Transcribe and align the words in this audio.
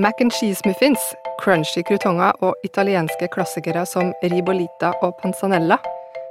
Mac 0.00 0.20
and 0.20 0.32
cheese 0.32 0.62
muffins, 0.64 1.00
crunchy 1.42 1.82
krutonger 1.84 2.32
og 2.40 2.54
italienske 2.64 3.26
klassikere 3.34 3.82
som 3.84 4.14
ribolita 4.32 4.94
og 5.04 5.18
panzanella. 5.20 5.76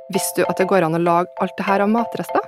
Visste 0.10 0.42
du 0.42 0.50
at 0.50 0.58
det 0.58 0.66
går 0.72 0.88
an 0.88 0.98
å 0.98 1.02
lage 1.04 1.30
alt 1.38 1.54
det 1.60 1.68
her 1.68 1.84
av 1.86 1.92
matrester? 1.94 2.48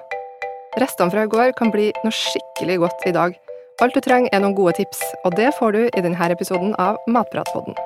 Restene 0.81 1.13
fra 1.13 1.27
i 1.27 1.29
går 1.29 1.53
kan 1.59 1.69
bli 1.69 1.91
noe 2.01 2.15
skikkelig 2.15 2.79
godt 2.81 3.05
i 3.05 3.13
dag. 3.13 3.37
Alt 3.85 3.93
du 3.93 4.01
trenger 4.01 4.33
er 4.33 4.41
noen 4.41 4.57
gode 4.57 4.73
tips, 4.79 5.03
og 5.21 5.37
det 5.37 5.51
får 5.59 5.77
du 5.77 5.79
i 5.85 6.01
denne 6.01 6.31
episoden 6.33 6.73
av 6.81 6.97
Matpratpodden. 7.05 7.77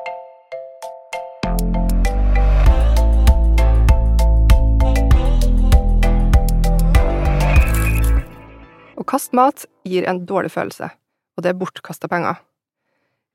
Å 8.95 9.03
kaste 9.03 9.35
mat 9.35 9.67
gir 9.83 10.07
en 10.07 10.23
dårlig 10.23 10.55
følelse, 10.55 10.93
og 11.35 11.43
det 11.43 11.51
er 11.51 11.63
bortkasta 11.65 12.07
penger. 12.07 12.39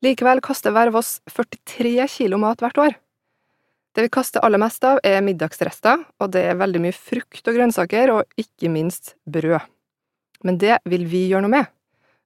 Likevel 0.00 0.40
kaster 0.40 0.72
hver 0.72 0.88
av 0.88 1.00
oss 1.02 1.18
43 1.28 2.06
kilo 2.08 2.38
mat 2.40 2.62
hvert 2.62 2.78
år. 2.80 2.94
Det 3.92 4.06
vi 4.06 4.12
kaster 4.12 4.40
aller 4.46 4.60
mest 4.62 4.84
av, 4.86 5.00
er 5.04 5.20
middagsrester, 5.26 6.06
og 6.22 6.30
det 6.32 6.44
er 6.46 6.60
veldig 6.60 6.80
mye 6.84 6.94
frukt 6.94 7.42
og 7.42 7.56
grønnsaker, 7.58 8.12
og 8.14 8.40
ikke 8.40 8.70
minst 8.72 9.16
brød. 9.28 9.60
Men 10.46 10.60
det 10.62 10.78
vil 10.88 11.04
vi 11.10 11.26
gjøre 11.28 11.44
noe 11.44 11.56
med. 11.58 11.70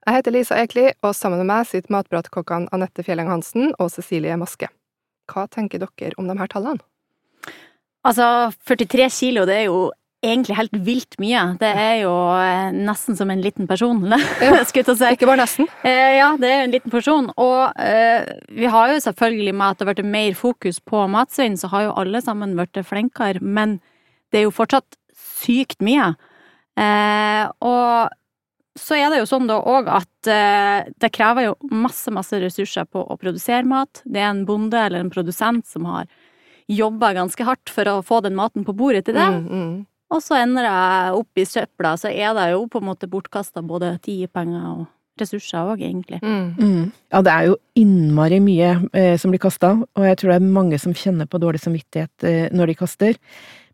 Jeg 0.04 0.18
heter 0.18 0.34
Lisa 0.36 0.58
Ekli, 0.60 0.90
og 1.02 1.16
sammen 1.16 1.40
med 1.40 1.48
meg 1.48 1.66
sitter 1.66 1.94
matpratkokkene 1.96 2.68
Anette 2.76 3.02
Fjelleng 3.02 3.30
Hansen 3.32 3.72
og 3.80 3.88
Cecilie 3.94 4.36
Maske. 4.38 4.68
Hva 5.32 5.46
tenker 5.48 5.80
dere 5.80 6.14
om 6.20 6.28
de 6.28 6.36
her 6.36 6.50
tallene? 6.52 6.84
Altså, 8.04 8.52
43 8.68 9.08
kilo, 9.08 9.46
det 9.48 9.62
er 9.62 9.66
jo 9.70 9.88
egentlig 10.24 10.56
helt 10.58 10.76
vilt 10.86 11.16
mye. 11.22 11.42
Det 11.60 11.70
er 11.70 11.94
jo 12.02 12.12
eh, 12.40 12.74
nesten 12.74 13.18
som 13.18 13.30
en 13.30 13.44
liten 13.44 13.68
person, 13.70 14.02
Ja, 14.44 14.64
skulle 14.64 14.84
jeg 14.84 14.98
si. 15.00 15.12
Ikke 15.16 15.28
bare 15.30 15.42
nesten. 15.44 15.70
Eh, 15.86 16.16
ja, 16.18 16.32
det 16.40 16.50
er 16.50 16.58
jo 16.58 16.66
en 16.66 16.74
liten 16.74 16.94
porsjon. 16.94 17.30
Og 17.40 17.80
eh, 17.80 18.26
vi 18.56 18.70
har 18.70 18.92
jo 18.92 19.04
selvfølgelig 19.06 19.54
med 19.54 19.66
at 19.68 19.78
det 19.78 19.86
har 19.86 19.92
vært 19.94 20.12
mer 20.16 20.36
fokus 20.38 20.80
på 20.80 21.06
matsvinn, 21.12 21.58
så 21.60 21.70
har 21.72 21.88
jo 21.88 21.96
alle 22.02 22.22
sammen 22.24 22.56
blitt 22.58 22.82
flinkere, 22.88 23.42
men 23.44 23.78
det 24.32 24.42
er 24.42 24.48
jo 24.48 24.54
fortsatt 24.54 24.98
sykt 25.14 25.84
mye. 25.84 26.12
Eh, 26.80 27.46
og 27.62 28.14
så 28.74 28.96
er 28.98 29.12
det 29.12 29.20
jo 29.20 29.30
sånn 29.30 29.46
da 29.46 29.60
òg 29.62 29.88
at 29.92 30.30
eh, 30.30 30.90
det 30.98 31.12
krever 31.14 31.48
jo 31.48 31.56
masse, 31.70 32.10
masse 32.14 32.38
ressurser 32.42 32.88
på 32.90 33.04
å 33.06 33.18
produsere 33.20 33.66
mat. 33.70 34.02
Det 34.02 34.22
er 34.22 34.32
en 34.32 34.44
bonde 34.48 34.80
eller 34.80 35.04
en 35.04 35.12
produsent 35.14 35.66
som 35.70 35.86
har 35.86 36.08
jobba 36.70 37.12
ganske 37.14 37.44
hardt 37.46 37.70
for 37.70 37.88
å 37.90 38.00
få 38.02 38.20
den 38.24 38.36
maten 38.38 38.64
på 38.66 38.74
bordet 38.76 39.04
til 39.06 39.18
det. 39.18 39.26
Mm, 39.30 39.44
mm. 39.46 39.74
Og 40.14 40.22
så 40.22 40.38
ender 40.38 40.66
det 40.66 41.14
opp 41.18 41.40
i 41.40 41.46
søpla, 41.48 41.96
så 41.98 42.10
er 42.12 42.34
det 42.36 42.50
jo 42.52 42.66
på 42.70 42.80
en 42.80 42.88
måte 42.92 43.10
bortkasta 43.10 43.64
både 43.66 43.96
tid, 44.04 44.28
penger 44.34 44.68
og 44.70 44.84
ressurser 45.20 45.70
òg, 45.72 45.82
egentlig. 45.82 46.20
Mm. 46.22 46.54
Mm. 46.58 46.86
Ja, 47.12 47.20
det 47.22 47.34
er 47.34 47.50
jo 47.50 47.58
innmari 47.78 48.40
mye 48.42 48.70
eh, 48.94 49.14
som 49.20 49.34
blir 49.34 49.42
kasta, 49.42 49.74
og 49.82 50.06
jeg 50.08 50.18
tror 50.20 50.32
det 50.32 50.38
er 50.40 50.54
mange 50.56 50.78
som 50.82 50.94
kjenner 50.96 51.28
på 51.30 51.40
dårlig 51.42 51.62
samvittighet 51.62 52.26
eh, 52.26 52.46
når 52.54 52.72
de 52.72 52.78
kaster. 52.78 53.20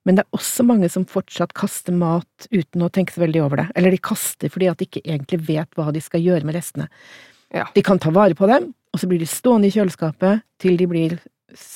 Men 0.08 0.16
det 0.16 0.24
er 0.24 0.36
også 0.36 0.64
mange 0.64 0.88
som 0.92 1.04
fortsatt 1.08 1.52
kaster 1.56 1.96
mat 1.96 2.48
uten 2.52 2.84
å 2.84 2.90
tenke 2.92 3.12
så 3.12 3.24
veldig 3.24 3.42
over 3.44 3.62
det. 3.62 3.66
Eller 3.76 3.92
de 3.92 4.00
kaster 4.00 4.52
fordi 4.52 4.70
at 4.70 4.80
de 4.80 4.88
ikke 4.88 5.04
egentlig 5.04 5.42
vet 5.48 5.76
hva 5.76 5.90
de 5.92 6.00
skal 6.04 6.24
gjøre 6.24 6.48
med 6.48 6.56
restene. 6.56 6.88
Ja. 7.52 7.66
De 7.74 7.84
kan 7.84 8.00
ta 8.00 8.12
vare 8.14 8.36
på 8.38 8.48
dem, 8.48 8.70
og 8.94 9.02
så 9.02 9.08
blir 9.10 9.20
de 9.20 9.28
stående 9.28 9.68
i 9.68 9.74
kjøleskapet 9.74 10.44
til 10.62 10.80
de 10.80 10.88
blir 10.88 11.18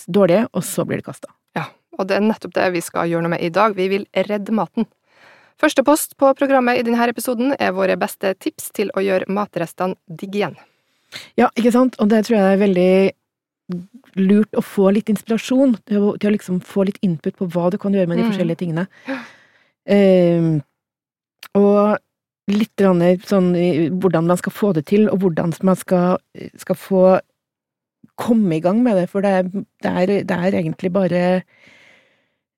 dårlige, 0.09 0.47
og 0.55 0.65
så 0.65 0.87
blir 0.89 1.03
de 1.03 1.09
kasta. 1.09 1.33
Og 1.99 2.09
det 2.09 2.17
er 2.19 2.25
nettopp 2.27 2.55
det 2.57 2.69
vi 2.75 2.83
skal 2.85 3.09
gjøre 3.11 3.23
noe 3.27 3.35
med 3.37 3.43
i 3.45 3.53
dag. 3.55 3.75
Vi 3.77 3.89
vil 3.93 4.07
redde 4.29 4.55
maten. 4.55 4.87
Første 5.61 5.85
post 5.87 6.17
på 6.19 6.33
programmet 6.35 6.81
i 6.81 6.87
denne 6.87 7.09
episoden 7.09 7.55
er 7.63 7.75
våre 7.77 7.97
beste 8.01 8.35
tips 8.43 8.73
til 8.75 8.91
å 8.99 9.03
gjøre 9.05 9.31
matrestene 9.31 9.95
digg 10.11 10.35
igjen. 10.35 10.57
Ja, 11.39 11.51
ikke 11.55 11.71
sant? 11.75 11.95
Og 12.03 12.11
det 12.11 12.25
tror 12.27 12.41
jeg 12.41 12.57
er 12.57 12.63
veldig 12.65 12.95
lurt 14.19 14.59
å 14.59 14.63
få 14.65 14.91
litt 14.93 15.09
inspirasjon 15.09 15.77
til 15.89 16.03
å, 16.03 16.09
til 16.19 16.29
å 16.29 16.35
liksom 16.35 16.59
få 16.67 16.85
litt 16.89 16.99
input 17.07 17.37
på 17.39 17.47
hva 17.55 17.71
du 17.73 17.79
kan 17.81 17.95
gjøre 17.95 18.11
med 18.11 18.19
de 18.19 18.25
Mm. 18.25 18.33
forskjellige 18.33 18.61
tingene. 18.61 18.87
Um, 19.89 20.63
og 21.55 21.99
litt 22.51 22.83
sånn 23.25 23.55
hvordan 24.01 24.27
man 24.27 24.37
skal 24.37 24.53
få 24.53 24.73
det 24.77 24.87
til, 24.91 25.09
og 25.09 25.23
hvordan 25.23 25.55
man 25.63 25.77
skal, 25.77 26.19
skal 26.61 26.77
få 26.77 27.05
komme 28.21 28.57
i 28.57 28.61
gang 28.61 28.83
med 28.83 28.97
det, 28.97 29.09
for 29.09 29.25
det 29.25 29.31
er, 29.31 29.43
det 29.83 29.91
er, 29.91 30.07
det 30.29 30.37
er 30.37 30.59
egentlig 30.61 30.93
bare 30.93 31.23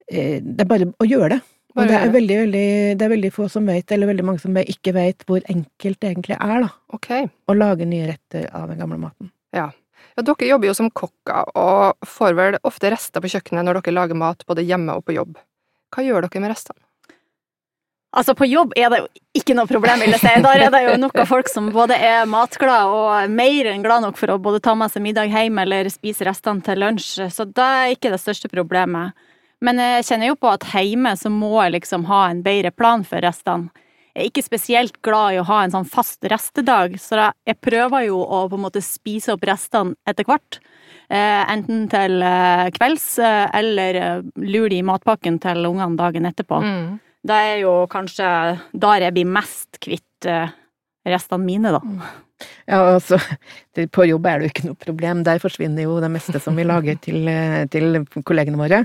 Det 0.06 0.62
er 0.62 0.68
bare 0.70 0.90
å 1.02 1.06
gjøre 1.08 1.36
det. 1.36 1.40
Og 1.76 1.90
det 1.90 1.96
er 1.98 2.12
veldig, 2.12 2.36
veldig, 2.40 2.68
det 2.96 3.04
er 3.04 3.10
veldig 3.12 3.30
få 3.34 3.50
som 3.52 3.66
vet, 3.68 3.90
eller 3.92 4.08
veldig 4.08 4.24
mange 4.24 4.40
som 4.40 4.54
ikke 4.56 4.94
vet, 4.96 5.26
hvor 5.28 5.42
enkelt 5.52 5.98
det 6.00 6.08
egentlig 6.08 6.38
er, 6.38 6.62
da. 6.64 6.70
okay. 6.96 7.26
Å 7.28 7.56
lage 7.56 7.88
nye 7.88 8.06
retter 8.08 8.46
av 8.48 8.70
den 8.70 8.80
gamle 8.80 8.96
maten. 9.02 9.28
Ja, 9.52 9.68
dere 10.16 10.48
jobber 10.48 10.70
jo 10.70 10.76
som 10.78 10.88
kokker, 10.88 11.52
og 11.52 12.08
får 12.08 12.38
vel 12.38 12.58
ofte 12.64 12.90
rester 12.94 13.20
på 13.20 13.28
kjøkkenet 13.34 13.66
når 13.66 13.82
dere 13.82 13.96
lager 13.98 14.16
mat 14.16 14.46
både 14.48 14.64
hjemme 14.64 14.96
og 14.96 15.04
på 15.04 15.18
jobb. 15.18 15.36
Hva 15.92 16.04
gjør 16.06 16.24
dere 16.24 16.44
med 16.46 16.54
restene? 16.54 16.80
Altså, 18.16 18.32
på 18.32 18.46
jobb 18.48 18.72
er 18.78 18.88
det 18.88 19.02
jo 19.02 19.08
ikke 19.36 19.52
noe 19.58 19.68
problem, 19.68 20.00
vil 20.00 20.14
jeg 20.14 20.22
si. 20.22 20.30
Der 20.40 20.62
er 20.64 20.72
det 20.72 20.80
jo 20.86 20.94
nok 20.96 21.18
av 21.20 21.28
folk 21.28 21.50
som 21.52 21.68
både 21.74 21.98
er 22.00 22.24
matglad 22.30 22.88
og 22.88 23.32
mer 23.36 23.68
enn 23.68 23.84
glad 23.84 24.06
nok 24.06 24.16
for 24.16 24.32
å 24.32 24.38
både 24.40 24.62
ta 24.64 24.72
med 24.78 24.94
seg 24.94 25.04
middag 25.04 25.28
hjem 25.28 25.60
eller 25.60 25.90
spise 25.92 26.24
restene 26.24 26.64
til 26.64 26.80
lunsj, 26.80 27.26
så 27.34 27.44
det 27.44 27.66
er 27.66 27.92
ikke 27.92 28.14
det 28.14 28.22
største 28.22 28.48
problemet. 28.48 29.12
Men 29.64 29.80
jeg 29.80 30.04
kjenner 30.10 30.32
jo 30.32 30.38
på 30.40 30.52
at 30.52 30.66
hjemme 30.74 31.14
så 31.16 31.32
må 31.32 31.54
jeg 31.62 31.78
liksom 31.78 32.06
ha 32.10 32.26
en 32.30 32.42
bedre 32.44 32.72
plan 32.74 33.04
for 33.06 33.24
restene. 33.24 33.72
Jeg 34.16 34.22
er 34.22 34.30
ikke 34.30 34.46
spesielt 34.46 34.94
glad 35.04 35.34
i 35.34 35.40
å 35.42 35.44
ha 35.44 35.58
en 35.60 35.72
sånn 35.74 35.88
fast 35.88 36.24
restedag, 36.24 36.94
så 36.96 37.28
jeg 37.44 37.58
prøver 37.60 38.06
jo 38.06 38.22
å 38.24 38.46
på 38.48 38.56
en 38.56 38.62
måte 38.64 38.80
spise 38.80 39.34
opp 39.34 39.44
restene 39.44 39.92
etter 40.08 40.24
hvert. 40.24 40.56
Eh, 41.12 41.42
enten 41.52 41.84
til 41.92 42.24
eh, 42.24 42.66
kvelds, 42.74 43.10
eh, 43.20 43.44
eller 43.58 43.98
lure 44.40 44.70
de 44.72 44.80
i 44.80 44.86
matpakken 44.86 45.36
til 45.44 45.68
ungene 45.68 46.00
dagen 46.00 46.30
etterpå. 46.32 46.62
Mm. 46.64 46.96
Det 47.26 47.36
er 47.50 47.60
jo 47.60 47.74
kanskje 47.92 48.30
der 48.72 49.04
jeg 49.04 49.18
blir 49.18 49.28
mest 49.36 49.80
kvitt 49.84 50.28
restene 51.06 51.44
mine, 51.44 51.74
da. 51.74 51.80
Ja, 52.64 52.80
altså, 52.96 53.18
på 53.92 54.06
jobb 54.08 54.26
er 54.30 54.38
det 54.38 54.48
jo 54.48 54.54
ikke 54.54 54.68
noe 54.70 54.80
problem. 54.80 55.24
Der 55.26 55.42
forsvinner 55.42 55.84
jo 55.84 56.00
det 56.00 56.10
meste 56.14 56.40
som 56.42 56.56
vi 56.56 56.64
lager 56.66 56.96
til, 57.02 57.28
til 57.72 58.00
kollegene 58.24 58.60
våre. 58.60 58.84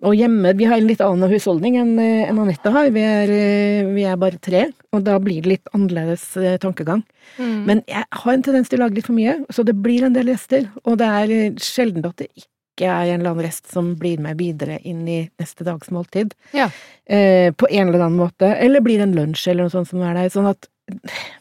Og 0.00 0.16
hjemme, 0.16 0.54
vi 0.56 0.66
har 0.68 0.78
en 0.80 0.86
litt 0.88 1.02
annen 1.04 1.28
husholdning 1.28 1.74
enn 1.76 1.98
eh, 2.00 2.30
Anette 2.32 2.72
har. 2.72 2.88
Vi 2.94 3.02
er, 3.04 3.32
eh, 3.34 3.88
vi 3.92 4.06
er 4.08 4.20
bare 4.20 4.40
tre, 4.40 4.62
og 4.96 5.02
da 5.04 5.18
blir 5.20 5.42
det 5.44 5.50
litt 5.50 5.74
annerledes 5.76 6.24
eh, 6.40 6.56
tankegang. 6.62 7.02
Mm. 7.36 7.58
Men 7.68 7.82
jeg 7.90 8.06
har 8.22 8.32
en 8.32 8.44
tendens 8.46 8.72
til 8.72 8.80
å 8.80 8.86
lage 8.86 8.96
litt 8.96 9.10
for 9.10 9.18
mye, 9.18 9.36
så 9.52 9.64
det 9.66 9.76
blir 9.76 10.06
en 10.06 10.16
del 10.16 10.32
rester. 10.32 10.70
Og 10.86 10.96
det 11.02 11.10
er 11.20 11.34
sjelden 11.60 12.08
at 12.08 12.16
det 12.22 12.30
ikke 12.32 12.88
er 12.88 13.10
en 13.10 13.20
eller 13.20 13.34
annen 13.34 13.44
rest 13.44 13.68
som 13.68 13.92
blir 14.00 14.22
med 14.24 14.40
videre 14.40 14.78
inn 14.88 15.02
i 15.04 15.20
neste 15.40 15.66
dags 15.68 15.92
måltid. 15.92 16.32
Ja. 16.56 16.70
Eh, 17.04 17.52
på 17.52 17.68
en 17.68 17.90
eller 17.90 18.06
annen 18.06 18.22
måte. 18.22 18.54
Eller 18.56 18.80
blir 18.80 19.02
det 19.02 19.10
en 19.10 19.18
lunsj 19.18 19.50
eller 19.50 19.68
noe 19.68 19.74
sånt 19.74 19.92
som 19.92 20.00
er 20.06 20.16
der. 20.16 20.32
Sånn 20.32 20.48
at 20.48 20.70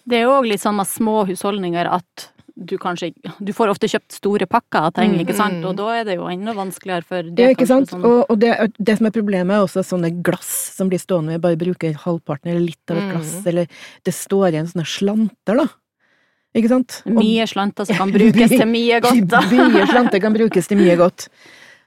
Det 0.05 0.19
er 0.19 0.27
jo 0.27 0.35
òg 0.35 0.51
litt 0.51 0.61
sånn 0.61 0.77
med 0.77 0.85
små 0.85 1.23
husholdninger 1.31 1.87
at 1.89 2.27
du 2.65 2.75
kanskje 2.77 3.13
Du 3.39 3.51
får 3.55 3.69
ofte 3.71 3.87
kjøpt 3.87 4.11
store 4.17 4.45
pakker 4.49 4.87
av 4.89 4.93
ting, 4.93 5.13
Mm, 5.15 5.21
ikke 5.25 5.35
sant, 5.37 5.59
mm. 5.61 5.65
og 5.69 5.75
da 5.79 5.87
er 5.99 6.03
det 6.09 6.15
jo 6.17 6.27
enda 6.27 6.53
vanskeligere 6.53 7.03
for 7.07 7.23
det. 7.23 7.39
Ja, 7.39 7.49
ikke 7.55 7.67
sant? 7.67 7.89
sånn- 7.91 8.03
Og, 8.05 8.25
og 8.29 8.39
det, 8.39 8.53
det 8.77 8.97
som 8.97 9.07
er 9.07 9.11
problemet, 9.15 9.55
er 9.55 9.63
også 9.65 9.83
sånne 9.87 10.11
glass 10.23 10.49
som 10.75 10.89
blir 10.89 10.99
stående 10.99 11.31
med 11.37 11.41
bare 11.41 11.55
bruker 11.57 11.93
halvparten 11.93 12.51
eller 12.51 12.65
litt 12.67 12.91
av 12.91 12.97
et 12.97 13.03
Mm. 13.03 13.11
glass, 13.15 13.45
eller 13.47 13.67
det 14.03 14.13
står 14.13 14.51
igjen 14.51 14.67
sånne 14.67 14.85
slanter, 14.85 15.55
da. 15.63 15.67
Ikke 16.55 16.69
sant? 16.69 17.01
Og 17.05 17.13
Mye 17.13 17.45
slanter 17.45 17.85
som 17.85 17.95
kan 17.95 18.11
brukes 18.11 18.49
til 18.49 18.65
mye 18.67 18.99
godt, 19.05 19.27
da. 19.29 19.41
Mye 19.41 19.85
slanter 19.87 20.19
kan 20.19 20.33
brukes 20.33 20.67
til 20.67 20.77
mye 20.77 20.95
godt. 20.97 21.27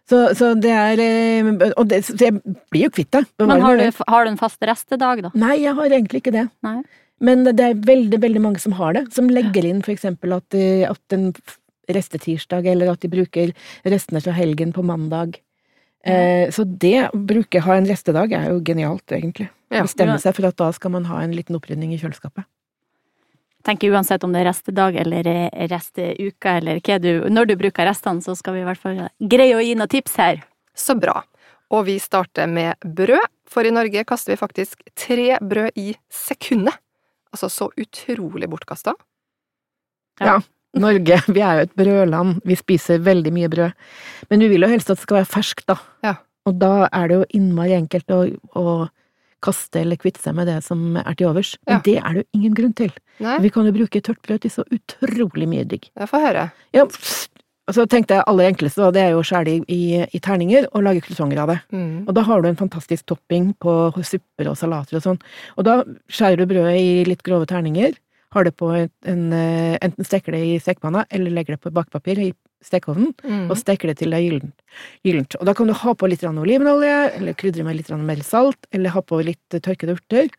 Så, 0.08 0.34
så 0.34 0.52
det 0.58 0.70
er 0.70 0.98
eh, 0.98 1.70
Og 1.78 1.86
det, 1.88 2.00
jeg 2.18 2.34
blir 2.70 2.84
jo 2.88 2.90
kvitt 2.90 3.10
det. 3.14 3.24
Men 3.38 3.60
har 3.62 3.76
du, 3.78 3.84
har 4.08 4.24
du 4.24 4.30
en 4.32 4.36
fast 4.40 4.58
restedag, 4.60 5.22
da? 5.22 5.30
Nei, 5.34 5.56
jeg 5.62 5.74
har 5.78 5.86
egentlig 5.94 6.22
ikke 6.22 6.32
det. 6.34 6.48
Nei. 6.62 6.82
Men 7.22 7.46
det 7.46 7.62
er 7.62 7.78
veldig, 7.86 8.18
veldig 8.22 8.42
mange 8.42 8.62
som 8.62 8.74
har 8.78 8.96
det. 8.96 9.06
Som 9.14 9.30
legger 9.30 9.66
inn 9.68 9.82
for 9.84 9.94
eksempel 9.94 10.34
at, 10.34 10.58
eh, 10.58 10.82
at 10.88 11.14
en 11.16 11.30
restetirsdag, 11.92 12.66
eller 12.66 12.92
at 12.92 13.02
de 13.02 13.10
bruker 13.10 13.52
restene 13.86 14.22
fra 14.22 14.34
helgen 14.34 14.72
på 14.74 14.84
mandag. 14.86 15.38
Eh, 16.04 16.50
så 16.50 16.64
det 16.66 16.96
å 17.12 17.18
bruke 17.18 17.62
ha 17.62 17.76
en 17.78 17.86
restedag 17.86 18.34
er 18.34 18.50
jo 18.50 18.62
genialt, 18.66 19.06
egentlig. 19.14 19.48
Ja. 19.70 19.84
Bestemme 19.86 20.18
seg 20.20 20.34
for 20.36 20.50
at 20.50 20.58
da 20.58 20.70
skal 20.74 20.94
man 20.96 21.06
ha 21.10 21.20
en 21.22 21.34
liten 21.36 21.56
opprydning 21.56 21.94
i 21.94 22.00
kjøleskapet. 22.00 22.44
tenker 23.62 23.92
uansett 23.94 24.24
om 24.24 24.32
det 24.34 24.40
er 24.42 24.48
restedag 24.50 24.96
eller 24.98 25.26
eh, 25.30 25.66
resteuke 25.70 26.56
eller 26.58 26.80
hva 26.82 26.98
du 26.98 27.30
Når 27.30 27.46
du 27.46 27.56
bruker 27.56 27.86
restene, 27.86 28.20
så 28.20 28.34
skal 28.34 28.54
vi 28.54 28.64
i 28.64 28.66
hvert 28.66 28.82
fall 28.82 29.04
greie 29.20 29.54
å 29.54 29.62
gi 29.62 29.76
noen 29.78 29.88
tips 29.88 30.16
her. 30.18 30.42
Så 30.74 30.98
bra. 30.98 31.22
Og 31.70 31.86
vi 31.86 31.98
starter 32.02 32.50
med 32.50 32.74
brød, 32.82 33.30
for 33.46 33.62
i 33.62 33.70
Norge 33.70 34.02
kaster 34.04 34.34
vi 34.34 34.40
faktisk 34.40 34.82
tre 34.98 35.38
brød 35.38 35.78
i 35.78 35.94
sekundet. 36.10 36.81
Altså 37.32 37.48
så 37.52 37.70
utrolig 37.80 38.48
bortkasta. 38.52 38.94
Ja. 40.20 40.40
Norge, 40.78 41.18
vi 41.36 41.40
er 41.44 41.58
jo 41.60 41.66
et 41.66 41.76
brødland. 41.78 42.40
Vi 42.48 42.56
spiser 42.60 43.02
veldig 43.04 43.32
mye 43.34 43.50
brød. 43.52 43.76
Men 44.30 44.44
vi 44.44 44.50
vil 44.54 44.66
jo 44.66 44.72
helst 44.72 44.90
at 44.92 45.00
det 45.00 45.06
skal 45.06 45.20
være 45.22 45.30
ferskt, 45.32 45.66
da. 45.68 45.78
Ja. 46.04 46.16
Og 46.48 46.58
da 46.58 46.88
er 46.90 47.08
det 47.08 47.20
jo 47.20 47.28
innmari 47.38 47.76
enkelt 47.76 48.10
å, 48.12 48.24
å 48.58 48.64
kaste 49.42 49.80
eller 49.82 49.98
kvitte 49.98 50.22
seg 50.22 50.36
med 50.38 50.48
det 50.50 50.60
som 50.66 50.96
er 51.00 51.14
til 51.18 51.28
overs. 51.30 51.54
Men 51.68 51.82
det 51.86 51.96
er 51.98 52.14
det 52.14 52.22
jo 52.24 52.38
ingen 52.38 52.56
grunn 52.58 52.74
til. 52.78 52.92
Nei, 53.22 53.36
Vi 53.44 53.50
kan 53.54 53.66
jo 53.68 53.74
bruke 53.74 54.02
tørt 54.02 54.22
brød 54.26 54.44
til 54.44 54.54
så 54.54 54.64
utrolig 54.74 55.48
mye 55.50 55.66
digg. 55.68 55.88
jeg 55.98 56.10
får 56.10 56.24
høre. 56.26 56.44
Ja, 56.74 56.86
og 57.68 57.76
så 57.76 57.84
tenkte 57.86 58.16
jeg 58.16 58.26
aller 58.26 58.48
enkleste, 58.50 58.82
og 58.82 58.94
det 58.96 59.02
er 59.04 59.12
jo 59.14 59.20
å 59.22 59.26
skjære 59.26 59.46
det 59.46 59.56
i, 59.70 59.82
i, 60.02 60.20
terninger 60.22 60.66
og 60.72 60.82
lage 60.82 61.04
krutonger 61.06 61.38
av 61.44 61.52
det. 61.52 61.58
Mm. 61.70 62.08
Og 62.08 62.14
da 62.16 62.24
har 62.26 62.42
du 62.42 62.48
en 62.50 62.58
fantastisk 62.58 63.06
topping 63.06 63.52
på 63.62 63.74
supper 64.02 64.50
og 64.50 64.56
salater 64.58 64.98
og 64.98 65.04
sånn. 65.04 65.20
Og 65.54 65.68
da 65.68 65.76
skjærer 66.10 66.42
du 66.42 66.48
brødet 66.50 66.74
i 66.80 67.04
litt 67.06 67.22
grove 67.22 67.46
terninger, 67.50 67.94
har 68.32 68.48
det 68.48 68.54
på 68.58 68.70
en, 68.74 68.88
en 69.06 69.24
eh, 69.36 69.78
Enten 69.84 70.08
steker 70.08 70.34
det 70.34 70.40
i 70.42 70.58
stekepanna, 70.62 71.04
eller 71.12 71.34
legger 71.36 71.54
det 71.54 71.62
på 71.62 71.72
bakepapir 71.74 72.18
i 72.22 72.32
stekeovnen, 72.64 73.12
Mm. 73.22 73.50
og 73.50 73.56
steker 73.58 73.90
det 73.90 73.98
til 73.98 74.10
det 74.10 74.18
er 74.18 74.26
gyllent. 74.26 74.54
gyllent. 75.06 75.36
Og 75.38 75.46
da 75.46 75.54
kan 75.54 75.66
du 75.66 75.74
ha 75.74 75.94
på 75.94 76.08
litt 76.10 76.22
olivenolje, 76.24 76.98
eller 77.18 77.34
krydre 77.34 77.64
med 77.66 77.76
litt 77.76 77.90
mer 77.90 78.22
salt, 78.26 78.66
eller 78.72 78.94
ha 78.94 79.02
på 79.02 79.22
litt 79.22 79.58
tørkede 79.62 79.96
urter. 79.98 80.30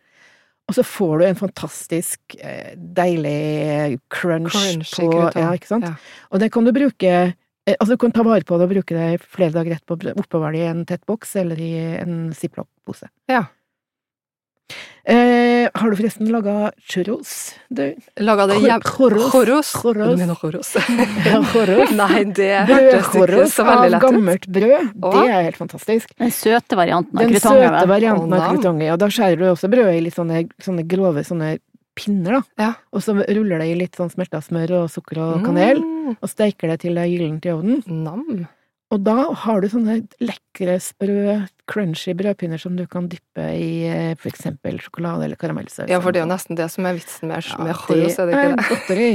Og 0.69 0.77
så 0.77 0.83
får 0.87 1.13
du 1.19 1.25
en 1.27 1.39
fantastisk 1.39 2.35
eh, 2.39 2.75
deilig 2.75 3.99
crunch, 4.13 4.55
crunch 4.55 4.93
på. 4.95 5.09
Ja, 5.35 5.49
ikke 5.57 5.69
sant? 5.69 5.89
Ja. 5.89 6.21
Og 6.31 6.43
det 6.43 6.53
kan 6.55 6.67
du 6.67 6.71
bruke 6.75 7.09
eh, 7.11 7.33
Altså, 7.79 7.93
du 7.93 7.99
kan 7.99 8.11
ta 8.15 8.23
vare 8.27 8.43
på 8.43 8.57
det 8.59 8.65
og 8.67 8.71
bruke 8.73 8.95
det 8.95 9.23
flere 9.23 9.53
dager 9.55 9.77
etterpå. 9.77 10.15
Oppbevare 10.19 10.55
det 10.55 10.63
i 10.63 10.71
en 10.71 10.81
tett 10.87 11.03
boks 11.07 11.35
eller 11.39 11.59
i 11.63 11.73
en 12.01 12.17
ziplock-pose. 12.35 13.07
Ja. 13.31 13.45
Eh, 15.05 15.67
har 15.75 15.89
du 15.91 15.97
forresten 15.99 16.29
laga 16.31 16.71
churros? 16.87 17.53
Du? 17.67 17.83
Laga 18.23 18.45
det 18.47 18.55
hjem... 18.61 18.79
Mener 20.21 20.37
choros? 20.39 20.69
Ja, 21.27 21.41
churros. 21.51 21.91
Nei, 21.99 22.21
det 22.31 22.47
hørtes 22.69 23.09
ikke 23.11 23.47
så 23.51 23.65
veldig 23.67 23.89
lett 23.91 23.99
ut. 23.99 24.05
gammelt 24.07 24.47
brød. 24.47 24.93
Det 25.03 25.25
er 25.27 25.43
helt 25.49 25.59
fantastisk. 25.59 26.15
Den 26.23 26.31
søte 26.31 26.79
varianten 26.79 27.19
av 27.19 27.25
Den 27.25 27.35
krutonger. 27.35 27.67
søte 27.67 27.91
varianten 27.91 28.33
av 28.39 28.45
krutonger. 28.55 28.93
Og 28.95 29.01
da 29.03 29.11
skjærer 29.11 29.43
du 29.43 29.45
også 29.51 29.71
brødet 29.75 29.97
i 29.99 30.05
litt 30.07 30.15
sånne, 30.15 30.45
sånne 30.63 30.87
grove 30.87 31.25
sånne 31.27 31.51
pinner, 31.99 32.39
da. 32.39 32.41
Ja. 32.63 32.71
Og 32.95 33.03
så 33.05 33.13
ruller 33.19 33.59
det 33.59 33.67
i 33.69 33.75
litt 33.83 33.99
sånn 33.99 34.09
smelta 34.09 34.39
smør 34.41 34.71
og 34.79 34.89
sukker 34.89 35.19
og 35.27 35.43
kanel, 35.45 35.83
Mm. 35.83 36.15
og 36.21 36.27
steiker 36.31 36.67
det 36.71 36.79
til 36.81 36.95
det 36.95 37.03
er 37.03 37.11
gyllent 37.11 37.45
i 37.45 37.51
ovnen. 37.53 37.83
Nam. 37.87 38.47
Og 38.93 39.01
da 39.01 39.15
har 39.41 39.63
du 39.63 39.69
sånne 39.71 39.95
lekre, 40.21 40.75
sprø, 40.83 41.39
crunchy 41.69 42.13
brødpinner 42.17 42.61
som 42.61 42.75
du 42.77 42.83
kan 42.89 43.07
dyppe 43.09 43.47
i 43.57 43.87
eh, 43.89 44.11
for 44.19 44.29
eksempel 44.29 44.77
sjokolade 44.83 45.25
eller 45.25 45.39
karamellsaus. 45.39 45.89
Ja, 45.89 45.97
for 46.03 46.13
det 46.13 46.21
er 46.21 46.27
jo 46.27 46.33
nesten 46.33 46.59
det 46.59 46.67
som 46.69 46.85
er 46.85 46.99
vitsen 46.99 47.31
med, 47.31 47.41
Ja, 47.41 47.57
det 47.89 48.11
er 48.11 48.29
det 48.29 48.37
ikke 48.37 48.53
det? 48.53 48.67
godteri. 48.69 49.11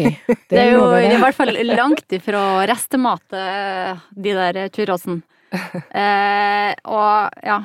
Det 0.51 0.63
er 0.65 0.73
jo 0.75 0.89
i 0.99 1.23
hvert 1.23 1.39
fall 1.39 1.55
langt 1.69 2.17
ifra 2.19 2.45
restemat, 2.67 3.39
eh, 3.39 4.07
de 4.15 4.39
der 4.43 4.65
churrosen. 4.75 5.23
Eh, 5.97 6.75
og 6.85 7.39
ja, 7.41 7.63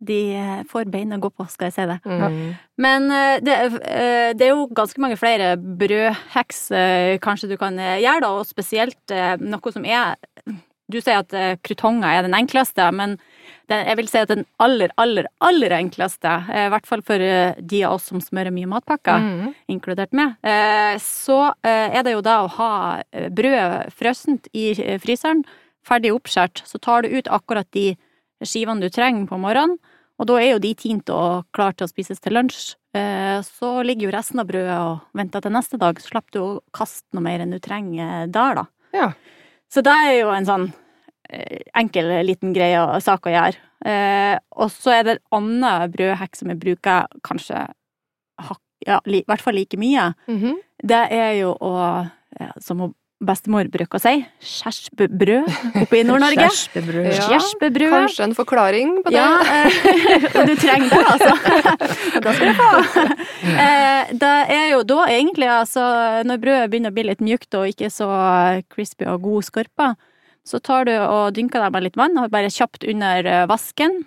de 0.00 0.20
får 0.70 0.86
bein 0.88 1.12
å 1.12 1.18
gå 1.20 1.28
på, 1.28 1.44
skal 1.52 1.68
jeg 1.68 1.74
si 1.74 1.84
det. 1.90 1.98
Mm. 2.08 2.46
Men 2.80 3.10
eh, 3.12 3.34
det, 3.44 3.56
det 4.40 4.46
er 4.46 4.54
jo 4.54 4.64
ganske 4.72 5.02
mange 5.04 5.18
flere 5.20 5.50
brødheks 5.58 6.62
kanskje 7.20 7.50
du 7.52 7.58
kan 7.60 7.76
gjøre, 7.76 8.22
da, 8.24 8.32
og 8.32 8.48
spesielt 8.48 9.16
noe 9.44 9.74
som 9.74 9.84
er 9.84 10.16
Du 10.90 10.96
sier 11.04 11.18
at 11.20 11.34
eh, 11.36 11.56
krutonger 11.60 12.08
er 12.08 12.24
den 12.24 12.32
enkleste, 12.36 12.86
men 12.96 13.18
den, 13.68 13.82
jeg 13.84 13.96
vil 13.98 14.06
si 14.08 14.20
at 14.22 14.30
den 14.32 14.46
aller, 14.64 14.88
aller, 14.96 15.26
aller 15.44 15.74
enkleste, 15.76 16.30
eh, 16.48 16.64
i 16.66 16.72
hvert 16.72 16.88
fall 16.88 17.02
for 17.04 17.20
eh, 17.20 17.52
de 17.60 17.82
av 17.84 17.98
oss 17.98 18.06
som 18.08 18.22
smører 18.24 18.54
mye 18.56 18.70
matpakker, 18.70 19.20
Mm. 19.20 19.54
inkludert 19.68 20.12
meg, 20.16 20.36
så 21.02 21.52
er 21.66 22.02
det 22.06 22.12
jo 22.14 22.22
da 22.24 22.38
å 22.44 22.48
ha 22.56 22.70
brødet 23.12 23.34
brød 23.36 23.92
frøsent 23.98 24.48
i 24.56 24.72
fryseren, 25.02 25.44
ferdig 25.84 26.12
oppskåret. 26.14 26.62
så 26.64 26.78
tar 26.80 27.02
du 27.02 27.08
ut 27.18 27.28
akkurat 27.28 27.68
de 27.72 27.96
skivene 28.44 28.80
du 28.80 28.88
trenger 28.88 29.26
på 29.28 29.38
morgenen, 29.40 29.76
og 30.18 30.26
da 30.26 30.38
er 30.40 30.52
jo 30.54 30.58
de 30.58 30.74
tint 30.74 31.10
og 31.10 31.44
klare 31.52 31.76
til 31.76 31.86
å 31.86 31.90
spises 31.90 32.20
til 32.20 32.32
lunsj. 32.34 32.74
Så 33.46 33.84
ligger 33.84 34.08
jo 34.08 34.14
resten 34.16 34.40
av 34.40 34.46
brødet 34.48 34.78
og 34.78 35.00
venter 35.14 35.40
til 35.44 35.52
neste 35.54 35.78
dag, 35.78 36.00
så 36.00 36.08
slipper 36.10 36.32
du 36.34 36.40
å 36.42 36.60
kaste 36.74 37.06
noe 37.14 37.22
mer 37.22 37.40
enn 37.44 37.52
du 37.54 37.58
trenger 37.62 38.26
der, 38.32 38.54
da. 38.62 38.66
Ja. 38.96 39.12
Så 39.72 39.82
det 39.84 39.94
er 39.94 40.12
jo 40.20 40.30
en 40.32 40.46
sånn 40.48 40.68
eh, 41.30 41.64
enkel 41.76 42.10
liten 42.26 42.54
greie 42.56 42.80
og 42.82 43.02
sak 43.04 43.28
å 43.28 43.34
gjøre. 43.34 43.60
Eh, 43.86 44.36
og 44.58 44.72
så 44.74 44.96
er 44.96 45.04
det 45.06 45.16
en 45.18 45.42
annen 45.42 45.92
brødhekk 45.92 46.38
som 46.38 46.50
jeg 46.52 46.60
bruker 46.62 47.06
kanskje 47.26 47.66
ja, 48.86 49.00
i 49.06 49.24
hvert 49.26 49.42
fall 49.42 49.58
like 49.58 49.78
mye. 49.80 50.12
Mhm. 50.30 50.58
Det 50.78 51.04
er 51.10 51.32
jo 51.40 51.54
å, 51.58 51.74
ja, 52.38 52.52
som 52.62 52.84
hun 52.84 52.94
bestemor 53.18 53.66
bruker 53.72 53.98
å 53.98 54.02
si, 54.02 54.12
skjersbrød 54.44 55.48
oppe 55.82 55.98
i 55.98 56.04
Nord-Norge. 56.06 56.46
Skjersbebrød. 56.58 57.08
Ja, 57.10 57.94
Kanskje 57.96 58.26
en 58.28 58.34
forklaring 58.38 58.92
på 59.02 59.10
det? 59.10 59.18
Ja, 59.18 59.40
eh, 59.42 60.44
du 60.48 60.52
trenger 60.58 60.92
det, 60.92 61.00
altså. 61.14 61.32
Da 62.24 62.34
skal 62.36 62.52
du 62.52 62.60
få. 62.60 63.06
Eh, 63.54 64.12
Det 64.22 64.34
er 64.54 64.66
jo 64.72 64.84
da 64.86 65.00
egentlig, 65.10 65.48
altså, 65.50 65.82
når 66.28 66.42
brødet 66.44 66.70
begynner 66.72 66.94
å 66.94 66.98
bli 66.98 67.06
litt 67.10 67.24
mjukt 67.24 67.58
og 67.58 67.66
ikke 67.72 67.90
så 67.92 68.06
crispy 68.72 69.08
og 69.10 69.26
god 69.26 69.48
skorpa, 69.50 69.88
så 70.48 70.62
tar 70.64 70.86
du 70.88 70.94
og 70.96 71.34
dynker 71.36 71.60
deg 71.66 71.74
med 71.74 71.84
litt 71.88 71.98
vann, 71.98 72.16
og 72.22 72.30
bare 72.32 72.48
kjapt 72.54 72.86
under 72.88 73.26
eh, 73.26 73.42
vasken, 73.50 74.04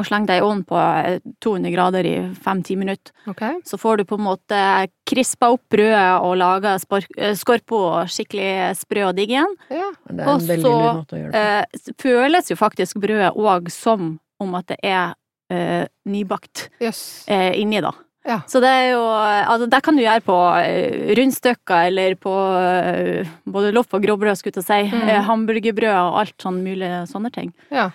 og 0.00 0.08
slenger 0.08 0.32
det 0.32 0.38
i 0.40 0.44
ovnen 0.44 0.64
på 0.68 0.78
eh, 0.80 1.20
200 1.44 1.74
grader 1.74 2.08
i 2.08 2.16
5-10 2.40 2.80
minutter. 2.80 3.14
Okay. 3.30 3.60
Så 3.68 3.78
får 3.80 4.00
du 4.00 4.06
på 4.08 4.18
en 4.18 4.26
måte 4.26 4.60
krispa 5.08 5.52
opp 5.54 5.62
brødet 5.72 6.20
og 6.24 6.36
laga 6.40 6.76
skorpa 6.80 8.04
skikkelig 8.10 8.50
sprø 8.80 9.08
og 9.10 9.16
digg 9.18 9.34
igjen. 9.36 9.56
Ja. 9.72 9.90
Det 10.08 10.24
er 10.24 10.28
Og 10.28 10.34
en 10.36 10.50
veldig 10.50 10.66
så, 10.66 10.74
lur 10.74 11.00
måte 11.00 11.16
å 11.18 11.22
gjøre 11.22 11.32
det 11.32 11.46
på. 11.46 11.94
Eh, 11.94 11.96
føles 12.04 12.52
jo 12.52 12.60
faktisk 12.60 13.00
brødet 13.02 13.32
òg 13.36 13.72
som 13.74 14.12
om 14.40 14.54
at 14.56 14.70
det 14.72 14.78
er 14.86 15.16
eh, 15.52 15.84
nybakt 16.08 16.68
yes. 16.82 17.26
eh, 17.28 17.52
inni, 17.60 17.82
da. 17.84 17.92
Ja. 18.28 18.42
Så 18.50 18.60
det 18.60 18.68
er 18.68 18.90
jo 18.92 19.00
Altså, 19.00 19.64
det 19.70 19.80
kan 19.84 19.96
du 19.96 20.02
gjøre 20.02 20.20
på 20.24 20.36
eh, 20.60 21.14
rundstykker 21.16 21.88
eller 21.88 22.16
på 22.20 22.34
eh, 22.60 23.30
både 23.48 23.72
loff 23.72 23.94
og 23.96 24.04
grovbrød, 24.04 24.36
skulle 24.36 24.52
jeg 24.52 24.60
til 24.60 24.66
å 24.66 24.68
si. 24.68 24.80
Mm. 24.92 25.08
Eh, 25.08 25.22
hamburgerbrød 25.28 25.96
og 25.96 26.20
alt 26.22 26.36
sånn 26.44 26.60
mulig 26.64 26.90
sånne 27.10 27.32
ting. 27.34 27.52
Ja. 27.72 27.88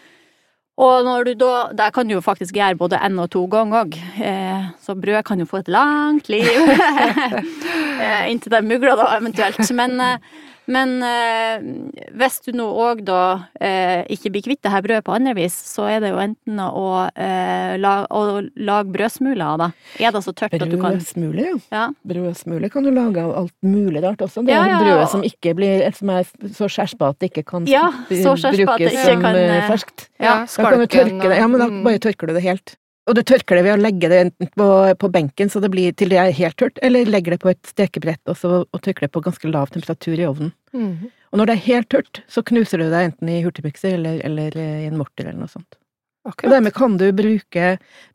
Og 0.76 1.06
når 1.08 1.24
du 1.24 1.34
da 1.40 1.52
Der 1.78 1.92
kan 1.96 2.08
du 2.08 2.18
jo 2.18 2.22
faktisk 2.22 2.56
gjøre 2.56 2.76
både 2.76 3.00
én 3.00 3.20
og 3.22 3.30
to 3.32 3.46
ganger 3.48 3.86
òg. 3.86 3.96
Eh, 4.20 4.66
så 4.84 4.96
brød 4.96 5.24
kan 5.24 5.40
jo 5.40 5.46
få 5.46 5.58
et 5.64 5.72
langt 5.72 6.30
liv. 6.30 6.44
eh, 8.04 8.32
inntil 8.32 8.52
det 8.52 8.64
mugler, 8.64 8.96
da, 9.00 9.16
eventuelt. 9.18 9.72
Men, 9.72 10.00
eh, 10.02 10.18
men 10.72 10.96
eh, 11.06 11.66
hvis 12.18 12.40
du 12.46 12.52
nå 12.58 12.66
òg 12.66 13.04
da 13.06 13.22
eh, 13.62 14.02
ikke 14.16 14.32
blir 14.34 14.46
kvitt 14.48 14.62
det 14.66 14.72
her 14.74 14.84
brødet 14.86 15.06
på 15.06 15.16
andre 15.16 15.36
vis, 15.38 15.54
så 15.54 15.88
er 15.92 16.02
det 16.04 16.12
jo 16.14 16.22
enten 16.22 16.62
å, 16.66 16.88
eh, 17.12 17.76
la, 17.82 17.94
å 18.10 18.42
lage 18.42 18.94
brødsmuler 18.96 19.46
av 19.46 19.62
det. 19.62 19.70
Er 20.02 20.16
det 20.16 20.24
så 20.26 20.34
tørt 20.34 20.58
at 20.58 20.66
du 20.66 20.78
kan 20.82 20.96
Brødsmuler, 20.96 21.52
ja. 21.52 21.58
Ja. 21.76 21.86
Brødsmule 22.08 22.70
kan 22.74 22.86
du 22.88 22.92
lage 22.96 23.22
av 23.24 23.36
alt 23.44 23.56
mulig 23.66 24.02
rart 24.06 24.24
også. 24.26 24.46
Det 24.46 24.56
Ja, 24.56 24.64
er 24.64 24.74
ja, 24.74 24.80
brødet 24.84 25.10
som 25.12 25.26
ikke 25.26 25.56
blir 25.58 25.84
Som 25.96 26.12
er 26.14 26.26
så 26.56 26.70
skjerspa 26.72 27.12
at 27.14 27.20
det 27.22 27.32
ikke 27.32 27.46
kan 27.52 27.68
Ja, 27.70 27.90
brukes 28.10 28.24
som 28.24 29.22
kan, 29.22 29.36
eh, 29.36 29.58
eh, 29.58 29.70
ferskt. 29.70 30.10
Ja, 30.20 30.46
Da 30.46 30.72
kan 30.72 30.80
du 30.80 30.88
tørke 30.88 31.30
det. 31.30 31.38
Ja, 31.38 31.48
men 31.48 31.60
da 31.60 31.68
mm. 31.70 31.84
bare 31.84 32.00
tørker 32.00 32.28
du 32.28 32.34
det 32.34 32.44
helt. 32.44 32.76
Og 33.06 33.14
du 33.14 33.22
tørker 33.22 33.60
det 33.60 33.66
ved 33.68 33.76
å 33.76 33.82
legge 33.82 34.10
det 34.10 34.20
enten 34.24 34.50
på, 34.58 34.68
på 34.98 35.10
benken 35.14 35.52
så 35.54 35.62
det 35.62 35.70
blir 35.74 35.94
til 35.94 36.10
det 36.10 36.18
er 36.18 36.34
helt 36.34 36.58
tørt, 36.58 36.80
eller 36.86 37.06
legger 37.06 37.36
det 37.36 37.42
på 37.44 37.52
et 37.52 37.70
stekebrett 37.70 38.32
og, 38.32 38.38
så, 38.40 38.52
og 38.66 38.82
tørker 38.82 39.06
det 39.06 39.14
på 39.14 39.22
ganske 39.28 39.52
lav 39.52 39.70
temperatur 39.74 40.18
i 40.18 40.28
ovnen. 40.28 40.54
Mhm. 40.74 41.12
Og 41.34 41.40
når 41.42 41.50
det 41.50 41.56
er 41.56 41.66
helt 41.66 41.90
tørt, 41.92 42.22
så 42.32 42.42
knuser 42.48 42.80
du 42.80 42.86
det 42.88 43.00
enten 43.10 43.30
i 43.30 43.42
hurtigbukse 43.44 43.90
eller, 43.98 44.22
eller 44.24 44.56
eh, 44.56 44.86
i 44.86 44.88
en 44.88 44.96
morter 44.96 45.28
eller 45.28 45.42
noe 45.42 45.52
sånt. 45.52 45.76
Og 46.26 46.46
dermed 46.48 46.74
kan 46.74 46.96
du 46.98 47.10
bruke 47.14 47.74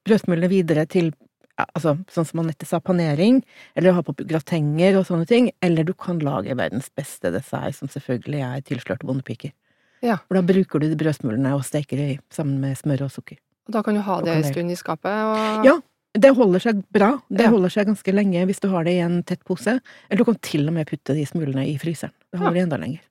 brødsmulene 0.09 0.49
videre 0.50 0.87
til 0.90 1.12
ja, 1.61 1.66
altså, 1.66 1.94
sånn 2.11 2.26
som 2.26 2.40
Anette 2.42 2.66
sa, 2.66 2.80
panering, 2.82 3.42
eller 3.76 3.94
ha 3.94 4.02
på 4.06 4.14
gratenger 4.18 4.97
og 4.99 5.04
sånne 5.11 5.28
ting, 5.28 5.50
eller 5.61 5.85
du 5.87 5.92
kan 5.92 6.23
lage 6.25 6.56
verdens 6.56 6.88
beste 6.97 7.32
dessert, 7.35 7.76
som 7.76 7.92
selvfølgelig 7.92 8.40
er 8.47 8.64
tilslørte 8.66 9.06
bondepiker. 9.06 9.52
Ja. 10.00 10.16
For 10.25 10.38
da 10.38 10.44
bruker 10.47 10.80
du 10.80 10.88
de 10.88 10.99
brødsmulene 10.99 11.52
og 11.59 11.66
steker 11.68 12.00
de 12.00 12.09
sammen 12.32 12.62
med 12.64 12.80
smør 12.80 13.04
og 13.11 13.14
sukker. 13.18 13.37
Da 13.70 13.82
kan 13.86 13.94
du 13.94 14.00
ha 14.06 14.20
det 14.24 14.34
en 14.34 14.44
stund 14.48 14.70
i 14.74 14.76
skapet. 14.78 15.10
Og... 15.10 15.64
Ja. 15.66 15.76
Det 16.18 16.32
holder 16.34 16.58
seg 16.58 16.80
bra. 16.90 17.12
Det 17.30 17.44
Ja. 17.46 17.50
holder 17.52 17.70
seg 17.70 17.86
ganske 17.86 18.12
lenge 18.12 18.42
hvis 18.48 18.58
du 18.60 18.66
har 18.72 18.82
det 18.84 18.96
i 18.98 19.02
en 19.04 19.20
tett 19.22 19.44
pose. 19.46 19.76
Eller 20.08 20.18
du 20.18 20.24
kan 20.26 20.38
til 20.42 20.66
og 20.66 20.74
med 20.74 20.88
putte 20.90 21.14
de 21.14 21.22
smulene 21.28 21.62
i 21.70 21.76
fryseren. 21.78 22.10
Det 22.32 22.40
holder 22.42 22.64
enda 22.64 22.76
lenger. 22.82 23.04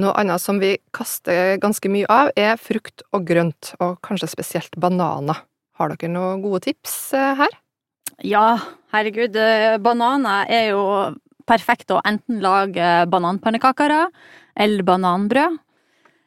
Noe 0.00 0.12
annet 0.20 0.40
som 0.40 0.58
vi 0.60 0.74
kaster 0.96 1.56
ganske 1.60 1.88
mye 1.92 2.06
av, 2.08 2.30
er 2.36 2.56
frukt 2.60 3.02
og 3.12 3.24
grønt, 3.28 3.72
og 3.80 3.98
kanskje 4.04 4.28
spesielt 4.32 4.76
bananer. 4.80 5.42
Har 5.80 5.92
dere 5.92 6.08
noen 6.12 6.40
gode 6.44 6.60
tips 6.68 7.12
eh, 7.16 7.34
her? 7.40 7.56
Ja, 8.24 8.58
herregud. 8.92 9.36
eh, 9.36 9.78
Bananer 9.78 10.44
er 10.48 10.70
jo 10.70 10.84
perfekt 11.48 11.90
å 11.90 12.00
enten 12.04 12.40
lage 12.44 13.06
bananpannekaker 13.10 13.90
av, 13.96 14.12
eller 14.56 14.84
bananbrød. 14.84 15.56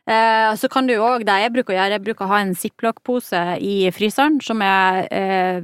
Eh, 0.10 0.52
så 0.60 0.70
kan 0.72 0.88
du 0.88 0.96
òg, 0.98 1.24
det 1.28 1.40
jeg 1.46 1.54
bruker 1.56 1.74
å 1.74 1.78
gjøre, 1.78 1.98
jeg 1.98 2.06
bruker 2.08 2.26
å 2.26 2.32
ha 2.34 2.42
en 2.44 2.56
ziplock-pose 2.58 3.44
i 3.64 3.76
fryseren, 3.96 4.42
som 4.44 4.64
jeg 4.64 5.08
eh, 5.16 5.64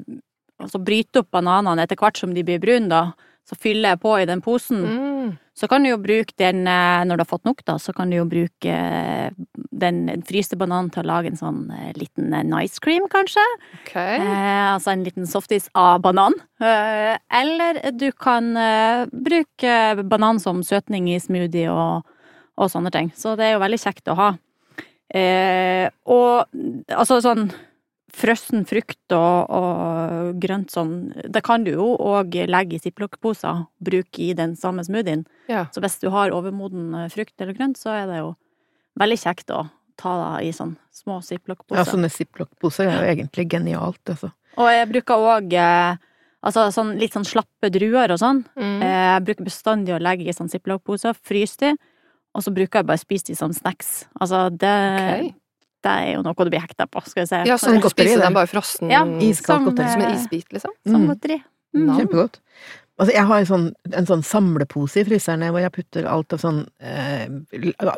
altså 0.60 0.80
bryter 0.84 1.24
opp 1.24 1.34
bananene 1.36 1.84
etter 1.84 2.00
hvert 2.00 2.20
som 2.20 2.36
de 2.36 2.46
blir 2.48 2.62
brune, 2.64 2.88
da. 2.92 3.10
Så 3.50 3.58
fyller 3.58 3.96
jeg 3.96 4.02
på 4.04 4.12
i 4.22 4.28
den 4.30 4.44
posen. 4.46 4.84
Mm. 4.86 5.30
Så 5.58 5.68
kan 5.68 5.84
du 5.84 5.90
jo 5.90 5.98
bruke 6.00 6.36
den, 6.40 6.62
eh, 6.70 7.04
når 7.04 7.18
du 7.18 7.24
har 7.26 7.32
fått 7.32 7.48
nok, 7.50 7.64
da, 7.68 7.76
så 7.82 7.92
kan 7.96 8.12
du 8.12 8.20
jo 8.20 8.28
bruke 8.30 8.76
eh, 8.76 9.32
den 9.76 10.22
fryste 10.28 10.56
bananen 10.60 10.92
til 10.94 11.04
å 11.04 11.10
lage 11.10 11.32
en 11.32 11.40
sånn 11.40 11.64
eh, 11.76 11.90
liten 11.98 12.32
nice 12.48 12.80
cream, 12.84 13.10
kanskje. 13.12 13.44
Okay. 13.82 14.22
Eh, 14.22 14.68
altså 14.76 14.94
en 14.94 15.04
liten 15.08 15.28
softis 15.28 15.68
av 15.76 16.00
banan. 16.06 16.38
Eh, 16.64 17.18
eller 17.42 17.82
du 17.92 18.08
kan 18.16 18.54
bruke 19.12 19.76
banan 20.08 20.40
som 20.40 20.64
søtning 20.64 21.10
i 21.12 21.20
smoothie 21.20 21.74
og, 21.74 22.08
og 22.60 22.70
sånne 22.74 22.92
ting. 22.92 23.10
Så 23.16 23.38
det 23.40 23.48
er 23.48 23.56
jo 23.56 23.64
veldig 23.64 23.80
kjekt 23.82 24.12
å 24.12 24.18
ha. 24.20 24.30
Eh, 25.10 25.88
og 26.12 26.52
altså 26.94 27.18
sånn 27.24 27.48
frossen 28.20 28.64
frukt 28.68 29.14
og, 29.16 29.50
og 29.54 30.40
grønt 30.42 30.74
sånn, 30.74 30.94
det 31.30 31.42
kan 31.46 31.64
du 31.66 31.72
jo 31.76 31.92
òg 32.02 32.36
legge 32.50 32.78
i 32.78 32.82
ziplock-poser, 32.84 33.64
bruke 33.86 34.22
i 34.26 34.32
den 34.38 34.56
samme 34.60 34.84
smoothien. 34.86 35.24
Ja. 35.50 35.68
Så 35.74 35.82
hvis 35.86 36.00
du 36.02 36.10
har 36.14 36.34
overmoden 36.36 36.92
eh, 36.98 37.10
frukt 37.14 37.36
eller 37.42 37.56
grønt, 37.58 37.78
så 37.80 37.94
er 37.96 38.10
det 38.10 38.20
jo 38.24 38.34
veldig 39.00 39.20
kjekt 39.22 39.54
å 39.56 39.64
ta 40.00 40.14
det 40.20 40.50
i 40.50 40.52
sånn 40.56 40.76
små 40.96 41.20
Ja, 41.20 41.26
ziplock-poser. 41.30 41.90
sånne 41.94 42.10
ziplock-poser 42.12 42.90
er 42.90 43.00
jo 43.00 43.14
egentlig 43.14 43.48
genialt, 43.54 44.02
altså. 44.10 44.32
Og 44.60 44.70
jeg 44.74 44.90
bruker 44.92 45.26
òg 45.30 45.54
eh, 45.56 45.98
altså 46.44 46.66
sånn, 46.76 46.94
litt 47.00 47.16
sånn 47.16 47.28
slappe 47.28 47.70
druer 47.72 48.12
og 48.16 48.20
sånn. 48.20 48.42
Mm. 48.60 48.78
Eh, 48.84 49.06
Jeg 49.14 49.26
bruker 49.30 49.48
bestandig 49.48 49.96
å 49.96 50.02
legge 50.02 50.28
i 50.28 50.36
sånn 50.36 50.50
ziplock-poser, 50.52 51.16
fryse 51.16 51.62
de, 51.62 51.74
og 52.36 52.44
så 52.46 52.54
bruker 52.56 52.82
jeg 52.82 52.90
bare 52.90 53.00
å 53.00 53.04
spise 53.04 53.32
de 53.32 53.36
som 53.40 53.54
snacks. 53.56 54.06
Altså, 54.20 54.46
det, 54.54 54.74
okay. 54.74 55.32
det 55.86 55.94
er 55.96 56.12
jo 56.16 56.26
noe 56.26 56.46
du 56.46 56.52
blir 56.54 56.62
hekta 56.64 56.86
på, 56.90 57.02
skal 57.08 57.24
vi 57.26 57.30
si. 57.32 57.40
Ja, 57.50 57.58
så 57.58 57.72
Sånn 57.72 57.82
godteri, 57.84 58.14
det. 58.16 58.22
dem 58.26 58.38
bare 58.38 58.50
frossen 58.52 58.92
Ja, 58.94 59.02
Iskaldt 59.06 59.64
som, 59.64 59.72
godteri 59.72 59.90
som 59.96 60.04
en 60.06 60.12
eh, 60.12 60.20
isbit, 60.20 60.48
liksom? 60.54 60.76
Som 60.88 61.02
Mm. 61.02 61.10
godteri. 61.14 61.40
Mm. 61.76 61.90
Kjempegodt. 61.98 62.40
Altså, 63.00 63.14
jeg 63.16 63.26
har 63.30 63.40
en 63.40 63.46
sånn, 63.48 63.66
en 63.96 64.08
sånn 64.10 64.24
samlepose 64.28 65.00
i 65.00 65.06
fryseren 65.08 65.46
hvor 65.54 65.62
jeg 65.64 65.72
putter 65.72 66.08
alt 66.10 66.34
av 66.36 66.42
sånn 66.42 66.58
eh, 66.84 67.30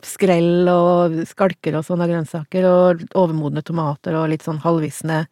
skrell 0.06 0.70
og 0.70 1.16
skalker 1.26 1.80
og 1.80 1.86
sånn 1.88 2.04
av 2.06 2.12
grønnsaker, 2.12 2.68
og 2.70 3.02
overmodne 3.18 3.64
tomater 3.66 4.14
og 4.20 4.30
litt 4.30 4.46
sånn 4.46 4.62
halvvisne 4.62 5.24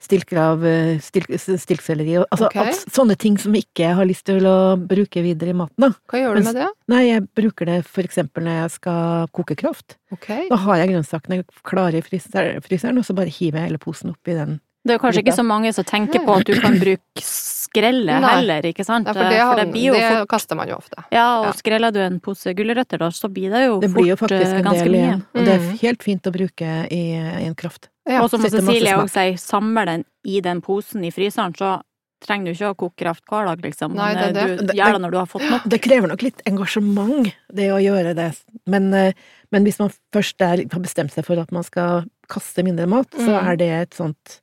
stilker 0.00 0.38
av 0.38 0.64
eh, 0.64 0.98
stilk, 1.02 1.26
stilkselleri. 1.38 2.18
og- 2.20 2.26
Altså 2.30 2.46
okay. 2.46 2.68
at, 2.70 2.74
sånne 2.94 3.16
ting 3.18 3.36
som 3.38 3.52
ikke 3.52 3.82
jeg 3.82 3.94
har 3.98 4.06
lyst 4.06 4.24
til 4.24 4.40
å 4.46 4.76
bruke 4.78 5.22
videre 5.22 5.50
i 5.50 5.58
maten, 5.58 5.74
da. 5.78 5.90
Hva 6.08 6.20
gjør 6.22 6.38
du 6.38 6.44
med 6.44 6.54
det? 6.54 6.68
Nei, 6.88 7.02
jeg 7.08 7.26
bruker 7.34 7.66
det 7.66 7.84
for 7.86 8.02
eksempel 8.02 8.44
når 8.44 8.62
jeg 8.62 8.70
skal 8.78 9.26
koke 9.34 9.56
kraft. 9.56 9.96
Okay. 10.12 10.46
Da 10.48 10.56
har 10.56 10.76
jeg 10.76 10.90
grønnsakene 10.94 11.44
klare 11.64 11.98
i 11.98 12.02
fryser- 12.02 12.60
fryseren, 12.62 12.98
og 12.98 13.04
så 13.04 13.14
bare 13.14 13.26
hiver 13.28 13.58
jeg 13.58 13.68
hele 13.72 13.78
posen 13.78 14.10
oppi 14.14 14.34
den. 14.38 14.60
Det 14.86 14.94
er 14.94 14.98
jo 14.98 15.02
kanskje 15.02 15.22
ikke 15.24 15.34
så 15.36 15.44
mange 15.44 15.72
som 15.74 15.84
tenker 15.84 16.22
på 16.24 16.36
at 16.38 16.46
du 16.48 16.54
kan 16.62 16.76
bruke 16.80 17.22
skrelle 17.24 18.20
Nei. 18.22 18.30
heller, 18.38 18.62
ikke 18.70 18.84
sant? 18.86 19.08
Nei, 19.08 19.12
for 19.16 19.28
det, 19.28 19.40
har, 19.42 19.56
det, 19.60 19.66
blir 19.74 19.88
jo 19.90 19.96
fort 19.98 20.28
kaster 20.30 20.56
man 20.56 20.70
jo 20.70 20.76
ofte. 20.78 21.02
Ja, 21.12 21.24
og 21.40 21.46
Ja. 21.50 21.52
skreller 21.58 21.92
du 21.92 21.98
en 22.00 22.20
pose 22.24 22.54
gulrøtter, 22.56 22.98
da, 23.02 23.10
så 23.10 23.28
blir 23.28 23.50
det 23.52 23.64
jo 23.66 23.80
Det 23.82 23.90
blir 23.92 24.06
jo 24.12 24.16
fort 24.16 24.30
faktisk 24.30 24.54
eh, 24.54 24.58
en 24.62 24.64
ganske 24.64 24.84
del 24.88 24.94
mye. 24.96 25.18
og 25.34 25.44
det 25.44 25.54
er 25.54 25.58
Mm. 25.66 25.78
helt 25.82 26.02
fint 26.02 26.22
å 26.22 26.32
bruke 26.32 26.70
i, 26.90 27.02
i 27.18 27.46
en 27.50 27.54
kraft. 27.54 27.88
Ja, 28.08 28.22
og 28.22 28.30
som 28.30 28.40
Cecilie 28.40 28.94
òg 28.96 29.10
sier, 29.10 29.36
samle 29.36 29.84
den 29.84 30.04
i 30.24 30.40
den 30.40 30.62
posen 30.62 31.04
i 31.04 31.10
fryseren, 31.10 31.52
så 31.58 31.82
trenger 32.24 32.46
du 32.46 32.50
ikke 32.56 32.70
å 32.72 32.76
koke 32.76 32.96
kraft 33.04 33.22
hver 33.30 33.44
dag, 33.46 33.60
liksom. 33.62 33.94
Nei, 33.94 34.14
det 34.14 34.36
eh, 34.36 34.56
det. 34.56 34.66
Du 34.68 34.72
gjør 34.74 34.92
det 34.96 35.02
når 35.02 35.10
du 35.10 35.18
har 35.18 35.26
fått 35.26 35.50
nok. 35.50 35.68
Det 35.68 35.82
krever 35.82 36.08
nok 36.08 36.22
litt 36.22 36.40
engasjement, 36.46 37.32
det 37.52 37.68
å 37.70 37.78
gjøre 37.82 38.14
det, 38.16 38.32
men, 38.66 38.92
eh, 38.94 39.12
men 39.52 39.64
hvis 39.64 39.78
man 39.78 39.90
først 40.14 40.40
er, 40.40 40.64
har 40.72 40.80
bestemt 40.80 41.12
seg 41.12 41.24
for 41.26 41.38
at 41.38 41.52
man 41.52 41.62
skal 41.62 42.06
kaste 42.28 42.64
mindre 42.64 42.88
mat, 42.88 43.10
så 43.12 43.36
Mm. 43.36 43.46
er 43.52 43.56
det 43.56 43.68
et 43.70 43.90
sånt 43.94 44.40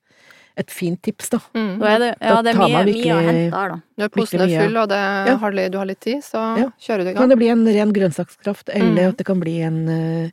et 0.57 0.71
fint 0.71 1.01
tips, 1.03 1.29
da. 1.29 1.39
Mm. 1.53 1.79
Da 1.79 1.85
er 1.91 1.99
det, 1.99 2.09
ja, 2.21 2.29
Da 2.35 2.41
det 2.41 2.49
er 2.51 2.53
tar 2.59 2.67
mye, 2.67 2.73
man 2.73 2.85
mye 2.85 2.93
å 2.93 2.95
virkelig- 2.95 3.25
hente 3.27 3.51
der, 3.51 3.69
da. 3.69 3.77
Når 3.99 4.09
posen 4.15 4.39
er 4.39 4.45
Virkelig 4.47 4.63
full, 4.65 4.77
og 4.77 4.89
det 4.89 4.99
Ja. 5.01 5.37
har, 5.37 5.51
du 5.69 5.77
har 5.77 5.85
litt 5.85 5.99
tid, 5.99 6.17
så 6.23 6.57
Ja. 6.57 6.69
kjører 6.79 7.03
du 7.03 7.09
i 7.09 7.13
gang. 7.13 7.15
Kan 7.17 7.29
det 7.29 7.37
bli 7.37 7.49
en 7.49 7.65
ren 7.65 7.93
grønnsakskraft, 7.93 8.69
eller 8.73 9.01
Mm. 9.03 9.09
at 9.09 9.17
det 9.17 9.25
kan 9.25 9.39
bli 9.39 9.61
en, 9.61 9.89
eh, 9.89 10.31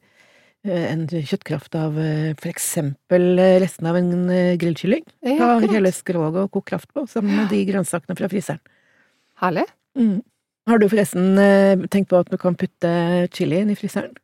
en 0.65 1.07
kjøttkraft 1.09 1.75
av 1.75 1.99
eh, 1.99 2.35
for 2.39 2.49
eksempel 2.49 3.39
eh, 3.39 3.59
resten 3.61 3.87
av 3.87 3.97
en 3.97 4.29
grillkylling. 4.59 5.03
Ja, 5.23 5.37
Ta 5.39 5.67
hele 5.67 5.91
skroget 5.93 6.37
og 6.45 6.51
kok 6.53 6.67
kraft 6.67 6.93
på, 6.95 7.09
sammen 7.09 7.35
med 7.37 7.49
de 7.51 7.65
grønnsakene 7.67 8.17
fra 8.17 8.29
fryseren. 8.29 8.61
Herlig. 9.41 9.67
Mm. 9.99 10.23
Har 10.69 10.79
du 10.79 10.89
forresten 10.89 11.89
tenkt 11.89 12.09
på 12.09 12.21
at 12.21 12.31
du 12.31 12.37
kan 12.39 12.55
putte 12.55 13.29
chili 13.33 13.59
inn 13.59 13.71
i 13.71 13.75
fryseren? 13.75 14.15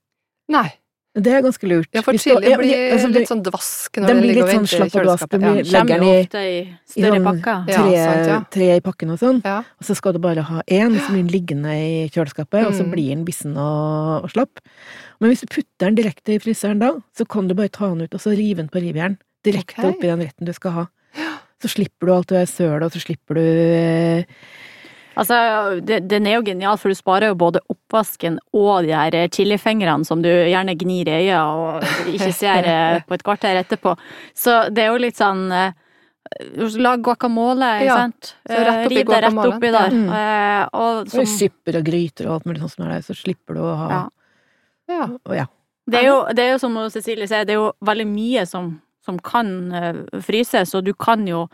Nei. 0.49 0.73
Det 1.17 1.33
er 1.33 1.41
ganske 1.43 1.67
lurt. 1.67 1.89
Ja, 1.97 2.03
for 2.05 2.13
du- 2.13 2.19
chili 2.19 2.51
ja, 2.51 2.57
blir 2.61 2.93
altså, 2.93 3.09
litt 3.11 3.29
sånn 3.29 3.43
dvask 3.43 3.97
når 3.97 4.07
den 4.07 4.17
den 4.21 4.27
ligger 4.29 4.43
og 4.43 4.49
sånn 4.49 4.59
venter 4.59 4.69
i 4.69 4.79
slapp 4.79 4.95
og 4.95 5.07
dvask, 5.09 5.29
den 5.29 5.41
Kommer 5.41 5.65
legger 5.65 5.89
den 5.89 6.03
i- 6.03 6.21
ofte 6.23 6.43
i 6.45 6.59
sånn. 6.87 7.41
Ja, 7.43 7.65
tre, 7.65 7.97
sant, 8.05 8.27
ja. 8.29 8.45
tre 8.51 8.69
i 8.77 8.81
pakken 8.81 9.11
og 9.11 9.19
sånn. 9.19 9.41
Ja. 9.45 9.59
Og 9.59 9.85
så 9.89 9.97
skal 9.97 10.13
du 10.13 10.19
bare 10.19 10.43
ha 10.43 10.63
én 10.69 11.01
som 11.01 11.15
blir 11.17 11.33
liggende 11.33 11.73
i 11.75 12.09
kjøleskapet, 12.11 12.67
og 12.67 12.73
så 12.75 12.85
Mm. 12.85 12.91
blir 12.93 13.09
den 13.17 13.25
bissen 13.25 13.57
og, 13.57 14.25
og 14.25 14.31
slapp. 14.31 14.61
Men 15.21 15.31
hvis 15.31 15.41
du 15.41 15.47
putter 15.47 15.87
den 15.91 15.95
direkte 15.97 16.35
i 16.35 16.39
fryseren 16.39 16.79
da, 16.79 16.93
så 17.17 17.27
kan 17.27 17.49
du 17.49 17.55
bare 17.55 17.69
ta 17.71 17.89
den 17.89 18.03
ut 18.03 18.15
og 18.15 18.21
så 18.21 18.37
rive 18.37 18.57
den 18.59 18.69
på 18.69 18.79
rivjern. 18.81 19.19
Direkte 19.43 19.79
okay. 19.79 19.91
oppi 19.91 20.03
den 20.07 20.21
retten 20.21 20.45
du 20.47 20.53
skal 20.53 20.71
ha. 20.73 20.87
Så 21.61 21.69
slipper 21.75 22.07
du 22.07 22.13
alt 22.15 22.29
det 22.29 22.39
der 22.39 22.47
sølet, 22.47 22.83
og 22.85 22.93
så 22.93 23.01
slipper 23.03 23.35
du 23.35 23.41
eh, 23.41 24.25
Altså, 25.19 25.37
det, 25.83 26.05
den 26.11 26.29
er 26.31 26.37
jo 26.39 26.45
genial, 26.47 26.77
for 26.79 26.93
du 26.93 26.99
sparer 26.99 27.33
jo 27.33 27.39
både 27.41 27.59
oppvasken 27.73 28.37
og 28.55 28.87
de 28.87 28.93
her 28.95 29.17
chilifingrene 29.35 30.07
som 30.07 30.23
du 30.23 30.29
gjerne 30.31 30.77
gnir 30.79 31.11
i 31.11 31.17
øya 31.25 31.41
og 31.59 31.89
ikke 32.13 32.31
ser 32.37 32.69
eh, 32.71 33.01
på 33.09 33.17
et 33.17 33.25
kvarter 33.27 33.59
etterpå. 33.59 33.97
Så 34.39 34.61
det 34.71 34.85
er 34.85 34.93
jo 34.93 35.03
litt 35.03 35.19
sånn 35.19 35.49
eh, 35.53 35.73
Lag 36.79 37.01
guacamole, 37.01 37.65
ikke 37.81 37.87
Ja, 37.89 37.95
sant? 38.03 38.35
så 38.45 38.59
rett 38.61 38.69
Eh, 38.69 38.87
oppi 38.87 38.97
Riv 38.99 39.07
det 39.09 39.21
rett 39.25 39.39
oppi 39.49 39.71
der. 39.73 39.95
Mm. 39.97 40.09
Eh, 40.13 40.65
og 40.77 41.09
så 41.09 41.23
som, 41.23 41.29
supper 41.39 41.79
og 41.81 41.87
gryter 41.89 42.29
og 42.29 42.35
alt 42.35 42.49
mulig 42.51 42.61
sånt 42.61 42.75
som 42.75 42.85
er 42.85 42.91
der, 42.99 43.07
så 43.07 43.17
slipper 43.17 43.57
du 43.57 43.63
å 43.65 43.77
ha 43.81 43.89
Ja. 43.95 44.03
Ja. 44.93 45.07
og 45.25 45.35
ja. 45.37 45.47
det, 45.89 46.03
er 46.03 46.07
jo, 46.11 46.19
det 46.37 46.45
er 46.45 46.53
jo 46.53 46.61
som 46.61 46.77
Cecilie 46.93 47.27
sier, 47.31 47.49
det 47.49 47.57
er 47.57 47.63
jo 47.63 47.71
veldig 47.81 48.07
mye 48.13 48.45
som, 48.49 48.75
som 49.05 49.19
kan 49.25 49.55
eh, 49.73 50.03
fryses, 50.25 50.75
og 50.77 50.85
du 50.85 50.93
kan 50.95 51.25
jo 51.29 51.47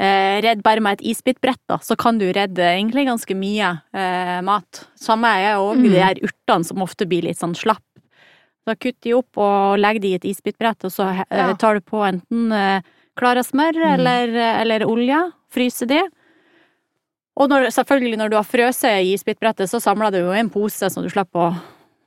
eh, 0.00 0.40
Redd 0.44 0.62
bare 0.62 0.80
med 0.84 0.98
et 1.00 1.06
isbitbrett, 1.12 1.60
da, 1.68 1.78
så 1.78 1.96
kan 1.96 2.18
du 2.18 2.26
redde 2.32 2.62
egentlig 2.62 3.06
ganske 3.08 3.34
mye 3.36 3.70
eh, 3.94 4.40
mat. 4.44 4.84
Samme 4.98 5.28
er 5.40 5.56
òg 5.60 5.76
Mm. 5.78 5.82
de 5.90 5.98
her 6.00 6.14
urtene 6.22 6.64
som 6.64 6.82
ofte 6.84 7.06
blir 7.08 7.22
litt 7.22 7.38
sånn 7.38 7.54
slapp. 7.56 7.82
Da 8.66 8.74
kutter 8.74 9.00
de 9.10 9.14
opp 9.14 9.38
og 9.38 9.78
legger 9.78 10.00
de 10.02 10.08
i 10.08 10.14
et 10.18 10.24
isbitbrett, 10.26 10.84
og 10.84 10.90
så 10.90 11.08
eh, 11.30 11.54
tar 11.56 11.74
du 11.78 11.80
på 11.80 12.02
enten 12.06 12.52
eh, 12.52 12.80
Klara 13.16 13.40
smør 13.46 13.72
Mm. 13.78 13.92
eller, 13.94 14.28
eller 14.60 14.84
olje. 14.84 15.32
Fryser 15.54 15.86
de. 15.88 16.02
Og 17.36 17.48
når, 17.48 17.68
selvfølgelig, 17.72 18.16
når 18.18 18.30
du 18.32 18.36
har 18.36 18.44
frøst 18.48 18.84
i 18.88 19.12
isbitbrettet, 19.14 19.68
så 19.70 19.80
samler 19.80 20.10
du 20.12 20.18
jo 20.24 20.32
en 20.32 20.50
pose, 20.50 20.88
så 20.90 21.02
du 21.04 21.08
slipper 21.12 21.46
å 21.46 21.54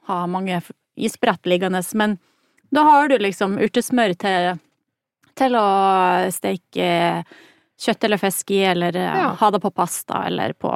ha 0.09 0.25
mange 0.27 0.61
isbrett 0.97 1.45
liggende. 1.45 1.81
Men 1.95 2.17
da 2.73 2.83
har 2.83 3.07
du 3.09 3.17
liksom 3.17 3.57
urtesmør 3.61 4.13
til, 4.21 4.59
til 5.37 5.55
å 5.57 5.65
steke 6.33 7.23
kjøtt 7.79 8.03
eller 8.03 8.19
fisk 8.19 8.51
i, 8.51 8.59
eller 8.67 8.95
eh, 8.99 9.15
Ja. 9.19 9.29
ha 9.39 9.49
det 9.55 9.61
på 9.63 9.71
pasta, 9.73 10.25
eller 10.27 10.51
på 10.53 10.67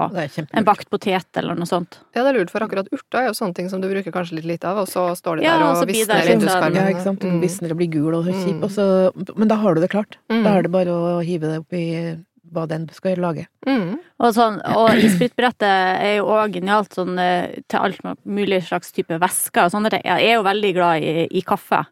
en 0.56 0.64
bakt 0.68 0.90
potet, 0.90 1.28
eller 1.38 1.56
noe 1.60 1.68
sånt. 1.68 2.00
ja, 2.16 2.24
det 2.24 2.30
er 2.34 2.40
lurt, 2.40 2.50
for 2.54 2.64
akkurat 2.64 2.88
urter 2.96 3.20
er 3.20 3.26
jo 3.28 3.34
sånne 3.38 3.54
ting 3.56 3.70
som 3.70 3.82
du 3.84 3.90
bruker 3.92 4.12
kanskje 4.16 4.38
litt 4.40 4.46
lite 4.48 4.70
av, 4.72 4.78
og 4.86 4.88
så 4.88 5.10
står 5.20 5.38
de 5.42 5.44
Ja, 5.44 5.58
der 5.58 5.64
og 5.66 5.70
og 5.76 5.82
så 5.84 5.86
blir 5.90 6.06
det 6.06 6.08
visner 6.08 6.24
i 6.24 6.34
vinduskarmen. 6.36 6.76
Ja, 6.80 6.88
ikke 6.96 7.04
sant. 7.04 7.20
Mm. 7.28 7.42
visner 7.44 7.72
og 7.72 7.78
blir 7.84 7.92
gul 7.92 8.14
og 8.16 8.26
kjip, 8.32 8.56
Mm. 8.56 8.64
og 8.64 8.70
så 8.72 9.36
Men 9.38 9.48
da 9.48 9.56
har 9.56 9.76
du 9.76 9.82
det 9.82 9.90
klart. 9.92 10.18
Mm. 10.32 10.44
Da 10.44 10.50
er 10.58 10.62
det 10.64 10.72
bare 10.72 10.88
å 10.96 11.24
hive 11.24 11.42
det 11.52 11.60
oppi 11.66 11.84
hva 12.54 12.68
den 12.68 12.86
du 12.86 12.94
skal 12.94 13.16
lage. 13.18 13.48
Mm. 13.66 13.98
Og, 14.20 14.34
sånn, 14.36 14.60
og 14.78 14.90
isbrytbrettet 14.94 15.64
er 15.64 16.18
jo 16.20 16.26
òg 16.28 16.54
genialt 16.54 16.94
sånn, 16.94 17.18
eh, 17.20 17.62
til 17.68 17.80
alt 17.80 18.00
mulig 18.26 18.62
slags 18.68 18.92
type 18.94 19.18
væsker 19.20 19.66
og 19.66 19.72
sånne 19.74 19.90
ting. 19.90 20.02
Jeg 20.06 20.30
er 20.30 20.36
jo 20.38 20.44
veldig 20.44 20.74
glad 20.76 21.02
i, 21.02 21.28
i 21.32 21.42
kaffe. 21.42 21.84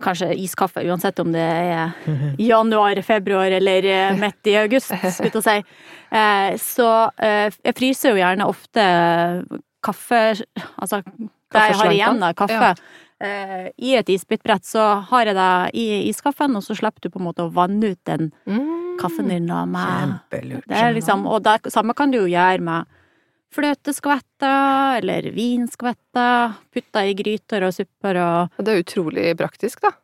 Kanskje 0.00 0.30
iskaffe, 0.38 0.80
uansett 0.88 1.18
om 1.20 1.32
det 1.32 1.40
er 1.40 1.90
januar, 2.38 3.02
februar 3.02 3.50
eller 3.52 3.84
eh, 3.84 4.16
midt 4.16 4.46
i 4.46 4.54
august, 4.56 4.92
skulle 5.16 5.42
jeg 5.42 5.42
si. 5.42 5.58
Eh, 6.10 6.56
Så 6.62 6.88
eh, 7.18 7.50
jeg 7.64 7.74
fryser 7.76 8.14
jo 8.14 8.20
gjerne 8.22 8.46
ofte 8.48 8.84
kaffe 9.82 10.22
Altså 10.80 11.02
det 11.50 11.62
jeg 11.66 11.76
har 11.80 11.92
igjen 11.92 12.22
av 12.22 12.34
kaffe. 12.38 12.74
I 13.76 13.90
et 13.98 14.08
isbitbrett 14.08 14.64
så 14.64 14.84
har 15.10 15.26
jeg 15.28 15.34
det 15.36 15.48
i 15.76 15.86
iskaffen, 16.08 16.54
og 16.56 16.62
så 16.64 16.72
slipper 16.78 17.02
du 17.04 17.10
på 17.12 17.20
en 17.20 17.26
måte 17.26 17.44
å 17.44 17.50
vanne 17.52 17.90
ut 17.92 17.98
den 18.08 18.30
Mm. 18.48 18.96
kaffen 19.00 19.28
din 19.28 19.46
da 19.46 19.64
med 19.66 20.14
Kjempelurt. 20.30 20.64
det 20.68 20.76
er 20.76 20.92
liksom, 20.94 21.26
og 21.26 21.42
det 21.44 21.72
samme 21.72 21.92
kan 21.96 22.10
du 22.10 22.18
jo 22.18 22.26
gjøre 22.32 22.60
med 22.60 22.86
fløteskvetter 23.54 25.00
eller 25.00 25.30
vinskvetter, 25.34 26.54
putta 26.70 27.02
i 27.06 27.16
gryter 27.18 27.66
og 27.66 27.74
supper 27.74 28.20
og 28.22 28.62
Det 28.62 28.74
er 28.74 28.84
utrolig 28.84 29.26
praktisk, 29.38 29.82
da. 29.82 29.94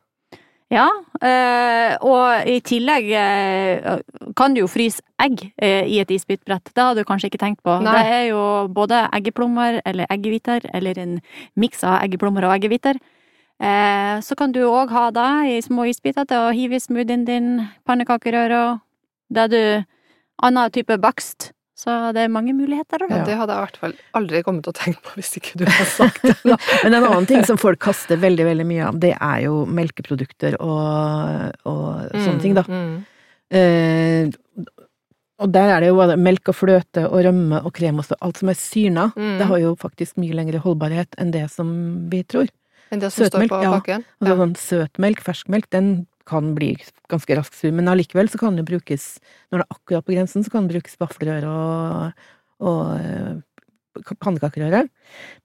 Ja, 0.67 0.89
eh, 1.23 1.93
og 2.03 2.47
i 2.51 2.57
tillegg 2.59 3.05
eh, 3.15 4.01
kan 4.35 4.51
du 4.51 4.65
jo 4.65 4.67
fryse 4.67 4.99
egg 5.23 5.45
eh, 5.55 5.87
i 5.87 6.01
et 6.01 6.11
isbitbrett. 6.11 6.73
Det 6.75 6.83
har 6.83 6.97
du 6.97 7.05
kanskje 7.07 7.29
ikke 7.31 7.39
tenkt 7.39 7.61
på. 7.63 7.77
Nei. 7.85 7.93
Det 7.95 8.15
er 8.17 8.25
jo 8.33 8.41
både 8.75 9.05
eggeplommer 9.15 9.79
eller 9.87 10.11
eggehviter, 10.11 10.67
eller 10.75 10.99
en 10.99 11.21
miks 11.55 11.85
av 11.87 12.01
eggeplommer 12.01 12.49
og 12.49 12.57
eggehviter. 12.57 12.99
Eh, 13.63 14.19
så 14.19 14.35
kan 14.35 14.51
du 14.51 14.65
òg 14.67 14.91
ha 14.91 15.07
det 15.15 15.29
i 15.55 15.61
små 15.63 15.87
isbiter 15.87 16.27
til 16.27 16.49
å 16.49 16.51
hive 16.53 16.77
i 16.77 16.83
smoothien 16.83 17.23
din, 17.25 17.53
pannekakerøra, 17.87 18.81
det 19.31 19.51
du 19.55 19.61
Annen 20.37 20.69
type 20.69 20.99
bakst, 21.01 21.47
Så 21.77 21.93
det 22.15 22.23
er 22.25 22.31
mange 22.33 22.55
muligheter. 22.57 23.03
da. 23.03 23.07
Ja, 23.19 23.25
det 23.27 23.35
hadde 23.37 23.53
jeg 23.53 23.61
i 23.61 23.65
hvert 23.67 23.77
fall 23.77 23.91
aldri 24.17 24.39
kommet 24.47 24.63
til 24.65 24.73
å 24.73 24.77
tenke 24.79 25.03
på 25.05 25.11
hvis 25.19 25.29
ikke 25.37 25.59
du 25.61 25.65
hadde 25.69 25.85
sagt 25.99 26.23
det. 26.25 26.33
Men 26.83 26.95
en 26.97 27.03
annen 27.05 27.27
ting 27.29 27.43
som 27.45 27.59
folk 27.61 27.77
kaster 27.85 28.17
veldig, 28.17 28.47
veldig 28.49 28.65
mye 28.65 28.87
av, 28.87 28.97
det 29.03 29.13
er 29.13 29.43
jo 29.45 29.59
melkeprodukter 29.69 30.57
og, 30.57 31.53
og 31.69 32.09
sånne 32.17 32.41
ting, 32.41 32.57
da. 32.57 32.65
Mm. 32.65 32.97
Eh, 33.53 34.65
og 35.37 35.51
der 35.53 35.69
er 35.75 35.83
det 35.85 35.91
jo 35.91 35.99
både 35.99 36.15
melk 36.17 36.49
og 36.49 36.55
fløte 36.57 37.03
og 37.11 37.19
rømme 37.27 37.59
og 37.61 37.69
krem 37.77 37.99
og 38.01 38.07
så 38.09 38.17
alt 38.25 38.39
som 38.41 38.49
er 38.49 38.57
syrna. 38.57 39.11
Mm. 39.13 39.35
Det 39.37 39.45
har 39.51 39.59
jo 39.61 39.75
faktisk 39.77 40.17
mye 40.17 40.33
lengre 40.33 40.63
holdbarhet 40.63 41.13
enn 41.21 41.29
det 41.35 41.45
som 41.53 41.69
vi 42.09 42.23
tror. 42.25 42.49
Enn 42.89 43.03
det 43.03 43.11
som 43.13 43.27
står 43.29 43.45
på 43.51 43.59
bakken? 43.61 44.01
ja. 44.01 44.15
Altså 44.17 44.33
Ja. 44.33 44.39
sånn 44.41 44.55
søtmelk, 44.57 45.21
ferskmelk, 45.21 45.69
den 45.69 46.07
kan 46.27 46.53
bli 46.57 46.73
ganske 47.11 47.37
raskt 47.39 47.57
sur, 47.57 47.73
men 47.75 47.89
allikevel 47.91 48.29
så 48.31 48.39
kan 48.41 48.57
det 48.59 48.67
brukes, 48.67 49.17
når 49.51 49.61
det 49.61 49.65
er 49.65 49.75
akkurat 49.77 50.07
på 50.07 50.15
grensen, 50.15 50.43
så 50.45 50.53
kan 50.53 50.67
det 50.67 50.75
brukes 50.75 50.97
vaffelrøre 51.01 51.51
og, 51.51 52.25
og 52.67 52.81
eh, 52.99 53.35
pannekakerøre. 54.23 54.85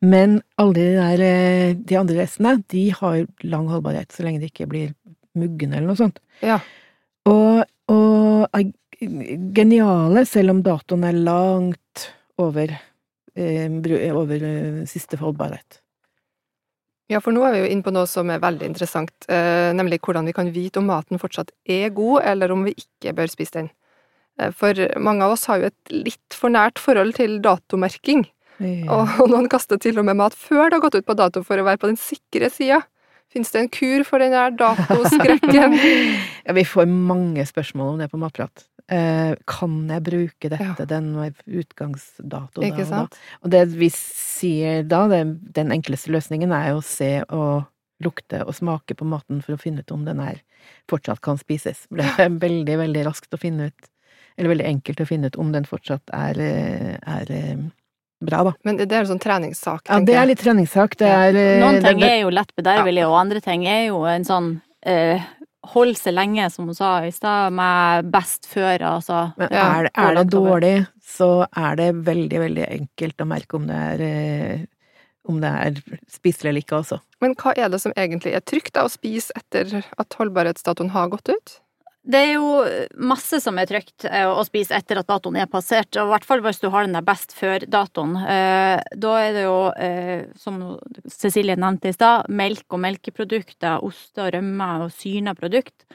Men 0.05 0.41
alle 0.61 0.77
de 0.77 0.87
der, 0.99 1.25
eh, 1.27 1.75
de 1.79 1.99
andre 1.99 2.23
restene, 2.23 2.57
de 2.73 2.89
har 2.99 3.27
lang 3.47 3.69
holdbarhet, 3.71 4.13
så 4.13 4.27
lenge 4.27 4.43
det 4.43 4.53
ikke 4.53 4.71
blir 4.71 4.95
muggen 5.39 5.73
eller 5.73 5.89
noe 5.89 6.01
sånt. 6.01 6.21
Ja. 6.45 6.61
Og, 7.31 7.63
og 7.93 8.49
er 8.53 8.73
geniale, 9.57 10.27
selv 10.29 10.55
om 10.55 10.63
datoen 10.65 11.07
er 11.09 11.19
langt 11.19 12.09
over, 12.43 12.75
eh, 13.37 14.13
over 14.13 14.49
eh, 14.49 14.83
siste 14.91 15.19
holdbarhet. 15.21 15.82
Ja, 17.13 17.21
for 17.21 17.35
nå 17.35 17.45
er 17.45 17.55
vi 17.57 17.63
jo 17.65 17.71
inne 17.75 17.85
på 17.85 17.93
noe 17.95 18.09
som 18.09 18.31
er 18.33 18.41
veldig 18.43 18.71
interessant, 18.71 19.13
eh, 19.29 19.71
nemlig 19.77 20.01
hvordan 20.01 20.29
vi 20.29 20.35
kan 20.37 20.49
vite 20.55 20.81
om 20.81 20.89
maten 20.89 21.21
fortsatt 21.21 21.53
er 21.69 21.91
god, 21.95 22.23
eller 22.33 22.53
om 22.55 22.65
vi 22.65 22.73
ikke 22.79 23.13
bør 23.19 23.29
spise 23.31 23.59
den. 23.59 23.71
Eh, 24.41 24.51
For 24.57 24.73
mange 24.99 25.27
av 25.27 25.35
oss 25.35 25.45
har 25.51 25.61
jo 25.61 25.69
et 25.69 25.93
litt 25.93 26.37
for 26.39 26.49
nært 26.55 26.81
forhold 26.81 27.15
til 27.21 27.41
datomerking, 27.45 28.25
og 28.63 29.21
og 29.21 29.29
noen 29.33 29.49
kaster 29.51 29.79
til 29.83 29.99
og 29.99 30.05
med 30.07 30.17
mat 30.21 30.35
før 30.39 30.71
det 30.71 30.79
har 30.79 30.85
gått 30.85 31.01
ut 31.01 31.07
på 31.09 31.17
dato 31.19 31.43
for 31.43 31.59
å 31.59 31.65
være 31.67 31.81
på 31.83 31.89
den 31.91 31.99
sikre 32.01 32.49
sida. 32.51 32.83
Fins 33.33 33.51
det 33.51 33.63
en 33.63 33.69
kur 33.73 34.05
for 34.05 34.21
den 34.21 34.35
der 34.35 34.53
datoskrekken? 34.53 35.79
Ja, 36.47 36.53
vi 36.53 36.65
får 36.67 36.87
mange 36.91 37.45
spørsmål 37.47 37.95
om 37.95 37.99
det 38.03 38.11
på 38.13 38.19
Matprat. 38.21 38.65
Eh, 38.93 39.35
kan 39.49 39.77
jeg 39.89 40.03
bruke 40.05 40.51
dette, 40.53 40.75
Ja. 40.83 40.85
den 40.85 41.15
utgangsdatoen 41.17 41.63
utgangsdato 41.63 42.61
da 42.61 42.67
Ikke 42.69 42.83
og 42.85 42.91
da? 42.91 42.97
sant? 42.97 43.19
Og 43.43 43.51
det 43.55 43.63
vi 43.73 43.89
sier 43.95 44.83
da, 44.85 45.07
det, 45.09 45.23
den 45.57 45.71
enkleste 45.73 46.13
løsningen 46.13 46.53
er 46.53 46.73
jo 46.75 46.81
å 46.83 46.85
se 46.85 47.13
og 47.31 47.65
lukte 48.03 48.43
og 48.45 48.53
smake 48.53 48.97
på 48.99 49.07
maten 49.09 49.41
for 49.41 49.55
å 49.55 49.61
finne 49.63 49.81
ut 49.81 49.93
om 49.95 50.05
den 50.05 50.19
her 50.21 50.41
fortsatt 50.91 51.21
kan 51.25 51.39
spises. 51.39 51.87
Det 51.91 52.05
er 52.19 52.29
veldig, 52.29 52.77
veldig 52.83 53.05
raskt 53.07 53.33
å 53.33 53.39
finne 53.41 53.71
ut, 53.71 53.89
eller 54.37 54.53
veldig 54.53 54.67
enkelt 54.75 55.01
å 55.01 55.07
finne 55.09 55.31
ut 55.31 55.39
om 55.39 55.53
den 55.55 55.65
fortsatt 55.65 56.13
er, 56.13 56.37
er 57.01 57.31
eh, 57.33 57.57
bra, 58.23 58.43
da. 58.45 58.53
Men 58.65 58.77
det 58.77 58.91
er 58.93 59.01
en 59.07 59.13
sånn 59.15 59.23
treningssak, 59.23 59.87
Ja, 59.89 60.01
det 60.01 60.15
er 60.19 60.27
litt 60.27 60.43
treningssak. 60.43 60.97
Det 61.01 61.09
er 61.09 61.35
eh, 61.39 61.61
Noen 61.63 61.81
ting 61.83 61.99
det- 62.03 62.11
er 62.11 62.21
jo 62.27 62.31
lett 62.35 62.53
bedervelig, 62.59 63.07
og 63.09 63.15
andre 63.23 63.41
ting 63.41 63.65
er 63.67 63.87
jo 63.89 64.05
en 64.05 64.25
sånn 64.25 64.61
eh, 64.85 65.23
Hold 65.71 65.95
seg 65.97 66.15
lenge, 66.17 66.49
som 66.51 66.67
hun 66.67 66.75
sa 66.75 67.05
i 67.07 67.13
stad, 67.15 67.53
med 67.55 68.09
best 68.11 68.49
før, 68.51 68.83
altså. 68.83 69.21
Men 69.39 69.49
er, 69.53 69.83
det- 69.87 69.93
er 69.95 70.15
det 70.19 70.25
dårlig, 70.33 70.87
så 71.07 71.47
er 71.57 71.77
det 71.79 71.91
veldig, 72.05 72.39
veldig 72.43 72.65
enkelt 72.81 73.23
å 73.23 73.27
merke 73.31 73.55
om 73.55 73.67
det 73.71 73.77
er 73.77 74.01
eh, 74.03 74.65
om 75.31 75.39
det 75.41 75.53
er 75.55 75.77
spiselig 76.11 76.49
eller 76.51 76.61
ikke, 76.65 76.81
altså. 76.83 76.99
Men 77.23 77.37
hva 77.39 77.53
er 77.57 77.69
det 77.71 77.79
som 77.81 77.93
egentlig 77.95 78.33
er 78.35 78.41
trygt 78.43 78.73
da, 78.75 78.83
å 78.89 78.91
spise 78.91 79.31
etter 79.39 79.85
at 79.99 80.15
holdbarhetsdatoen 80.19 80.91
har 80.91 81.09
gått 81.15 81.29
ut? 81.31 81.61
Det 82.05 82.19
er 82.19 82.33
jo 82.35 82.47
masse 82.99 83.39
som 83.41 83.59
er 83.63 83.69
trygt 83.71 84.05
eh, 84.09 84.27
å 84.27 84.43
spise 84.45 84.75
etter 84.75 84.99
at 84.99 85.07
datoen 85.07 85.37
er 85.39 85.47
passert, 85.47 85.95
og 86.01 86.09
i 86.09 86.13
hvert 86.17 86.25
fall 86.27 86.41
hvis 86.43 86.59
du 86.59 86.67
har 86.75 86.83
den 86.89 86.97
der 86.97 87.05
best 87.07 87.31
før-datoen. 87.39 88.17
Eh, 88.27 88.81
Da 88.99 89.13
er 89.23 89.33
det 89.37 89.45
jo, 89.45 89.59
eh, 89.79 90.25
som 90.37 90.59
Cecilie 91.07 91.55
nevnte 91.57 91.93
i 91.93 91.95
stad, 91.95 92.27
melk 92.29 92.65
og 92.75 92.81
melkeprodukter, 92.83 93.79
oster 93.87 94.27
og 94.27 94.35
rømme 94.35 94.71
og 94.83 94.91
syrna 94.91 95.35
produkt. 95.39 95.87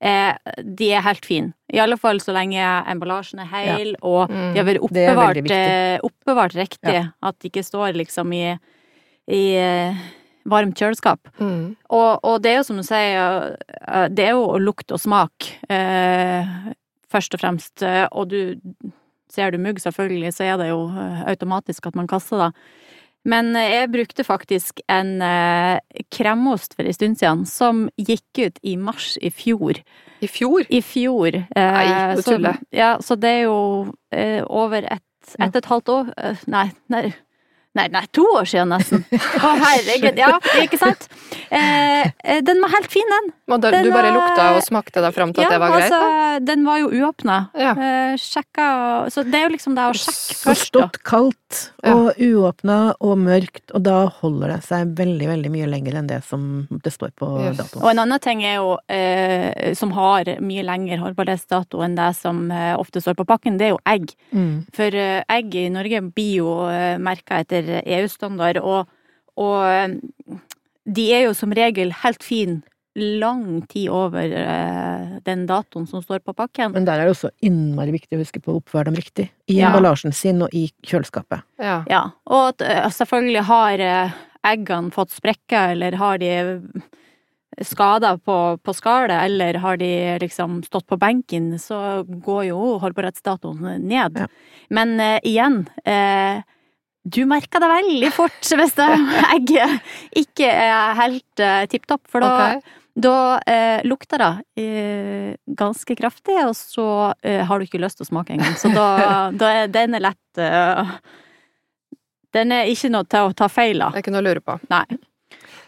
De 0.00 0.86
er 0.96 1.02
helt 1.04 1.26
fine. 1.28 1.52
I 1.68 1.76
alle 1.84 1.98
fall 2.00 2.16
så 2.24 2.32
lenge 2.32 2.56
emballasjen 2.88 3.42
er 3.44 3.50
hel, 3.52 3.90
og 4.00 4.30
Mm. 4.30 4.54
de 4.54 4.58
har 4.62 4.64
vært 4.64 4.80
oppbevart, 4.80 6.00
oppbevart 6.08 6.54
riktig. 6.56 6.94
Ja. 6.94 7.04
At 7.22 7.38
de 7.38 7.50
ikke 7.50 7.62
står 7.68 7.92
liksom 8.00 8.32
i, 8.32 8.58
i 9.28 9.44
varmt 10.48 10.76
kjøleskap. 10.78 11.28
Mm. 11.40 11.76
Og, 11.90 12.20
og 12.24 12.38
det 12.42 12.52
er 12.52 12.60
jo 12.60 12.66
som 12.70 12.76
du 12.80 12.84
sier, 12.86 13.56
eh, 13.86 14.06
det 14.08 14.28
er 14.30 14.36
jo 14.38 14.58
lukt 14.62 14.92
og 14.94 15.00
smak, 15.02 15.50
eh, 15.70 16.46
først 17.10 17.34
og 17.36 17.42
fremst. 17.42 17.82
Eh, 17.82 18.06
Og 18.12 18.28
du 18.30 18.54
ser 19.30 19.50
du 19.52 19.58
mugg, 19.62 19.78
selvfølgelig, 19.82 20.32
så 20.34 20.44
er 20.48 20.56
det 20.58 20.70
jo 20.72 20.86
eh, 20.90 21.20
automatisk 21.30 21.86
at 21.86 21.94
man 21.98 22.08
kaster 22.10 22.38
det. 22.46 22.50
Men 23.28 23.54
eh, 23.54 23.68
jeg 23.82 23.90
brukte 23.92 24.24
faktisk 24.24 24.80
en 24.88 25.20
eh, 25.22 25.78
kremost 26.10 26.72
for 26.74 26.88
en 26.88 26.96
stund 26.96 27.18
siden, 27.20 27.44
som 27.46 27.88
gikk 28.00 28.40
ut 28.46 28.58
i 28.64 28.76
mars 28.80 29.16
i 29.20 29.28
fjor. 29.30 29.82
I 30.24 30.26
fjor? 30.28 30.64
I 30.72 30.80
fjor. 30.82 31.36
eh, 31.36 31.76
Nei, 31.76 32.16
du 32.16 32.22
tuller. 32.24 32.58
Ja, 32.72 32.94
så 33.04 33.16
det 33.20 33.28
er 33.28 33.42
jo 33.44 33.92
eh, 34.12 34.40
over 34.48 34.82
ett 34.88 35.04
ett 35.38 35.52
og 35.52 35.56
et 35.60 35.66
halvt 35.68 35.90
år 35.92 36.06
eh, 36.16 36.38
Nei, 36.50 36.70
nei, 36.88 37.10
nei, 37.78 37.86
nei 37.92 38.02
to 38.14 38.24
år 38.36 38.48
siden 38.50 38.72
nesten. 38.74 39.04
Å, 39.46 39.50
herregud. 39.62 40.18
Ja, 40.20 40.32
ikke 40.62 40.78
sant? 40.80 41.06
Eh, 41.50 42.06
eh, 42.24 42.40
den 42.46 42.62
var 42.62 42.72
helt 42.76 42.90
fin, 42.92 43.08
den. 43.14 43.30
Da, 43.50 43.70
Den 43.70 43.86
du 43.86 43.92
bare 43.94 44.10
var, 44.12 44.18
lukta 44.18 44.48
og 44.56 44.62
smakte 44.66 45.02
deg 45.04 45.14
fram 45.16 45.34
til 45.34 45.44
at 45.44 45.48
Ja, 45.48 45.56
det 45.56 45.62
var 45.62 45.74
greit? 45.76 45.90
da? 45.90 46.00
altså, 46.00 46.44
den 46.50 46.66
var 46.68 46.80
jo 46.82 46.90
uåpna. 46.94 47.38
Ja. 47.58 47.74
Eh, 47.74 48.14
sjekka 48.20 48.66
Så 49.10 49.24
det 49.26 49.40
er 49.40 49.48
jo 49.48 49.54
liksom 49.56 49.74
det 49.78 49.88
å 49.90 49.94
sjekke 49.96 50.14
først. 50.14 50.44
Forstått 50.46 51.00
kaldt 51.06 51.39
og 51.90 52.18
uåpna 52.20 52.76
og 53.00 53.18
mørkt, 53.18 53.72
og 53.74 53.82
da 53.86 53.96
holder 54.20 54.52
det 54.54 54.58
seg 54.66 54.92
veldig, 54.98 55.26
veldig 55.30 55.50
mye 55.54 55.68
lenger 55.70 55.96
enn 56.00 56.10
det 56.10 56.20
som 56.26 56.44
det 56.70 56.92
står 56.94 57.10
på 57.18 57.28
Yes. 57.40 57.56
datoen. 57.58 57.82
Og 57.82 57.90
en 57.90 58.02
annen 58.04 58.22
ting 58.22 58.44
er 58.46 58.56
jo, 58.60 58.76
eh, 58.88 59.72
som 59.74 59.90
har 59.96 60.30
mye 60.40 60.62
lengre 60.66 61.00
holdbarhetsdato 61.02 61.82
enn 61.84 61.96
det 61.98 62.10
som 62.20 62.50
eh, 62.54 62.74
ofte 62.78 63.02
står 63.02 63.18
på 63.18 63.26
pakken, 63.26 63.58
det 63.58 63.70
er 63.70 63.74
jo 63.74 63.82
egg. 63.86 64.14
Mm. 64.32 64.66
For 64.76 64.94
eh, 64.94 65.22
egg 65.28 65.54
i 65.54 65.68
Norge 65.74 66.00
blir 66.14 66.34
jo 66.42 66.54
eh, 66.70 66.98
merka 67.02 67.40
etter 67.42 67.80
EU-standard, 67.84 68.62
og, 68.62 68.86
og 69.36 69.58
eh, 69.66 70.38
de 70.90 71.12
er 71.14 71.26
jo 71.28 71.34
som 71.36 71.52
regel 71.54 71.92
helt 72.04 72.22
fin 72.24 72.62
lang 73.00 73.62
tid 73.70 73.88
over 73.90 74.32
eh, 74.36 75.18
den 75.26 75.46
datoen 75.48 75.86
som 75.88 76.02
står 76.04 76.22
på 76.24 76.34
pakken. 76.36 76.72
Men 76.76 76.84
der 76.88 77.00
er 77.00 77.08
det 77.08 77.14
også 77.16 77.30
innmari 77.44 77.92
viktig 77.96 78.16
å 78.18 78.22
huske 78.22 78.40
på 78.44 78.54
å 78.54 78.60
oppføre 78.60 78.90
dem 78.90 78.98
riktig. 79.00 79.30
I 79.50 79.58
Ja. 79.60 79.68
emballasjen 79.70 80.12
sin 80.14 80.42
og 80.42 80.54
i 80.54 80.68
kjøleskapet. 80.86 81.42
Ja. 81.58 81.80
Ja, 81.90 82.02
og 82.26 82.54
at 82.54 82.62
eh, 82.66 82.88
selvfølgelig 82.94 83.44
har 83.50 83.84
eh, 83.86 84.16
eggene 84.52 84.90
fått 84.94 85.10
sprekker, 85.12 85.74
eller 85.74 85.96
har 86.00 86.18
de 86.22 86.32
skader 87.66 88.16
på, 88.24 88.36
på 88.62 88.72
skallet, 88.76 89.24
eller 89.26 89.58
har 89.60 89.76
de 89.80 89.90
liksom 90.22 90.62
stått 90.64 90.86
på 90.88 90.96
benken, 91.00 91.58
så 91.60 92.04
går 92.06 92.46
jo 92.52 92.78
holdbarhetsdatoen 92.80 93.82
ned. 93.84 94.16
Ja. 94.22 94.28
Men 94.70 94.94
eh, 95.02 95.18
igjen, 95.28 95.64
eh, 95.84 96.40
du 97.04 97.24
merker 97.28 97.60
det 97.60 97.68
veldig 97.72 98.12
fort 98.12 98.48
hvis 98.60 98.74
det 98.78 98.88
egget 99.34 99.92
ikke 100.20 100.48
er 100.52 100.98
helt 100.98 101.40
uh, 101.42 101.62
tipp 101.72 101.86
topp, 101.88 102.02
for 102.12 102.20
da, 102.24 102.32
Ok. 102.60 102.76
Da 102.94 103.38
eh, 103.46 103.80
lukter 103.86 104.18
det 104.18 104.30
eh, 104.62 105.34
ganske 105.46 105.96
kraftig, 105.96 106.36
og 106.46 106.54
så 106.58 106.86
eh, 107.22 107.44
har 107.46 107.58
du 107.58 107.64
ikke 107.68 107.80
lyst 107.82 108.00
til 108.00 108.06
å 108.08 108.10
smake 108.10 108.34
engang. 108.34 108.56
Så 108.58 108.72
da, 108.74 108.86
da 109.40 109.50
er 109.62 109.70
den 109.72 109.94
er 109.98 110.04
lett 110.10 110.40
eh, 110.42 110.92
Den 112.34 112.52
er 112.54 112.68
ikke 112.70 112.90
noe 112.94 113.06
til 113.10 113.30
å 113.30 113.32
ta 113.34 113.48
feil 113.50 113.80
av. 113.82 113.92
Det 113.94 114.00
er 114.00 114.04
ikke 114.04 114.14
noe 114.14 114.22
å 114.22 114.28
lure 114.28 114.42
på. 114.44 114.58
Nei. 114.70 114.84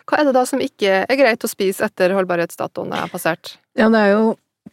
Hva 0.06 0.18
er 0.20 0.28
det 0.28 0.34
da 0.36 0.44
som 0.46 0.60
ikke 0.62 1.02
er 1.06 1.18
greit 1.18 1.44
å 1.46 1.50
spise 1.50 1.86
etter 1.86 2.14
holdbarhetsdatoen 2.14 2.92
er 2.98 3.10
passert? 3.10 3.56
Ja, 3.78 3.88
det 3.90 4.00
er 4.02 4.12
jo 4.16 4.24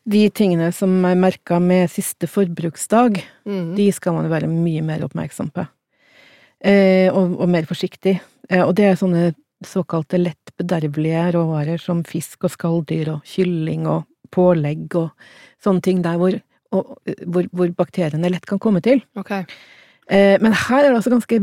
de 0.10 0.24
tingene 0.34 0.72
som 0.74 0.94
er 1.06 1.18
merka 1.18 1.58
med 1.62 1.90
siste 1.94 2.28
forbruksdag, 2.30 3.22
Mm. 3.50 3.74
de 3.78 3.88
skal 3.94 4.14
man 4.14 4.26
jo 4.28 4.30
være 4.30 4.50
mye 4.50 4.82
mer 4.86 5.02
oppmerksom 5.06 5.50
på. 5.54 5.64
Eh, 6.62 7.08
og, 7.14 7.38
og 7.40 7.50
mer 7.50 7.66
forsiktig. 7.66 8.20
Eh, 8.50 8.62
og 8.62 8.76
det 8.78 8.86
er 8.92 8.98
sånne 9.00 9.32
såkalte 9.66 10.20
lett 10.22 10.54
bedervelige 10.60 11.32
råvarer 11.36 11.82
som 11.82 12.04
fisk 12.08 12.46
og 12.48 12.54
skalldyr 12.54 13.10
og 13.16 13.26
kylling 13.28 13.88
og 13.90 14.06
pålegg 14.32 14.96
og 14.96 15.10
sånne 15.64 15.82
ting 15.84 16.02
der 16.06 16.18
hvor, 16.22 16.38
og, 16.72 16.96
hvor, 17.26 17.48
hvor 17.52 17.72
bakteriene 17.76 18.30
lett 18.32 18.46
kan 18.50 18.60
komme 18.62 18.82
til. 18.86 19.02
Okay. 19.20 19.44
Eh, 20.10 20.38
men 20.42 20.54
her 20.54 20.84
er 20.86 20.92
det 20.94 21.00
også 21.02 21.12
ganske 21.16 21.40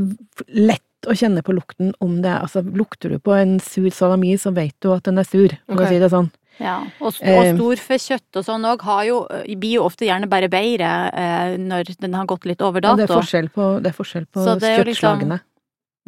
lett 0.48 0.82
å 1.06 1.14
kjenne 1.14 1.42
på 1.46 1.54
lukten 1.54 1.92
om 2.02 2.16
det 2.22 2.30
er 2.32 2.40
Altså, 2.46 2.62
lukter 2.64 3.12
du 3.12 3.18
på 3.22 3.34
en 3.36 3.58
sur 3.62 3.90
salami, 3.94 4.32
så 4.40 4.50
vet 4.54 4.74
du 4.82 4.90
at 4.94 5.04
den 5.06 5.18
er 5.22 5.28
sur, 5.28 5.52
for 5.66 5.76
okay. 5.76 5.86
å 5.86 5.92
si 5.92 6.00
det 6.02 6.10
sånn. 6.14 6.30
Ja, 6.56 6.78
og, 7.04 7.12
st- 7.12 7.26
Eh. 7.28 7.36
og 7.36 7.58
storfekjøtt 7.58 8.38
og 8.40 8.44
sånn 8.46 8.64
òg 8.64 8.80
har 8.88 9.02
jo 9.04 9.18
blir 9.60 9.74
jo 9.76 9.82
ofte 9.84 10.06
gjerne 10.08 10.26
bare 10.30 10.48
bedre 10.48 10.88
eh, 11.12 11.56
når 11.60 11.92
den 12.00 12.14
har 12.16 12.24
gått 12.26 12.46
litt 12.48 12.62
over 12.64 12.80
Og 12.80 12.96
det 12.96 13.04
er 13.10 13.12
forskjell 13.12 13.50
på, 13.52 13.66
det 13.84 13.92
er 13.92 13.96
forskjell 13.98 14.24
på 14.32 14.40
Så 14.46 14.54
det 14.58 14.70
er 14.70 14.78
jo 14.80 14.86
liksom- 14.88 15.38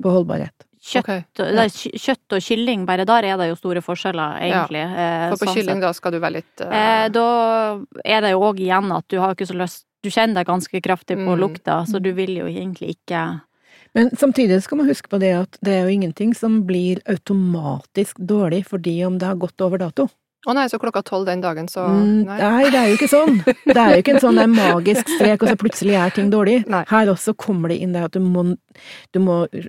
på 0.03 0.11
holdbarhet. 0.15 0.65
Kjøtt, 0.79 1.09
okay. 1.09 1.25
er 1.43 1.73
kjøtt 1.75 2.37
og 2.37 2.45
kylling, 2.45 2.85
bare 2.87 3.07
der 3.09 3.27
er 3.27 3.41
det 3.41 3.49
jo 3.49 3.57
store 3.59 3.83
forskjeller, 3.83 4.39
egentlig. 4.47 4.85
Ja. 4.87 5.29
For 5.33 5.43
på 5.43 5.49
sånn 5.49 5.57
kylling 5.59 5.81
sett. 5.81 5.87
da 5.89 5.93
skal 5.97 6.15
du 6.15 6.21
være 6.23 6.37
litt 6.37 6.63
uh... 6.63 7.09
da 7.11 7.27
er 8.05 8.23
det 8.23 8.31
jo 8.31 8.45
òg 8.47 8.63
igjen 8.63 8.95
at 8.95 9.09
du 9.11 9.19
har 9.19 9.35
ikke 9.35 9.49
så 9.51 9.59
lyst 9.59 9.85
du 10.05 10.11
kjenner 10.15 10.41
deg 10.41 10.47
ganske 10.47 10.81
kraftig 10.85 11.19
på 11.19 11.35
Mm. 11.35 11.41
lukta, 11.41 11.85
så 11.87 11.99
du 12.03 12.13
vil 12.13 12.37
jo 12.37 12.47
egentlig 12.47 12.97
ikke 12.97 13.41
Men 13.95 14.11
samtidig 14.17 14.63
skal 14.63 14.79
man 14.79 14.87
huske 14.87 15.09
på 15.09 15.19
det 15.19 15.33
at 15.33 15.57
det 15.65 15.73
er 15.73 15.89
jo 15.89 15.97
ingenting 15.97 16.35
som 16.37 16.67
blir 16.67 17.01
automatisk 17.09 18.19
dårlig 18.21 18.67
fordi 18.67 19.05
om 19.07 19.19
det 19.19 19.27
har 19.27 19.35
gått 19.35 19.61
over 19.61 19.79
dato. 19.79 20.09
Å 20.47 20.55
nei, 20.55 20.69
så 20.71 20.79
klokka 20.79 21.03
tolv 21.03 21.27
den 21.27 21.41
dagen, 21.41 21.67
så 21.67 21.89
Mm, 21.89 22.25
Nei. 22.29 22.39
Nei, 22.39 22.71
det 22.71 22.79
er 22.79 22.87
jo 22.89 22.97
ikke 22.97 23.09
sånn. 23.11 23.41
Det 23.67 23.77
er 23.77 23.97
jo 23.97 24.03
ikke 24.05 24.15
en 24.15 24.21
sånn 24.21 24.39
magisk 24.55 25.09
strek, 25.09 25.43
og 25.43 25.49
så 25.49 25.57
plutselig 25.57 25.97
er 25.99 26.11
ting 26.15 26.31
dårlig. 26.31 26.61
Nei. 26.71 26.85
Her 26.87 27.11
også 27.11 27.35
kommer 27.35 27.69
det 27.69 27.81
inn 27.83 27.93
det 27.93 28.05
at 28.05 28.13
du 28.13 28.21
må, 28.21 28.57
du 29.13 29.19
må 29.19 29.49
eh, 29.51 29.67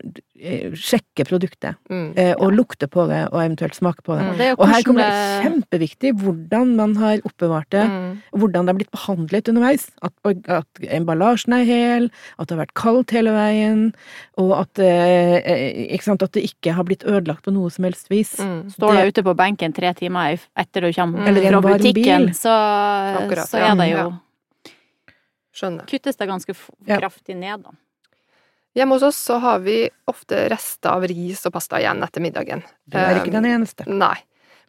sjekke 0.79 1.25
produktet, 1.27 1.75
Mm. 1.89 2.13
ja. 2.15 2.33
og 2.39 2.53
lukte 2.53 2.87
på 2.87 3.07
det, 3.09 3.27
og 3.33 3.39
eventuelt 3.41 3.75
smake 3.75 4.01
på 4.03 4.15
det. 4.15 4.23
Mm. 4.23 4.29
Og 4.31 4.37
det 4.37 4.45
er 4.47 4.55
Og 4.59 4.67
her 4.69 4.83
kommer 4.83 5.03
det 5.03 5.43
kjempeviktig 5.45 6.13
hvordan 6.21 6.75
man 6.75 6.95
har 6.95 7.17
oppbevart 7.27 7.69
det, 7.69 7.83
Mm. 7.89 8.21
hvordan 8.31 8.65
det 8.65 8.73
har 8.73 8.77
blitt 8.79 8.91
behandlet 8.91 9.49
underveis. 9.49 9.89
At, 10.01 10.13
at 10.47 10.65
emballasjen 10.89 11.53
er 11.53 11.65
hel, 11.65 12.09
at 12.39 12.47
det 12.47 12.57
har 12.57 12.65
vært 12.65 12.73
kaldt 12.73 13.11
hele 13.11 13.31
veien, 13.31 13.93
og 14.37 14.53
at, 14.61 14.79
eh, 14.79 15.35
eh, 15.43 15.93
ikke 15.95 16.03
sant, 16.03 16.23
at 16.23 16.31
det 16.31 16.43
ikke 16.49 16.73
har 16.73 16.83
blitt 16.83 17.03
ødelagt 17.03 17.43
på 17.43 17.51
noe 17.53 17.69
som 17.69 17.83
helst 17.83 18.07
vis. 18.09 18.37
Mm. 18.39 18.69
Står 18.71 18.95
du 18.95 19.07
ute 19.11 19.23
på 19.23 19.35
benken 19.35 19.73
tre 19.73 19.93
timer 19.93 20.39
etter 20.57 20.81
du 20.81 20.93
kommer 20.93 21.27
Eller 21.27 21.51
fra 21.51 21.61
butikken, 21.77 22.29
så, 22.33 22.49
Akkurat, 23.19 23.47
så 23.49 23.57
er 23.59 23.75
det 23.75 23.89
ja. 23.91 24.03
jo 24.03 24.19
Skjønner. 25.59 25.85
Kuttes 25.89 26.15
det 26.15 26.27
ganske 26.29 26.53
f- 26.55 26.69
Ja. 26.87 26.99
kraftig 27.01 27.35
ned, 27.35 27.63
da. 27.63 27.71
Hjemme 28.77 28.95
hos 28.95 29.05
oss 29.07 29.17
så 29.17 29.39
har 29.41 29.61
vi 29.65 29.81
ofte 30.09 30.43
rester 30.51 30.91
av 30.91 31.05
ris 31.09 31.41
og 31.47 31.55
pasta 31.55 31.79
igjen 31.81 32.03
etter 32.05 32.23
middagen. 32.23 32.61
Du 32.85 32.99
er 33.01 33.17
ikke 33.17 33.33
den 33.33 33.47
eneste. 33.49 33.87
Nei. 33.89 34.17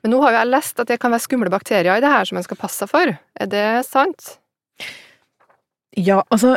Men 0.01 0.15
nå 0.15 0.23
har 0.25 0.39
jeg 0.39 0.49
lest 0.49 0.81
at 0.81 0.89
det 0.89 0.97
kan 1.03 1.13
være 1.13 1.27
skumle 1.27 1.53
bakterier 1.53 1.99
i 1.99 2.03
det 2.03 2.13
her 2.13 2.29
som 2.29 2.41
en 2.41 2.47
skal 2.47 2.59
passe 2.61 2.81
seg 2.81 2.89
for. 2.89 3.13
Er 3.13 3.51
det 3.53 3.67
sant? 3.89 4.39
Ja, 5.99 6.23
altså, 6.31 6.55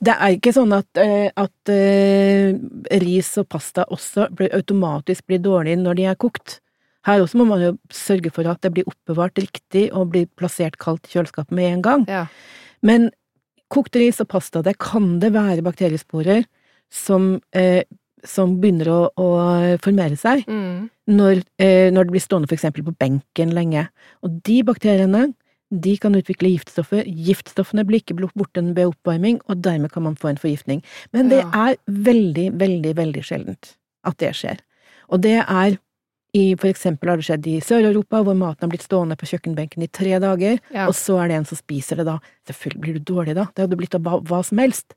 det 0.00 0.14
er 0.16 0.34
ikke 0.34 0.54
sånn 0.56 0.72
at, 0.74 0.88
eh, 0.98 1.28
at 1.38 1.70
uh, 1.70 2.96
ris 3.04 3.30
og 3.38 3.46
pasta 3.52 3.84
også 3.92 4.26
blir, 4.34 4.50
automatisk 4.56 5.28
blir 5.28 5.42
dårlig 5.44 5.76
når 5.78 6.00
de 6.00 6.06
er 6.10 6.18
kokt. 6.18 6.58
Her 7.06 7.22
også 7.22 7.38
må 7.38 7.46
man 7.50 7.62
jo 7.62 7.72
sørge 7.94 8.32
for 8.34 8.48
at 8.50 8.62
det 8.64 8.72
blir 8.74 8.88
oppbevart 8.88 9.38
riktig 9.42 9.88
og 9.90 10.10
blir 10.14 10.30
plassert 10.38 10.78
kaldt 10.82 11.06
i 11.06 11.14
kjøleskapet 11.14 11.54
med 11.54 11.68
en 11.68 11.84
gang. 11.84 12.06
Ja. 12.10 12.24
Men 12.82 13.10
kokt 13.72 13.94
ris 13.98 14.20
og 14.22 14.30
pasta, 14.32 14.62
det 14.64 14.78
kan 14.82 15.18
det 15.22 15.32
være 15.34 15.64
bakteriesporer 15.66 16.46
som, 16.92 17.40
eh, 17.56 17.82
som 18.24 18.58
begynner 18.62 18.90
å, 18.92 18.98
å 19.18 19.28
formere 19.82 20.16
seg 20.20 20.44
Mm. 20.46 20.90
når, 21.08 21.40
eh, 21.58 21.88
når 21.90 22.04
det 22.06 22.12
blir 22.14 22.22
stående 22.24 22.50
eksempel 22.52 22.84
på 22.86 22.94
benken 23.00 23.54
lenge. 23.56 23.88
Og 24.22 24.36
de 24.46 24.60
bakteriene, 24.62 25.32
de 25.72 25.96
kan 25.96 26.12
utvikle 26.14 26.50
giftstoffer. 26.52 27.02
Giftstoffene 27.08 27.84
blir 27.88 28.02
ikke 28.02 28.18
borte 28.36 28.60
ved 28.76 28.90
oppvarming, 28.92 29.40
og 29.48 29.62
dermed 29.64 29.90
kan 29.90 30.02
man 30.04 30.14
få 30.20 30.28
en 30.30 30.36
forgiftning. 30.36 30.82
Men 31.14 31.30
det 31.30 31.40
Ja. 31.42 31.70
er 31.72 31.76
veldig, 31.88 32.52
veldig, 32.60 32.94
veldig 32.94 33.22
sjeldent 33.24 33.74
at 34.04 34.18
det 34.18 34.34
skjer. 34.34 34.58
Og 35.08 35.22
det 35.22 35.40
er 35.48 35.78
i 36.34 36.54
for 36.56 36.68
eksempel 36.68 37.08
har 37.10 37.16
det 37.16 37.24
skjedd 37.26 37.46
i 37.46 37.60
Sør-Europa, 37.60 38.22
hvor 38.24 38.34
maten 38.34 38.62
har 38.62 38.68
blitt 38.70 38.86
stående 38.88 39.16
på 39.20 39.26
kjøkkenbenken 39.28 39.82
i 39.82 39.86
tre 39.92 40.18
dager, 40.18 40.58
Ja. 40.72 40.86
og 40.86 40.94
så 40.94 41.22
er 41.22 41.28
det 41.28 41.36
en 41.36 41.44
som 41.44 41.58
spiser 41.58 41.96
det 41.96 42.06
da. 42.06 42.18
Selvfølgelig 42.48 42.80
blir 42.80 42.94
du 42.94 43.00
dårlig 43.14 43.34
da, 43.34 43.44
det 43.54 43.68
hadde 43.68 43.76
blitt 43.76 43.94
av 43.94 44.00
hva 44.24 44.42
som 44.44 44.56
helst. 44.58 44.94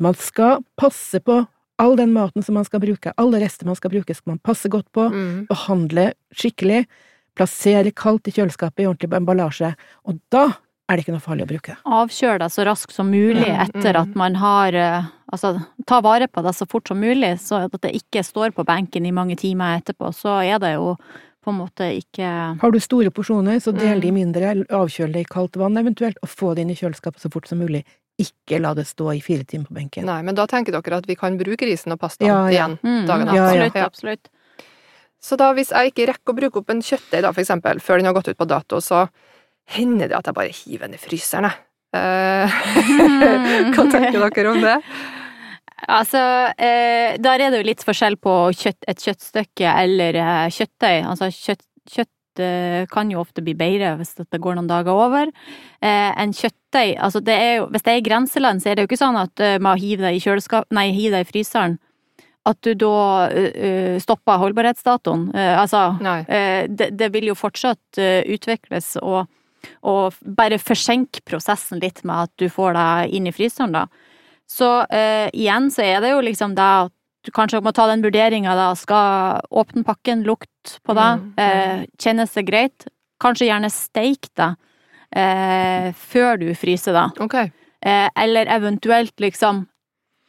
Man 0.00 0.14
skal 0.14 0.62
passe 0.80 1.20
på 1.20 1.46
all 1.78 1.96
den 1.96 2.12
maten 2.14 2.42
som 2.42 2.54
man 2.54 2.64
skal 2.64 2.80
bruke, 2.80 3.12
alle 3.18 3.40
rester 3.42 3.66
man 3.66 3.74
skal 3.78 3.90
bruke, 3.90 4.14
skal 4.14 4.34
man 4.36 4.38
passe 4.38 4.68
godt 4.70 4.86
på, 4.94 5.08
Mm. 5.10 5.46
behandle 5.48 6.12
skikkelig, 6.34 6.86
plassere 7.34 7.90
kaldt 7.92 8.28
i 8.28 8.34
kjøleskapet 8.34 8.84
i 8.84 8.86
ordentlig 8.86 9.10
emballasje, 9.12 9.74
og 10.06 10.20
da 10.30 10.44
er 10.88 10.96
det 10.96 11.04
ikke 11.06 11.14
noe 11.16 11.24
farlig 11.24 11.46
å 11.46 11.50
bruke 11.50 11.72
det. 11.74 11.78
Avkjør 11.86 12.38
deg 12.38 12.50
så 12.50 12.64
raskt 12.68 12.92
som 12.92 13.10
mulig 13.10 13.48
Mm, 13.48 13.60
etter 13.68 13.92
mm. 13.94 14.00
at 14.02 14.14
man 14.16 14.34
har 14.36 14.74
eh, 14.74 15.02
Altså, 15.32 15.58
ta 15.84 16.00
vare 16.00 16.28
på 16.28 16.42
det 16.44 16.52
så 16.54 16.64
fort 16.68 16.86
som 16.86 17.00
mulig, 17.00 17.40
så 17.40 17.64
at 17.64 17.80
det 17.80 17.90
ikke 17.96 18.22
står 18.22 18.52
på 18.54 18.62
benken 18.64 19.04
i 19.04 19.10
mange 19.10 19.34
timer 19.36 19.80
etterpå. 19.80 20.12
Så 20.14 20.30
er 20.44 20.60
det 20.60 20.74
jo 20.76 20.96
på 21.42 21.50
en 21.50 21.58
måte 21.58 21.88
ikke 21.90 22.60
Har 22.60 22.70
du 22.70 22.78
store 22.78 23.10
porsjoner, 23.10 23.56
så 23.58 23.72
del 23.76 23.96
Mm. 23.98 24.00
de 24.00 24.10
mindre, 24.12 24.42
eller 24.50 24.64
avkjøl 24.66 25.12
det 25.12 25.20
i 25.22 25.24
kaldt 25.24 25.56
vann 25.56 25.74
eventuelt, 25.76 26.16
og 26.22 26.28
få 26.28 26.54
det 26.54 26.60
inn 26.62 26.70
i 26.70 26.74
kjøleskapet 26.76 27.18
så 27.18 27.32
fort 27.32 27.48
som 27.48 27.58
mulig. 27.58 27.82
Ikke 28.22 28.60
la 28.62 28.70
det 28.78 28.84
stå 28.86 29.08
i 29.16 29.20
fire 29.24 29.42
timer 29.48 29.66
på 29.66 29.74
benken. 29.74 30.04
Nei, 30.06 30.20
men 30.22 30.36
da 30.38 30.44
tenker 30.46 30.70
dere 30.76 31.00
at 31.00 31.08
vi 31.10 31.16
kan 31.18 31.34
bruke 31.40 31.66
risen 31.66 31.92
og 31.96 31.98
pastaen 31.98 32.28
Ja, 32.30 32.36
ja. 32.46 32.52
igjen. 32.54 32.76
mm, 32.82 33.06
Dagen 33.08 33.28
etter. 33.28 33.40
Ja, 33.40 33.48
ja. 33.50 33.66
Absolutt, 33.66 33.84
absolutt. 33.88 34.30
Så 35.24 35.38
da 35.40 35.48
hvis 35.56 35.70
jeg 35.72 35.90
ikke 35.90 36.06
rekker 36.12 36.34
å 36.34 36.36
bruke 36.36 36.60
opp 36.60 36.70
en 36.70 36.82
kjøttdeig, 36.84 37.22
da, 37.24 37.32
for 37.32 37.40
eksempel, 37.42 37.80
før 37.80 37.98
den 37.98 38.06
har 38.10 38.14
gått 38.14 38.28
ut 38.28 38.38
på 38.38 38.46
dato, 38.46 38.78
så 38.84 39.06
hender 39.74 40.10
det 40.12 40.18
at 40.18 40.26
jeg 40.28 40.36
bare 40.36 40.52
hiver 40.52 40.86
den 40.90 40.98
i 40.98 41.00
fryseren, 41.00 41.48
jeg. 41.48 41.62
Eh, 41.96 42.56
Hva 43.74 43.84
tenker 43.90 44.20
dere 44.28 44.50
om 44.52 44.60
det? 44.62 44.76
Altså, 45.88 46.20
eh, 46.58 47.16
der 47.20 47.40
er 47.44 47.50
det 47.52 47.60
jo 47.62 47.66
litt 47.70 47.82
forskjell 47.84 48.16
på 48.22 48.34
kjøtt, 48.56 48.84
et 48.88 49.02
kjøttstykke 49.04 49.72
eller 49.84 50.16
eh, 50.20 50.46
kjøttdeig. 50.54 51.00
Altså, 51.10 51.28
kjøtt, 51.34 51.64
kjøtt 51.90 52.10
eh, 52.42 52.84
kan 52.90 53.10
jo 53.12 53.22
ofte 53.22 53.42
bli 53.44 53.54
bedre 53.58 53.94
hvis 54.00 54.14
det 54.18 54.40
går 54.42 54.58
noen 54.58 54.70
dager 54.70 54.94
over. 54.94 55.32
Eh, 55.80 56.10
en 56.10 56.34
kjøttdeig, 56.34 56.96
altså 56.98 57.22
det 57.24 57.36
jo, 57.58 57.68
hvis 57.72 57.84
det 57.86 57.92
er 57.92 58.00
i 58.00 58.06
grenseland, 58.06 58.62
så 58.62 58.70
er 58.70 58.76
det 58.76 58.84
jo 58.84 58.90
ikke 58.90 59.00
sånn 59.00 59.18
at 59.20 59.42
eh, 59.44 59.58
med 59.58 59.72
å 59.74 59.80
hive 59.80 60.06
det 60.06 60.14
i 60.16 60.22
kjøleskap, 60.24 60.68
nei, 60.74 60.88
hive 60.96 61.16
det 61.16 61.26
i 61.26 61.30
fryseren, 61.30 61.78
at 62.44 62.58
du 62.60 62.74
da 62.76 63.28
stopper 64.04 64.36
holdbarhetsdatoen. 64.42 65.30
Altså. 65.32 65.94
Eh, 66.28 66.66
det, 66.68 66.90
det 66.92 67.08
vil 67.14 67.30
jo 67.30 67.36
fortsatt 67.40 67.96
utvikles 67.96 68.98
og, 69.00 69.30
og 69.80 70.18
bare 70.20 70.58
forsenke 70.60 71.22
prosessen 71.24 71.80
litt 71.80 72.02
med 72.04 72.26
at 72.26 72.34
du 72.36 72.50
får 72.52 72.76
det 72.76 72.90
inn 73.16 73.30
i 73.30 73.32
fryseren, 73.32 73.72
da. 73.72 73.86
Så 74.44 74.68
igjen 75.32 75.70
så 75.72 75.86
er 75.86 76.04
det 76.04 76.10
jo 76.12 76.20
liksom 76.20 76.52
det 76.58 76.68
at 76.82 76.92
du 77.24 77.30
kanskje 77.32 77.60
må 77.64 77.72
ta 77.74 77.86
den 77.90 78.02
vurderinga 78.04 78.54
da, 78.58 78.70
skal 78.76 79.40
åpne 79.50 79.84
pakken, 79.84 80.24
lukt 80.28 80.78
på 80.84 80.94
det, 80.96 81.08
Mm, 81.20 81.32
eh, 81.38 81.84
kjennes 81.98 82.32
det 82.34 82.44
greit? 82.46 82.86
Kanskje 83.20 83.46
gjerne 83.48 83.70
steik 83.72 84.28
det 84.36 84.50
eh, 85.16 85.92
før 85.96 86.38
du 86.40 86.48
fryser 86.58 86.92
det. 86.96 87.06
Ok. 87.24 87.34
Eh, 87.84 88.08
eller 88.16 88.46
eventuelt 88.52 89.14
liksom 89.20 89.66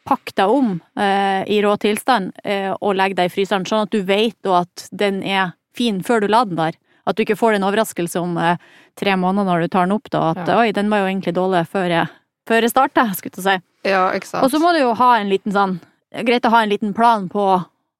pakk 0.05 0.33
deg 0.37 0.49
om 0.53 0.75
eh, 0.99 1.43
i 1.49 1.61
rå 1.65 1.75
tilstand 1.81 2.31
eh, 2.43 2.71
og 2.79 2.95
legg 2.95 3.15
deg 3.17 3.25
i 3.31 3.33
fryseren, 3.33 3.65
sånn 3.65 3.87
at 3.87 3.93
du 3.95 4.01
vet 4.05 4.45
at 4.45 4.87
den 4.91 5.23
er 5.23 5.55
fin 5.75 6.01
før 6.05 6.21
du 6.21 6.27
la 6.29 6.43
den 6.45 6.59
der. 6.59 6.75
At 7.07 7.17
du 7.17 7.23
ikke 7.25 7.37
får 7.37 7.57
en 7.57 7.65
overraskelse 7.67 8.21
om 8.21 8.37
eh, 8.37 8.57
tre 8.97 9.15
måneder 9.17 9.45
når 9.49 9.65
du 9.65 9.67
tar 9.73 9.85
den 9.87 9.95
opp, 9.97 10.09
da, 10.13 10.29
at 10.35 10.47
Ja. 10.47 10.59
oi, 10.61 10.71
den 10.71 10.89
var 10.93 10.99
jo 11.03 11.09
egentlig 11.09 11.33
dårlig 11.37 11.65
før 11.69 11.89
jeg, 11.89 12.07
før 12.47 12.61
jeg 12.61 12.69
starta, 12.75 13.07
skulle 13.17 13.33
jeg 13.41 13.45
si. 13.61 13.89
Ja. 13.89 14.07
Og 14.41 14.49
så 14.53 14.59
må 14.61 14.71
du 14.73 14.79
jo 14.83 14.93
ha 14.97 15.11
en 15.19 15.29
liten 15.29 15.51
sånn 15.53 15.79
Greit 16.23 16.45
å 16.47 16.53
ha 16.53 16.61
en 16.63 16.71
liten 16.71 16.93
plan 16.95 17.27
på 17.29 17.45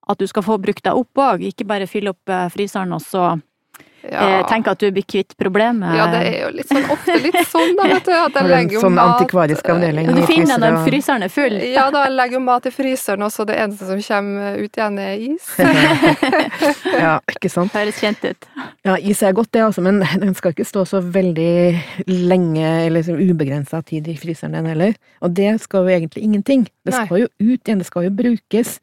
at 0.05 0.21
du 0.21 0.27
skal 0.29 0.45
få 0.45 0.59
brukt 0.61 0.83
deg 0.85 0.95
opp 0.95 1.19
òg, 1.19 1.43
ikke 1.43 1.67
bare 1.67 1.89
fylle 1.89 2.13
opp 2.13 2.31
eh, 2.31 2.47
fryseren 2.53 2.93
og 2.95 3.01
så 3.03 3.33
ja. 4.11 4.43
tenker 4.49 4.75
at 4.75 4.79
du 4.83 4.91
blir 4.91 5.05
kvitt 5.07 5.35
problemet. 5.39 5.95
Ja, 5.97 6.05
det 6.11 6.19
er 6.27 6.35
jo 6.45 6.49
litt 6.57 6.69
sånn, 6.69 6.85
ofte 6.93 7.15
litt 7.23 7.37
sånn, 7.51 7.73
da, 7.77 7.87
vet 7.93 8.05
du. 8.05 8.13
At 8.15 8.39
jeg 8.39 8.51
legger 8.51 8.77
jo 8.77 8.83
sånn 8.85 8.95
mat 8.97 9.13
antikvarisk 9.15 9.69
avdeling? 9.73 10.11
Du 10.13 10.21
i 10.21 10.27
finner 10.29 10.55
den 10.55 10.65
når 10.65 10.79
og- 10.81 10.87
fryseren 10.89 11.25
er 11.27 11.33
full. 11.33 11.57
Ja 11.73 11.87
da, 11.93 12.05
jeg 12.07 12.15
legger 12.17 12.37
jo 12.39 12.43
mat 12.45 12.69
i 12.69 12.73
fryseren, 12.75 13.25
og 13.25 13.33
så 13.33 13.45
det 13.49 13.57
eneste 13.63 13.89
som 13.89 14.01
kommer 14.07 14.59
ut 14.61 14.79
igjen, 14.81 14.99
er 14.99 15.25
is. 15.29 15.49
Ja, 16.95 17.17
ikke 17.29 17.49
sant? 17.51 17.73
Høres 17.75 17.97
kjent 17.99 18.23
ut. 18.25 18.47
Ja, 18.85 18.95
is 18.97 19.21
er 19.25 19.33
godt 19.35 19.51
det, 19.55 19.63
altså, 19.65 19.83
men 19.85 19.99
den 20.21 20.33
skal 20.37 20.53
ikke 20.55 20.65
stå 20.67 20.85
så 20.87 21.01
veldig 21.03 21.75
lenge, 22.07 22.63
eller 22.85 22.99
liksom 23.01 23.19
ubegrensa 23.19 23.81
tid 23.85 24.07
i 24.11 24.15
fryseren 24.19 24.55
den 24.55 24.69
heller. 24.71 24.95
Og 25.25 25.33
det 25.35 25.55
skal 25.63 25.85
jo 25.85 25.95
egentlig 25.97 26.23
ingenting. 26.25 26.65
Det 26.85 26.95
skal 26.95 27.25
jo 27.25 27.29
ut 27.41 27.59
igjen, 27.67 27.81
det 27.83 27.87
skal 27.89 28.07
jo 28.07 28.15
brukes. 28.15 28.77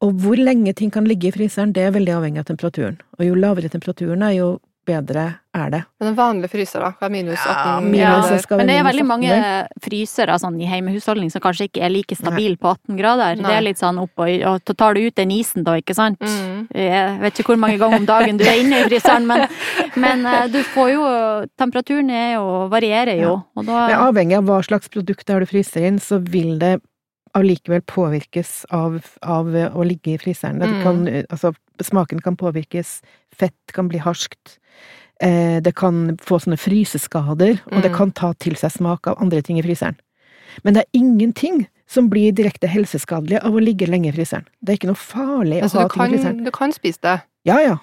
Og 0.00 0.16
hvor 0.22 0.40
lenge 0.40 0.72
ting 0.76 0.92
kan 0.92 1.04
ligge 1.08 1.28
i 1.28 1.34
fryseren, 1.34 1.74
det 1.76 1.84
er 1.84 1.94
veldig 1.96 2.16
avhengig 2.16 2.40
av 2.40 2.48
temperaturen. 2.48 3.00
Og 3.18 3.26
jo 3.26 3.36
lavere 3.36 3.68
temperaturen 3.72 4.24
er, 4.24 4.38
jo 4.38 4.50
bedre 4.90 5.24
er 5.54 5.70
det. 5.72 5.80
Men 6.00 6.10
en 6.12 6.16
vanlig 6.16 6.48
fryser, 6.50 6.82
da? 6.82 6.90
Hva 6.98 7.08
er 7.08 7.12
minus 7.12 7.40
18? 7.42 7.50
Ja, 7.52 7.74
minus 7.84 8.30
ja. 8.30 8.38
skal 8.42 8.60
men 8.60 8.70
det 8.70 8.76
er 8.78 8.86
veldig 8.86 9.04
mange 9.06 9.38
frysere 9.82 10.36
sånn, 10.40 10.56
i 10.62 10.68
heimehusholdning 10.70 11.32
som 11.32 11.42
kanskje 11.44 11.68
ikke 11.68 11.82
er 11.86 11.92
like 11.92 12.16
stabile 12.18 12.58
på 12.60 12.72
18 12.72 12.98
grader. 12.98 13.40
Det 13.40 13.54
er 13.54 13.64
litt 13.66 13.80
sånn 13.80 13.98
opp 14.02 14.22
og, 14.22 14.30
og 14.50 14.62
så 14.66 14.76
tar 14.78 14.96
du 14.96 15.02
ut 15.04 15.16
den 15.18 15.34
isen 15.34 15.66
da, 15.66 15.76
ikke 15.80 15.96
sant? 15.98 16.22
Mm. 16.22 16.68
Jeg 16.74 17.16
vet 17.24 17.42
ikke 17.42 17.54
hvor 17.54 17.62
mange 17.66 17.80
ganger 17.82 18.02
om 18.02 18.08
dagen 18.08 18.40
du 18.40 18.46
er 18.46 18.62
inne 18.62 18.82
i 18.82 18.86
fryseren, 18.88 19.26
men, 19.30 19.46
men 20.04 20.24
eh, 20.30 20.46
du 20.52 20.60
får 20.74 20.92
jo 20.94 21.08
Temperaturen 21.60 22.10
er 22.14 22.30
jo, 22.38 22.46
varierer 22.72 23.20
jo, 23.20 23.34
og 23.58 23.66
da 23.66 23.84
Men 23.90 24.06
avhengig 24.06 24.38
av 24.38 24.46
hva 24.48 24.60
slags 24.64 24.90
produkt 24.92 25.30
er 25.30 25.42
du 25.42 25.50
fryser 25.50 25.86
inn, 25.90 26.00
så 26.02 26.20
vil 26.22 26.56
det 26.62 26.78
allikevel 27.34 27.82
påvirkes 27.86 28.64
av, 28.70 29.00
av 29.22 29.46
å 29.46 29.84
ligge 29.86 30.14
i 30.14 30.18
fryseren. 30.18 30.60
Mm. 30.62 30.82
kan, 30.82 31.06
altså, 31.30 31.54
smaken 31.80 32.20
kan 32.20 32.36
påvirkes, 32.36 33.00
fett 33.32 33.72
kan 33.72 33.88
bli 33.88 33.98
harskt, 33.98 34.58
eh, 35.20 35.60
det 35.60 35.74
kan 35.76 36.16
få 36.18 36.38
sånne 36.40 36.58
fryseskader, 36.58 37.60
og 37.72 37.82
det 37.82 37.90
Mm. 37.92 37.96
kan 37.96 38.10
ta 38.12 38.32
til 38.32 38.54
seg 38.56 38.70
smak 38.72 39.06
av 39.06 39.16
andre 39.20 39.42
ting 39.42 39.58
i 39.58 39.62
fryseren. 39.62 39.96
Men 40.64 40.74
det 40.74 40.82
er 40.84 40.98
ingenting 40.98 41.66
som 41.86 42.08
blir 42.10 42.32
direkte 42.32 42.66
helseskadelig 42.68 43.38
av 43.44 43.52
å 43.54 43.60
ligge 43.62 43.86
lenge 43.86 44.08
i 44.08 44.12
fryseren. 44.12 44.44
Det 44.62 44.72
er 44.72 44.76
ikke 44.78 44.90
noe 44.92 44.94
farlig 44.96 45.60
å 45.60 45.62
Altså, 45.64 45.78
ha 45.80 45.88
du, 45.88 45.94
ting 45.94 46.02
i 46.02 46.06
kan, 46.06 46.18
fryseren. 46.18 46.44
du 46.44 46.50
kan 46.50 46.72
spise 46.72 46.98
det. 47.02 47.22
Ja, 47.44 47.58
ja. 47.60 47.76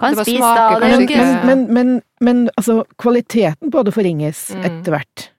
kan 0.00 0.14
det 0.14 0.26
spise 0.26 0.38
smaker 0.38 0.80
det, 0.80 0.92
er 0.92 1.00
ikke- 1.00 1.44
Men, 1.46 1.46
men, 1.46 1.72
men, 1.74 2.02
men 2.20 2.50
altså, 2.56 2.84
kvaliteten 2.98 3.70
på 3.70 3.84
det 3.84 3.94
forringes 3.94 4.50
Mm. 4.54 4.64
etter 4.64 4.92
hvert. 4.92 5.30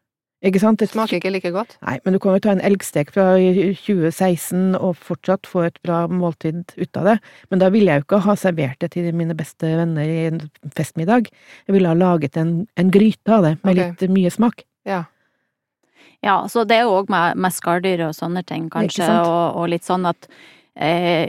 Ikke 0.45 0.62
sant? 0.62 0.80
Et, 0.80 0.88
Smaker 0.88 1.17
ikke 1.19 1.34
like 1.34 1.52
godt. 1.52 1.73
Nei, 1.84 1.97
men 2.06 2.15
du 2.15 2.19
kan 2.23 2.38
jo 2.38 2.43
ta 2.45 2.54
en 2.54 2.63
elgstek 2.63 3.12
fra 3.12 3.34
2016 3.36 4.78
og 4.80 4.95
fortsatt 4.95 5.49
få 5.49 5.65
et 5.67 5.80
bra 5.84 6.06
måltid 6.08 6.62
ut 6.80 6.99
av 7.02 7.10
det. 7.10 7.15
Men 7.52 7.63
da 7.63 7.67
ville 7.73 7.91
jeg 7.91 8.02
jo 8.02 8.08
ikke 8.08 8.21
ha 8.23 8.36
servert 8.39 8.80
det 8.80 8.93
til 8.95 9.10
mine 9.12 9.36
beste 9.36 9.67
venner 9.82 10.08
i 10.08 10.21
en 10.30 10.41
festmiddag. 10.78 11.28
Jeg 11.67 11.75
ville 11.75 11.91
ha 11.91 11.97
laget 11.97 12.39
en, 12.39 12.62
en 12.80 12.93
gryte 12.93 13.36
av 13.36 13.49
det, 13.49 13.56
med 13.67 13.75
okay. 13.75 13.91
litt 13.91 14.15
mye 14.15 14.32
smak. 14.32 14.63
Ja. 14.88 15.04
Ja, 16.23 16.41
så 16.52 16.63
det 16.67 16.80
er 16.80 16.88
jo 16.88 16.97
òg 17.02 17.12
med, 17.12 17.39
med 17.39 17.56
skalldyr 17.56 18.08
og 18.08 18.15
sånne 18.15 18.43
ting, 18.47 18.67
kanskje, 18.71 19.08
og, 19.23 19.60
og 19.60 19.69
litt 19.71 19.88
sånn 19.88 20.08
at 20.08 20.28
eh, 20.75 21.28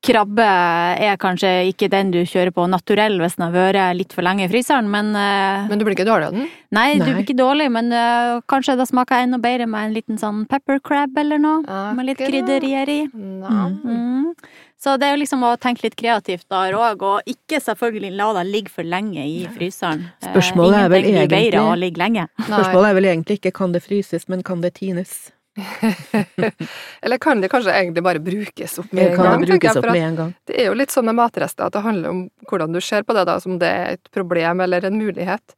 krabbe 0.00 0.44
er 0.44 1.18
kanskje 1.20 1.50
ikke 1.70 1.90
den 1.92 2.12
du 2.14 2.22
kjører 2.24 2.52
på 2.56 2.64
naturell 2.72 3.18
hvis 3.20 3.36
den 3.36 3.46
har 3.46 3.52
vært 3.52 3.98
litt 3.98 4.14
for 4.16 4.24
lenge 4.24 4.46
i 4.46 4.50
fryseren, 4.52 4.88
men, 4.88 5.12
eh, 5.16 5.68
Men 5.68 5.78
du 5.78 5.84
blir 5.84 5.96
ikke 5.96 6.08
dårlig 6.08 6.30
av 6.30 6.38
den? 6.38 6.48
Nei, 6.72 6.86
du 6.98 7.04
blir 7.04 7.24
ikke 7.24 7.36
dårlig, 7.36 7.68
men 7.74 7.92
uh, 7.92 8.40
kanskje 8.48 8.78
det 8.78 8.86
smaker 8.88 9.24
enda 9.24 9.40
bedre 9.42 9.66
med 9.68 9.88
en 9.88 9.94
liten 9.96 10.20
sånn 10.20 10.46
pepper 10.48 10.80
crab 10.80 11.18
eller 11.18 11.40
noe, 11.42 11.64
med 11.96 12.06
litt 12.06 12.22
krydderier 12.22 12.88
i. 12.88 13.02
Mm, 13.12 13.38
Mm. 13.80 14.34
Så 14.80 14.94
det 14.96 15.08
er 15.08 15.12
jo 15.12 15.20
liksom 15.20 15.42
å 15.44 15.56
tenke 15.60 15.84
litt 15.84 15.96
kreativt 15.98 16.46
der 16.48 16.72
òg, 16.78 17.02
og 17.04 17.26
ikke 17.28 17.58
selvfølgelig 17.60 18.14
la 18.16 18.30
det 18.38 18.46
ligge 18.48 18.72
for 18.72 18.86
lenge 18.86 19.20
i 19.20 19.42
fryseren. 19.52 20.06
Eh, 20.22 20.30
Spørsmålet 20.30 20.78
er 20.78 20.88
vel 20.88 21.04
egentlig-. 21.10 22.24
Spørsmålet 22.46 22.88
er 22.88 22.96
vel 22.96 23.10
egentlig 23.10 23.36
ikke 23.40 23.52
kan 23.60 23.76
det 23.76 23.82
fryses, 23.84 24.24
men 24.32 24.42
kan 24.46 24.62
det 24.64 24.72
tines? 24.80 25.32
Eller 27.02 27.18
kan 27.18 27.40
det 27.40 27.48
kanskje 27.48 27.72
egentlig 27.74 28.02
bare 28.02 28.22
brukes 28.22 28.78
opp 28.78 28.92
med 28.92 29.12
en 29.12 29.16
gang? 29.16 29.46
det 29.46 29.58
jeg, 29.62 29.82
med 29.82 30.02
en 30.02 30.18
gang? 30.18 30.34
Det 30.46 30.58
er 30.62 30.70
jo 30.70 30.76
litt 30.78 30.94
sånn 30.94 31.08
med 31.08 31.18
matrester 31.18 31.66
at 31.66 31.74
det 31.76 31.82
handler 31.84 32.12
om 32.14 32.20
hvordan 32.50 32.76
du 32.76 32.80
ser 32.84 33.06
på 33.06 33.16
det, 33.16 33.26
da, 33.28 33.38
som 33.42 33.58
det 33.60 33.70
er 33.70 33.98
et 33.98 34.12
problem 34.14 34.62
eller 34.64 34.86
en 34.86 34.98
mulighet. 35.00 35.56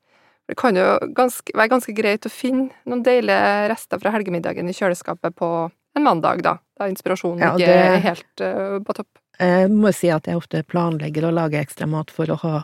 Det 0.49 0.57
kan 0.59 0.77
jo 0.77 0.87
ganske, 1.17 1.55
være 1.55 1.71
ganske 1.71 1.95
greit 1.97 2.27
å 2.27 2.33
finne 2.33 2.73
noen 2.89 3.05
deilige 3.07 3.69
rester 3.71 4.01
fra 4.03 4.13
helgemiddagen 4.15 4.69
i 4.69 4.77
kjøleskapet 4.77 5.37
på 5.39 5.51
en 5.97 6.07
mandag, 6.07 6.43
da. 6.45 6.57
Da 6.79 6.89
inspirasjonen 6.91 7.45
Ja, 7.45 7.53
det, 7.57 7.69
ikke 7.69 7.93
er 7.93 8.03
helt 8.09 8.45
uh, 8.45 8.79
på 8.85 8.97
topp. 8.97 9.11
Jeg 9.43 9.71
må 9.73 9.93
si 9.97 10.11
at 10.13 10.29
jeg 10.29 10.39
ofte 10.39 10.65
planlegger 10.67 11.29
å 11.29 11.35
lage 11.35 11.61
ekstra 11.61 11.89
mat 11.91 12.13
for 12.13 12.31
å 12.33 12.39
ha 12.43 12.57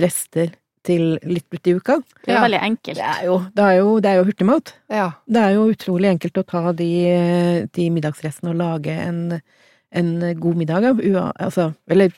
rester 0.00 0.52
til 0.86 1.04
litt 1.26 1.46
uti 1.52 1.74
uka. 1.76 1.98
Det 2.24 2.30
er 2.32 2.36
Ja. 2.38 2.42
veldig 2.46 2.60
enkelt. 2.62 2.96
Det 3.00 3.06
er 3.12 3.24
jo, 3.26 3.36
det 3.54 3.64
er 3.66 3.76
jo, 3.80 3.92
det 4.00 4.10
er 4.10 4.16
jo 4.20 4.24
hurtigmat. 4.28 4.72
Ja. 4.90 5.06
Det 5.26 5.42
er 5.42 5.54
jo 5.56 5.64
utrolig 5.72 6.10
enkelt 6.14 6.38
å 6.38 6.46
ta 6.46 6.62
de, 6.78 6.90
de 7.74 7.88
middagsrestene 7.90 8.52
og 8.54 8.60
lage 8.60 8.94
en, 9.06 9.40
en 9.96 10.12
god 10.40 10.56
middag 10.62 10.84
av, 10.92 11.02
altså, 11.40 11.72
eller, 11.90 12.14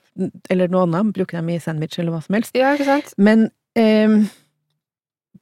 eller 0.51 0.69
noe 0.73 0.85
annet, 0.87 1.15
bruke 1.17 1.37
dem 1.39 1.49
i 1.55 1.59
sandwich 1.63 1.99
eller 1.99 2.13
hva 2.17 2.23
som 2.25 2.37
helst. 2.39 2.55
ja, 2.59 2.75
ikke 2.77 2.89
sant? 2.89 3.13
Men 3.17 3.49
eh, 3.79 4.21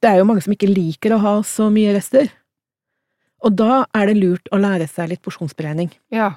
det 0.01 0.09
er 0.11 0.19
jo 0.21 0.27
mange 0.29 0.43
som 0.45 0.53
ikke 0.53 0.69
liker 0.71 1.15
å 1.15 1.21
ha 1.23 1.35
så 1.47 1.69
mye 1.73 1.95
rester. 1.95 2.29
Og 3.45 3.53
da 3.57 3.83
er 3.93 4.07
det 4.09 4.17
lurt 4.17 4.49
å 4.53 4.57
lære 4.61 4.87
seg 4.89 5.09
litt 5.11 5.21
porsjonsberegning. 5.25 5.91
Ja. 6.13 6.31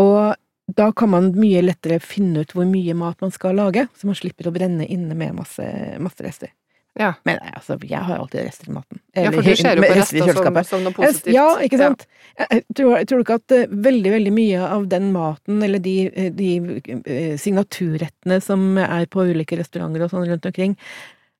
Og 0.00 0.34
da 0.70 0.92
kan 0.94 1.10
man 1.10 1.30
mye 1.36 1.62
lettere 1.64 1.98
finne 2.02 2.44
ut 2.44 2.54
hvor 2.54 2.66
mye 2.68 2.94
mat 2.96 3.20
man 3.24 3.32
skal 3.34 3.56
lage, 3.58 3.86
så 3.98 4.08
man 4.08 4.18
slipper 4.18 4.48
å 4.48 4.54
brenne 4.54 4.86
inne 4.86 5.16
med 5.18 5.34
masse, 5.36 5.64
masse 6.02 6.22
rester. 6.24 6.52
Ja. 7.00 7.14
Men 7.24 7.38
altså, 7.56 7.78
jeg 7.88 8.04
har 8.04 8.20
alltid 8.20 8.44
rester 8.44 8.68
i 8.68 8.74
maten. 8.74 9.00
ja, 9.16 9.30
for 9.32 9.46
du 9.46 9.54
ser 9.56 9.78
jo 9.80 9.84
på 9.86 9.94
rester 9.96 10.32
som, 10.36 10.58
som 10.68 10.82
noe 10.84 10.92
positivt. 10.96 11.32
Ja, 11.32 11.46
ikke 11.64 11.80
sant? 11.80 12.04
Jeg, 12.36 12.48
jeg, 12.50 12.64
tror, 12.76 12.92
jeg 12.98 13.08
tror 13.08 13.24
ikke 13.24 13.38
at 13.40 13.54
uh, 13.56 13.76
veldig, 13.86 14.12
veldig 14.12 14.34
mye 14.36 14.66
av 14.66 14.84
den 14.92 15.08
maten, 15.14 15.62
eller 15.64 15.80
de, 15.82 15.96
eh, 16.10 16.28
de 16.36 16.50
uh, 16.60 17.32
signaturrettene 17.40 18.38
som 18.44 18.76
er 18.82 19.08
på 19.12 19.24
ulike 19.32 19.56
restauranter 19.60 20.04
og 20.04 20.12
sånn 20.12 20.28
rundt 20.28 20.50
omkring, 20.52 20.76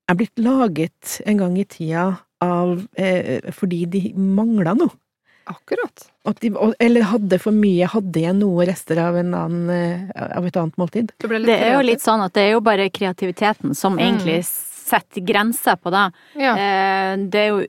er 0.08 0.18
blitt 0.18 0.40
laget 0.40 1.18
en 1.28 1.44
gang 1.44 1.60
i 1.60 1.68
tida 1.68 2.08
av 2.42 2.80
eh, 2.98 3.52
fordi 3.54 3.84
de 3.92 4.02
mangla 4.16 4.74
noe. 4.78 4.96
Akkurat. 5.52 6.06
At 6.24 6.40
de, 6.40 6.50
eller 6.80 7.02
hadde 7.10 7.38
for 7.42 7.52
mye, 7.56 7.86
hadde 7.92 8.20
jeg 8.24 8.34
noe 8.38 8.64
rester 8.68 8.98
av, 9.02 9.16
en 9.20 9.32
annen, 9.34 9.70
eh, 9.74 10.26
av 10.38 10.46
et 10.48 10.56
annet 10.56 10.76
måltid. 10.80 11.12
Du 11.18 11.28
Det 11.28 11.56
er 11.58 11.74
jo 11.76 11.84
litt 11.86 12.00
sånn 12.04 12.22
at 12.24 12.32
det 12.36 12.48
er 12.48 12.52
jo 12.56 12.60
bare 12.64 12.88
kreativiteten 12.90 13.74
som 13.76 13.96
Mm. 13.98 14.02
egentlig 14.06 14.44
setter 14.46 15.20
grenser 15.26 15.76
på 15.76 15.90
det. 15.90 16.06
Ja. 16.40 16.54
Eh, 16.56 17.16
Det 17.28 17.40
er 17.42 17.48
jo 17.52 17.66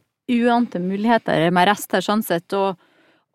uante 0.48 0.80
muligheter 0.80 1.52
med 1.52 1.68
rester 1.68 2.00
sånn 2.02 2.24
sett, 2.24 2.54
og, 2.54 2.78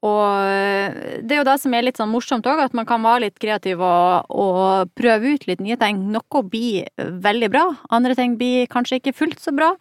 og 0.02 0.44
eh, 0.46 1.20
det 1.22 1.32
er 1.34 1.40
jo 1.42 1.44
det 1.50 1.60
som 1.60 1.74
er 1.74 1.82
litt 1.82 1.96
sånn 1.98 2.10
morsomt 2.12 2.46
òg, 2.46 2.62
at 2.64 2.74
man 2.74 2.86
kan 2.86 3.02
være 3.02 3.26
litt 3.26 3.38
kreativ 3.38 3.80
og, 3.82 4.24
og 4.30 4.88
prøve 4.94 5.34
ut 5.34 5.46
litt 5.46 5.60
nye 5.60 5.76
ting. 5.76 6.10
Noe 6.14 6.42
blir 6.46 6.86
veldig 6.96 7.50
bra, 7.50 7.66
andre 7.90 8.14
ting 8.14 8.36
blir 8.38 8.66
kanskje 8.70 9.00
ikke 9.02 9.14
fullt 9.14 9.40
så 9.42 9.54
bra. 9.54 9.74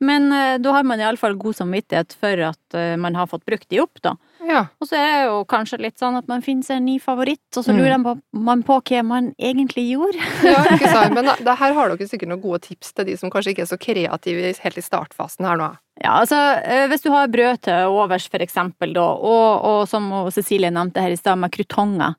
Men 0.00 0.32
eh, 0.32 0.54
da 0.64 0.72
har 0.72 0.84
man 0.88 1.00
iallfall 1.02 1.34
god 1.36 1.58
samvittighet 1.58 2.14
for 2.16 2.40
at 2.46 2.74
eh, 2.78 2.94
man 2.96 3.14
har 3.18 3.26
fått 3.28 3.42
brukt 3.44 3.66
de 3.68 3.82
opp, 3.82 4.00
da. 4.00 4.14
ja. 4.48 4.62
Og 4.80 4.88
så 4.88 4.96
er 4.96 5.10
det 5.12 5.26
jo 5.28 5.42
kanskje 5.44 5.78
litt 5.82 5.98
sånn 6.00 6.16
at 6.16 6.26
man 6.30 6.40
finner 6.40 6.64
seg 6.64 6.78
en 6.80 6.86
ny 6.88 6.94
favoritt, 7.04 7.42
og 7.56 7.66
så 7.66 7.74
Mm. 7.74 7.78
lurer 7.82 7.98
man 7.98 8.04
på, 8.06 8.14
man 8.32 8.62
på 8.64 8.78
hva 8.88 9.02
man 9.04 9.28
egentlig 9.38 9.84
gjorde. 9.90 10.16
Ja, 10.48 10.62
ikke 10.72 10.88
sant. 10.88 11.12
Men 11.18 11.28
da, 11.44 11.54
her 11.60 11.76
har 11.76 11.92
dere 11.92 12.08
sikkert 12.08 12.32
noen 12.32 12.40
gode 12.40 12.62
tips 12.64 12.94
til 12.96 13.10
de 13.10 13.18
som 13.20 13.28
kanskje 13.30 13.52
ikke 13.52 13.66
er 13.66 13.70
så 13.74 13.78
kreative 13.78 14.54
helt 14.64 14.80
i 14.80 14.86
startfasen 14.88 15.44
her 15.50 15.60
nå. 15.60 15.68
Ja, 16.00 16.16
altså, 16.22 16.40
eh, 16.64 16.86
hvis 16.88 17.04
du 17.04 17.10
har 17.12 17.28
brød 17.28 17.60
til 17.68 17.92
overs, 17.92 18.24
for 18.32 18.40
eksempel, 18.40 18.94
da, 18.96 19.04
og, 19.04 19.68
og 19.68 19.82
som 19.92 20.08
Cecilie 20.32 20.72
nevnte 20.72 21.04
her 21.04 21.12
i 21.12 21.20
stad, 21.20 21.36
med 21.38 21.52
krutonger. 21.52 22.16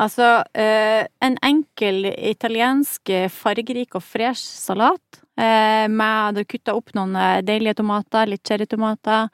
Altså, 0.00 0.40
en 0.56 1.34
enkel 1.44 2.06
italiensk 2.14 3.10
fargerik 3.34 3.96
og 3.98 4.04
fresh 4.06 4.40
salat, 4.62 5.19
eh, 5.40 5.86
med 5.88 6.36
du 6.38 6.44
kutta 6.44 6.74
opp 6.76 6.92
noen 6.96 7.16
eh, 7.16 7.40
deilige 7.46 7.78
tomater, 7.80 8.28
litt 8.30 8.44
cherrytomater, 8.46 9.30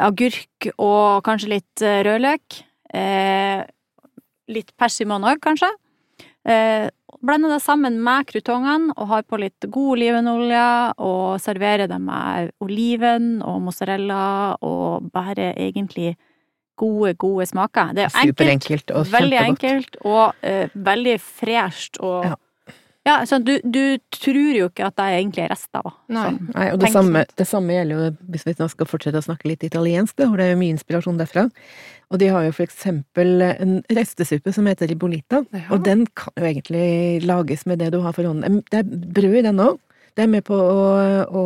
agurk 0.00 0.70
og 0.76 1.22
kanskje 1.26 1.54
litt 1.56 1.84
eh, 1.84 2.00
rødløk, 2.06 2.62
eh, 2.94 3.62
litt 4.50 4.74
persimon 4.80 5.26
òg, 5.28 5.40
kanskje. 5.44 5.70
Eh, 6.48 6.88
blande 7.20 7.50
det 7.52 7.60
sammen 7.60 7.98
med 8.02 8.26
krutongene 8.30 8.94
og 8.96 9.10
har 9.10 9.26
på 9.28 9.38
litt 9.42 9.66
god 9.68 9.96
olivenolje 9.98 10.66
og 11.04 11.40
serverer 11.42 11.90
det 11.90 11.98
med 12.00 12.50
oliven 12.64 13.42
og 13.44 13.60
mozzarella 13.66 14.56
og 14.64 15.10
bare 15.12 15.52
egentlig 15.52 16.14
gode, 16.80 17.12
gode 17.20 17.44
smaker. 17.50 17.92
Det 17.96 18.06
er 18.06 18.14
enkelt, 18.14 18.30
Superenkelt 18.32 18.94
og 18.96 19.10
veldig 19.12 19.40
enkelt 19.42 19.98
og 20.00 20.46
eh, 20.46 20.72
veldig 20.74 21.18
fresht 21.20 22.00
og 22.00 22.30
Ja. 22.30 22.38
Ja. 23.08 23.16
så 23.26 23.38
du, 23.42 23.54
du 23.64 23.98
tror 24.14 24.50
jo 24.56 24.68
ikke 24.70 24.86
at 24.90 24.96
det 25.00 25.06
egentlig 25.18 25.44
er 25.44 25.52
rester. 25.54 25.84
da. 25.86 25.92
Nei. 26.12 26.24
Sånn. 26.28 26.50
Nei, 26.54 26.66
og 26.74 26.80
det 26.82 26.92
samme, 26.94 27.24
sånn. 27.24 27.36
det 27.40 27.46
samme 27.48 27.76
gjelder 27.76 27.96
jo 27.96 28.10
hvis 28.34 28.46
vi 28.48 28.54
nå 28.60 28.68
skal 28.74 28.90
fortsette 28.90 29.22
å 29.22 29.26
snakke 29.28 29.50
litt 29.50 29.66
italiensk, 29.66 30.16
da, 30.20 30.28
hvor 30.30 30.40
det 30.40 30.48
er 30.48 30.54
jo 30.54 30.60
mye 30.62 30.76
inspirasjon 30.76 31.20
derfra. 31.20 31.46
Og 32.10 32.18
de 32.18 32.30
har 32.34 32.48
jo 32.48 32.54
for 32.56 32.66
eksempel 32.66 33.44
en 33.46 33.76
restesuppe 33.94 34.52
som 34.54 34.66
heter 34.66 34.90
ribolita, 34.90 35.44
Ja. 35.54 35.66
og 35.70 35.84
den 35.86 36.06
kan 36.18 36.34
jo 36.36 36.48
egentlig 36.48 37.22
lages 37.24 37.66
med 37.70 37.78
det 37.78 37.92
du 37.94 38.00
har 38.02 38.12
for 38.16 38.26
hånden. 38.26 38.64
Det 38.70 38.82
er 38.82 38.90
brød 38.90 39.38
i 39.38 39.46
den 39.46 39.62
òg. 39.62 39.78
Det 40.18 40.24
er 40.24 40.30
med 40.32 40.42
på 40.44 40.56
å, 40.58 40.80
å, 41.30 41.42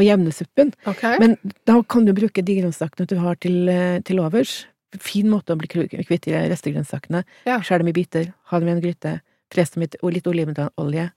å 0.00 0.02
jevne 0.02 0.32
suppen. 0.32 0.70
Okay. 0.88 1.18
Men 1.20 1.36
da 1.68 1.76
kan 1.84 2.06
du 2.08 2.14
bruke 2.16 2.40
de 2.42 2.54
grønnsakene 2.56 3.04
du 3.06 3.18
har 3.20 3.36
til, 3.36 3.68
til 4.08 4.22
overs. 4.24 4.62
Fin 4.96 5.28
måte 5.28 5.52
å 5.52 5.60
bli 5.60 5.68
kvitt 5.68 6.24
de 6.24 6.38
restegrønnsakene. 6.48 7.20
Ja. 7.44 7.58
Skjær 7.60 7.84
dem 7.84 7.92
i 7.92 7.94
biter, 7.98 8.30
ha 8.48 8.60
dem 8.62 8.70
i 8.72 8.74
en 8.78 8.80
gryte, 8.80 9.18
fres 9.52 9.74
dem 9.74 9.86
i 9.86 9.90
t- 9.92 10.00
og 10.02 10.14
litt 10.14 10.28
olivenolje. 10.30 11.10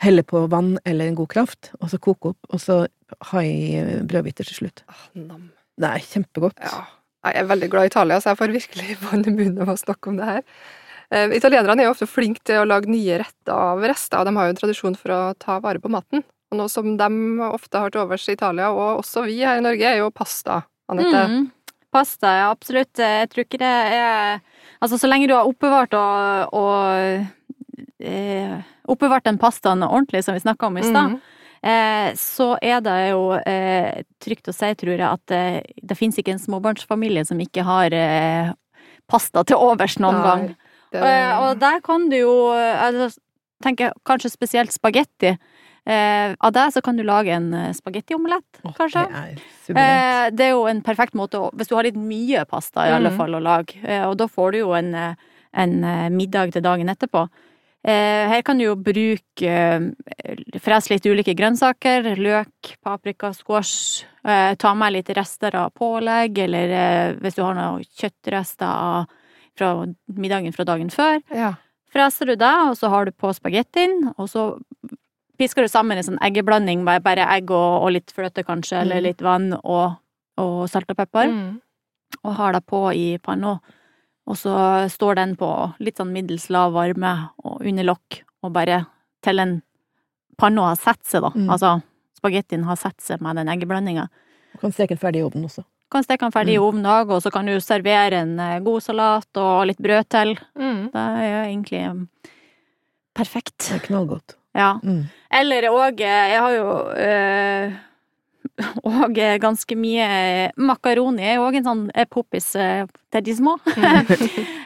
Helle 0.00 0.24
på 0.24 0.46
vann 0.48 0.78
eller 0.88 1.10
en 1.10 1.18
god 1.18 1.28
kraft, 1.32 1.72
og 1.80 1.90
så 1.92 2.00
koke 2.00 2.32
opp, 2.32 2.48
og 2.48 2.62
så 2.62 2.82
ha 3.32 3.42
i 3.44 4.00
brødbiter 4.08 4.48
til 4.48 4.62
slutt. 4.62 4.84
Ah, 4.88 5.02
nam. 5.18 5.50
Det 5.80 5.90
er 5.90 6.06
kjempegodt. 6.06 6.60
Ja. 6.64 6.86
Jeg 7.28 7.36
er 7.36 7.48
veldig 7.50 7.68
glad 7.68 7.84
i 7.84 7.90
Italia, 7.90 8.20
så 8.20 8.32
jeg 8.32 8.40
får 8.40 8.54
virkelig 8.54 8.96
vann 9.10 9.26
i 9.28 9.34
munnen 9.34 9.60
av 9.60 9.74
å 9.74 9.80
snakke 9.80 10.12
om 10.12 10.20
det 10.20 10.28
her. 10.30 10.42
Eh, 11.12 11.36
italienerne 11.36 11.82
er 11.82 11.90
jo 11.90 11.94
ofte 11.96 12.08
flinke 12.08 12.40
til 12.46 12.62
å 12.62 12.68
lage 12.68 12.88
nye 12.88 13.20
retter 13.20 13.52
av 13.52 13.82
rester, 13.84 14.20
og 14.20 14.28
de 14.28 14.36
har 14.38 14.48
jo 14.48 14.54
en 14.54 14.60
tradisjon 14.62 14.96
for 14.96 15.16
å 15.16 15.22
ta 15.42 15.58
vare 15.60 15.82
på 15.82 15.92
maten. 15.92 16.24
Og 16.50 16.58
noe 16.58 16.70
som 16.72 16.96
de 16.98 17.08
ofte 17.50 17.78
har 17.78 17.92
til 17.92 18.02
overs 18.02 18.24
i 18.30 18.34
Italia, 18.38 18.70
og 18.72 19.02
også 19.04 19.26
vi 19.28 19.40
her 19.44 19.60
i 19.60 19.64
Norge, 19.64 19.86
er 19.86 20.00
jo 20.00 20.08
pasta. 20.14 20.62
Anette. 20.90 21.26
Mm. 21.30 21.50
Pasta, 21.90 22.30
ja 22.38 22.48
absolutt. 22.54 22.94
Jeg 22.98 23.28
tror 23.30 23.44
ikke 23.46 23.60
det 23.62 23.76
er 23.98 24.40
Altså, 24.80 24.96
så 24.96 25.10
lenge 25.10 25.26
du 25.28 25.34
har 25.36 25.44
oppbevart 25.44 25.92
og, 25.92 26.54
og 26.56 27.26
eh, 28.00 28.56
Oppbevart 28.90 29.24
den 29.24 29.38
pastaen 29.38 29.82
ordentlig, 29.86 30.24
som 30.24 30.34
vi 30.34 30.40
snakka 30.42 30.66
om 30.66 30.78
i 30.78 30.82
stad, 30.82 31.12
mm. 31.12 31.20
eh, 31.62 32.08
så 32.18 32.56
er 32.62 32.80
det 32.80 32.96
jo 33.10 33.22
eh, 33.38 34.02
trygt 34.22 34.48
å 34.50 34.54
si, 34.56 34.72
tror 34.74 34.96
jeg, 34.96 35.06
at 35.06 35.30
eh, 35.36 35.60
det 35.82 35.96
fins 35.98 36.18
ikke 36.18 36.32
en 36.34 36.42
småbarnsfamilie 36.42 37.24
som 37.28 37.38
ikke 37.40 37.62
har 37.66 37.92
eh, 37.94 38.50
pasta 39.10 39.44
til 39.44 39.56
overs 39.62 39.98
noen 40.02 40.18
Nei, 40.20 40.26
gang. 40.26 40.46
det- 40.48 40.56
Eh, 41.06 41.38
og 41.38 41.58
der 41.60 41.78
kan 41.86 42.08
du 42.10 42.16
jo 42.16 42.32
altså, 42.50 43.12
tenker 43.62 43.92
kanskje 44.04 44.30
spesielt 44.32 44.72
spagetti. 44.74 45.36
Eh, 45.86 46.34
av 46.40 46.52
det 46.52 46.64
så 46.74 46.82
kan 46.82 46.96
du 46.98 47.04
lage 47.06 47.30
en 47.32 47.54
eh, 47.54 47.70
spagettiomelett, 47.72 48.58
oh, 48.66 48.72
kanskje. 48.74 49.04
Det 49.06 49.76
er. 49.76 49.76
Eh, 49.78 50.30
det 50.34 50.44
er 50.48 50.50
jo 50.50 50.66
en 50.66 50.82
perfekt 50.82 51.14
måte 51.14 51.38
å 51.38 51.50
Hvis 51.54 51.68
du 51.70 51.76
har 51.76 51.84
litt 51.86 51.94
mye 51.96 52.42
pasta, 52.50 52.88
i 52.88 52.92
alle 52.92 53.10
Mhm. 53.10 53.16
fall, 53.16 53.30
å 53.38 53.40
lage, 53.42 53.78
eh, 53.84 54.02
og 54.08 54.16
da 54.18 54.26
får 54.26 54.52
du 54.52 54.58
jo 54.58 54.72
en, 54.74 54.90
en 55.54 55.76
middag 56.16 56.52
til 56.52 56.62
dagen 56.62 56.88
etterpå. 56.90 57.28
Eh, 57.82 58.28
her 58.28 58.42
kan 58.44 58.58
du 58.60 58.66
jo 58.66 58.74
bruke 58.76 59.48
eh, 59.48 59.80
Frese 60.60 60.92
litt 60.92 61.06
ulike 61.08 61.32
grønnsaker. 61.38 62.10
Løk, 62.20 62.74
paprika, 62.84 63.30
squash. 63.32 64.04
Eh, 64.24 64.52
ta 64.60 64.74
med 64.76 64.92
litt 64.98 65.08
rester 65.16 65.56
av 65.56 65.70
pålegg, 65.72 66.36
eller 66.44 67.14
hvis 67.22 67.38
du 67.38 67.42
har 67.42 67.56
noen 67.56 67.84
kjøttrester 67.96 69.06
fra 69.56 69.70
middagen 70.12 70.52
fra 70.52 70.64
dagen 70.68 70.90
før. 70.92 71.22
Ja. 71.34 71.54
Freser 71.90 72.28
du 72.30 72.36
det, 72.38 72.52
og 72.68 72.76
så 72.78 72.90
har 72.92 73.08
du 73.08 73.12
på 73.16 73.32
spagettien, 73.34 74.12
og 74.16 74.28
så 74.30 74.44
pisker 75.40 75.64
du 75.64 75.72
sammen 75.72 75.96
en 75.98 76.04
sånn 76.06 76.20
eggeblanding 76.22 76.84
med 76.84 77.02
bare 77.02 77.24
egg 77.34 77.50
og, 77.50 77.82
og 77.82 77.90
litt 77.96 78.12
fløte, 78.14 78.44
kanskje, 78.46 78.82
eller 78.84 79.00
Mm. 79.00 79.04
litt 79.08 79.22
vann 79.24 79.48
og, 79.64 79.96
og 80.38 80.68
salt 80.70 80.90
og 80.92 80.96
pepper, 81.00 81.32
Mm. 81.32 81.60
og 82.22 82.34
har 82.36 82.52
det 82.52 82.62
på 82.66 82.82
i 82.94 83.18
panna. 83.18 83.56
Og 84.30 84.38
så 84.38 84.54
står 84.92 85.18
den 85.18 85.32
på 85.40 85.48
litt 85.82 85.98
sånn 85.98 86.12
middels 86.14 86.46
lav 86.54 86.72
varme 86.76 87.10
og 87.42 87.64
under 87.66 87.88
lokk, 87.88 88.20
og 88.46 88.52
bare 88.54 88.84
til 89.26 89.42
en 89.42 89.56
panna 90.38 90.68
har 90.70 90.78
satt 90.78 91.02
seg, 91.04 91.24
da. 91.26 91.32
Mm. 91.34 91.48
Altså 91.50 91.72
spagettien 92.20 92.62
har 92.68 92.78
satt 92.78 93.00
seg 93.02 93.20
med 93.24 93.36
den 93.40 93.50
eggeblandinga. 93.50 94.06
Du 94.54 94.58
kan 94.62 94.72
steke 94.72 94.94
den 94.94 95.02
ferdig 95.02 95.20
i 95.22 95.26
ovnen 95.26 95.48
også. 95.48 95.64
Kan 95.90 96.04
steke 96.06 96.22
den 96.22 96.32
ferdig 96.34 96.54
i 96.54 96.58
Mm. 96.60 96.64
ovnen 96.68 96.86
òg, 96.86 97.10
og 97.10 97.22
så 97.24 97.32
kan 97.34 97.46
du 97.50 97.56
servere 97.60 98.20
en 98.22 98.38
eh, 98.38 98.60
god 98.62 98.82
salat 98.86 99.36
og 99.42 99.66
litt 99.66 99.78
brød 99.82 100.06
til. 100.08 100.36
Mm. 100.54 100.82
Det 100.94 101.02
er 101.02 101.44
egentlig 101.50 101.80
mm, 101.90 102.04
perfekt. 103.14 103.58
Det 103.68 103.76
er 103.80 103.86
knallgodt. 103.88 104.36
Ja. 104.54 104.72
Mm. 104.82 105.04
Eller 105.30 105.68
òg 105.70 106.00
Jeg 106.02 106.38
har 106.40 106.54
jo 106.54 106.68
øh, 106.94 107.74
og 108.90 109.18
ganske 109.42 109.76
mye 109.78 110.06
makaroni 110.60 111.22
er 111.26 111.34
jo 111.38 111.46
òg 111.48 111.58
en 111.60 111.66
sånn 111.66 111.82
eh, 111.94 112.06
poppis 112.10 112.50
eh, 112.60 112.84
til 113.12 113.24
de 113.28 113.34
små. 113.40 113.56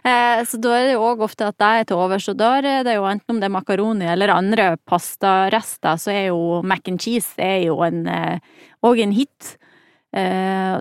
Eh, 0.05 0.43
Så 0.45 0.59
da 0.61 0.75
er 0.77 0.83
det 0.85 0.97
jo 0.99 1.05
òg 1.09 1.23
ofte 1.25 1.47
at 1.49 1.57
det 1.57 1.69
er 1.81 1.85
til 1.89 1.97
overs, 1.97 2.27
og 2.29 2.37
da 2.37 2.51
er 2.59 2.83
det 2.85 2.97
jo 2.99 3.07
enten 3.09 3.33
om 3.33 3.39
det 3.41 3.47
er 3.49 3.55
makaroni 3.55 4.05
eller 4.13 4.29
andre 4.35 4.67
pastarester, 4.85 5.97
så 5.97 6.13
er 6.13 6.27
jo 6.27 6.59
mac 6.61 6.85
and 6.93 7.01
cheese 7.01 7.33
er 7.41 7.63
jo 7.71 7.79
en 7.87 8.03
òg 8.85 9.01
en 9.01 9.15
hit. 9.17 9.55
Eh, 10.13 10.77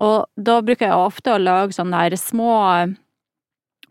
Og 0.00 0.26
da 0.36 0.58
bruker 0.64 0.86
jeg 0.88 0.96
ofte 1.08 1.32
å 1.32 1.40
lage 1.40 1.72
sånne 1.76 2.04
der 2.10 2.16
små 2.20 2.50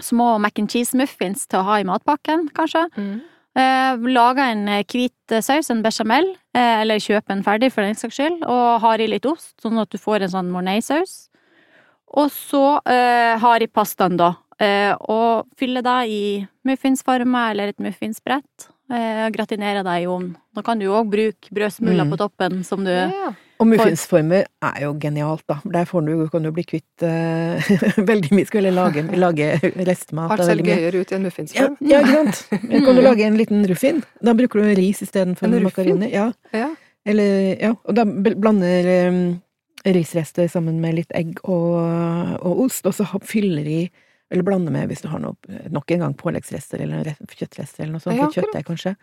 små 0.01 0.37
mac 0.41 0.57
and 0.61 0.69
cheese 0.69 0.97
muffins 0.97 1.47
til 1.49 1.59
å 1.61 1.65
ha 1.67 1.79
i 1.81 1.85
matpakken, 1.85 2.47
kanskje. 2.57 2.85
Mm. 2.97 3.19
Eh, 3.55 3.97
lager 4.15 4.51
en 4.53 4.67
eh, 4.71 4.83
hvit 4.87 5.31
eh, 5.35 5.41
saus, 5.43 5.69
en 5.73 5.81
bechamel, 5.83 6.29
eller 6.55 6.99
kjøper 7.03 7.31
en 7.35 7.43
ferdig 7.43 7.71
for 7.71 7.83
den 7.83 7.95
saks 7.95 8.15
skyld, 8.19 8.41
og 8.47 8.81
har 8.83 8.99
i 9.03 9.07
litt 9.07 9.25
ost, 9.27 9.53
sånn 9.63 9.79
at 9.81 9.89
du 9.91 9.97
får 9.99 10.23
en 10.25 10.33
sånn 10.33 10.51
mornay-saus. 10.51 11.29
Og 12.15 12.27
så 12.31 12.63
eh, 12.91 13.37
har 13.39 13.63
i 13.63 13.67
pastaen, 13.71 14.17
da, 14.19 14.33
eh, 14.59 14.91
og 15.11 15.47
fyller 15.59 15.83
det 15.85 15.99
i 16.11 16.21
muffinsformer 16.67 17.51
eller 17.53 17.71
et 17.71 17.79
muffinsbrett. 17.83 18.67
Eh, 18.91 19.29
gratinerer 19.31 19.83
det 19.87 19.97
i 20.03 20.07
ovnen. 20.11 20.35
Da 20.55 20.61
kan 20.67 20.79
du 20.79 20.85
jo 20.89 20.97
òg 20.99 21.11
bruke 21.13 21.53
brødsmuler 21.55 22.03
Mm. 22.03 22.11
på 22.11 22.17
toppen, 22.19 22.63
som 22.67 22.83
du 22.83 22.91
Ja. 22.91 23.31
Og 23.61 23.69
muffinsformer 23.69 24.47
er 24.67 24.77
jo 24.83 24.91
genialt, 25.01 25.43
da. 25.49 25.59
Der 25.73 25.87
får 25.89 26.05
du, 26.07 26.13
kan 26.33 26.47
du 26.47 26.51
bli 26.55 26.65
kvitt 26.67 27.05
uh, 27.05 27.71
veldig 28.11 28.33
mye. 28.33 28.47
Skulle 28.49 28.73
lage, 28.75 29.05
lage 29.21 29.51
restmat. 29.87 30.33
Alt 30.33 30.47
ser 30.49 30.63
gøyere 30.65 31.03
ut 31.03 31.13
i 31.13 31.17
en 31.17 31.27
muffinsform. 31.27 31.77
ja, 31.93 32.01
ikke 32.01 32.17
sant. 32.17 32.61
Kan 32.71 32.97
du 32.97 33.03
lage 33.05 33.27
en 33.27 33.39
liten 33.39 33.65
ruffin? 33.69 34.01
Da 34.23 34.35
bruker 34.37 34.63
du 34.63 34.73
ris 34.81 35.03
istedenfor 35.05 35.53
makaroni. 35.61 36.11
Ja. 36.13 36.31
Ja. 36.55 36.71
Eller, 37.05 37.55
ja. 37.61 37.73
Og 37.85 37.97
da 37.97 38.05
blander 38.05 38.91
um, 39.09 39.23
risrester 39.85 40.49
sammen 40.51 40.81
med 40.81 40.99
litt 40.99 41.13
egg 41.17 41.39
og, 41.43 41.77
og 42.41 42.65
ost, 42.67 42.85
og 42.85 42.97
så 42.97 43.07
fyller 43.25 43.67
i 43.67 43.81
eller 44.31 44.45
blander 44.47 44.71
med 44.71 44.87
hvis 44.87 45.03
du 45.03 45.09
har 45.11 45.19
noe, 45.19 45.35
nok 45.75 45.91
en 45.91 46.05
gang 46.05 46.13
påleggsrester 46.15 46.79
eller 46.85 47.09
kjøttrester 47.27 47.83
eller 47.83 47.97
noe 47.97 48.03
sånt. 48.03 48.15
Ja, 48.15 48.29
kjøttdeig, 48.31 48.63
kanskje. 48.69 48.93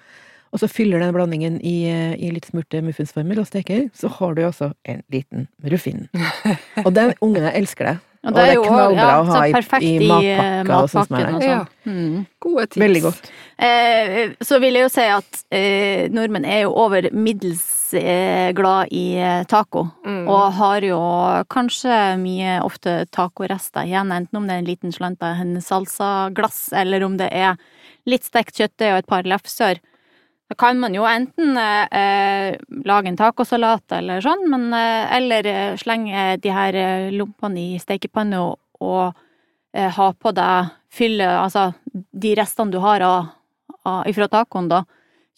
Og 0.52 0.60
så 0.62 0.68
fyller 0.70 0.98
den 1.02 1.12
blandingen 1.14 1.60
i, 1.60 1.76
eh, 1.90 2.14
i 2.16 2.30
litt 2.32 2.46
smurte 2.48 2.80
muffinsformer 2.82 3.38
og 3.42 3.46
steker. 3.50 3.90
Så 3.94 4.08
har 4.18 4.34
du 4.34 4.42
altså 4.46 4.72
en 4.88 5.02
liten 5.12 5.48
ruffin. 5.64 6.06
Og 6.86 6.92
den 6.96 7.12
ungene 7.20 7.52
elsker 7.58 7.84
det. 7.92 7.96
Og 8.26 8.34
det 8.34 8.42
er 8.48 8.54
jo 8.56 8.62
også- 8.64 8.72
knallbra 8.74 9.10
å 9.20 9.24
ha 9.28 9.34
så 9.36 9.42
i- 9.48 9.52
perfekt 9.54 9.84
i 9.84 10.08
eh, 10.32 10.60
og 10.66 10.88
sånt 10.90 11.06
som 11.08 11.16
er 11.16 11.26
det. 11.28 11.42
sånn. 11.44 11.68
Mm. 11.86 12.26
Gode 12.42 12.64
tips. 12.66 12.80
Veldig 12.82 13.02
godt. 13.04 13.28
Eh, 13.58 14.32
så 14.42 14.58
vil 14.60 14.74
jeg 14.74 14.82
jo 14.82 14.88
si 14.88 15.04
at 15.06 15.44
eh, 15.54 16.08
nordmenn 16.10 16.44
er 16.44 16.62
jo 16.64 16.72
over 16.74 17.08
middels 17.14 17.94
eh, 17.94 18.50
glad 18.58 18.88
i 18.90 19.04
eh, 19.22 19.44
taco. 19.44 19.84
Mm. 20.04 20.26
Og 20.28 20.52
har 20.58 20.80
jo 20.88 20.98
kanskje 21.48 22.00
mye 22.18 22.58
ofte 22.66 23.06
tacorester 23.14 23.86
igjen, 23.86 24.10
enten 24.12 24.36
om 24.40 24.48
det 24.48 24.56
er 24.56 24.64
en 24.64 24.70
liten 24.72 24.92
slant 24.92 25.22
av 25.22 25.38
en 25.40 25.54
salsaglass, 25.62 26.72
eller 26.72 27.04
om 27.06 27.16
det 27.20 27.30
er 27.32 27.54
litt 28.08 28.24
stekt 28.26 28.58
kjøttdeig 28.58 28.92
og 28.96 28.98
et 29.04 29.06
par 29.14 29.22
lefser. 29.30 29.78
Da 30.48 30.56
kan 30.56 30.78
man 30.80 30.94
jo 30.96 31.04
enten 31.04 31.56
eh, 31.60 32.56
lage 32.88 33.10
en 33.10 33.18
tacosalat 33.20 33.92
eller 33.98 34.22
sånn, 34.24 34.46
men 34.48 34.70
eh, 34.72 35.16
eller 35.18 35.46
eh, 35.46 35.76
slenge 35.76 36.38
de 36.40 36.52
her 36.54 36.78
eh, 36.78 37.08
lompene 37.12 37.74
i 37.74 37.80
stekepanna 37.82 38.40
og, 38.46 38.56
og 38.80 39.10
eh, 39.76 39.90
ha 39.92 40.12
på 40.16 40.32
deg 40.32 40.70
fylle 40.88 41.26
Altså 41.28 41.66
de 41.92 42.30
restene 42.38 42.72
du 42.72 42.78
har 42.80 43.04
av, 43.04 43.26
av 43.84 44.06
ifra 44.08 44.28
tacoen, 44.32 44.70
da. 44.72 44.86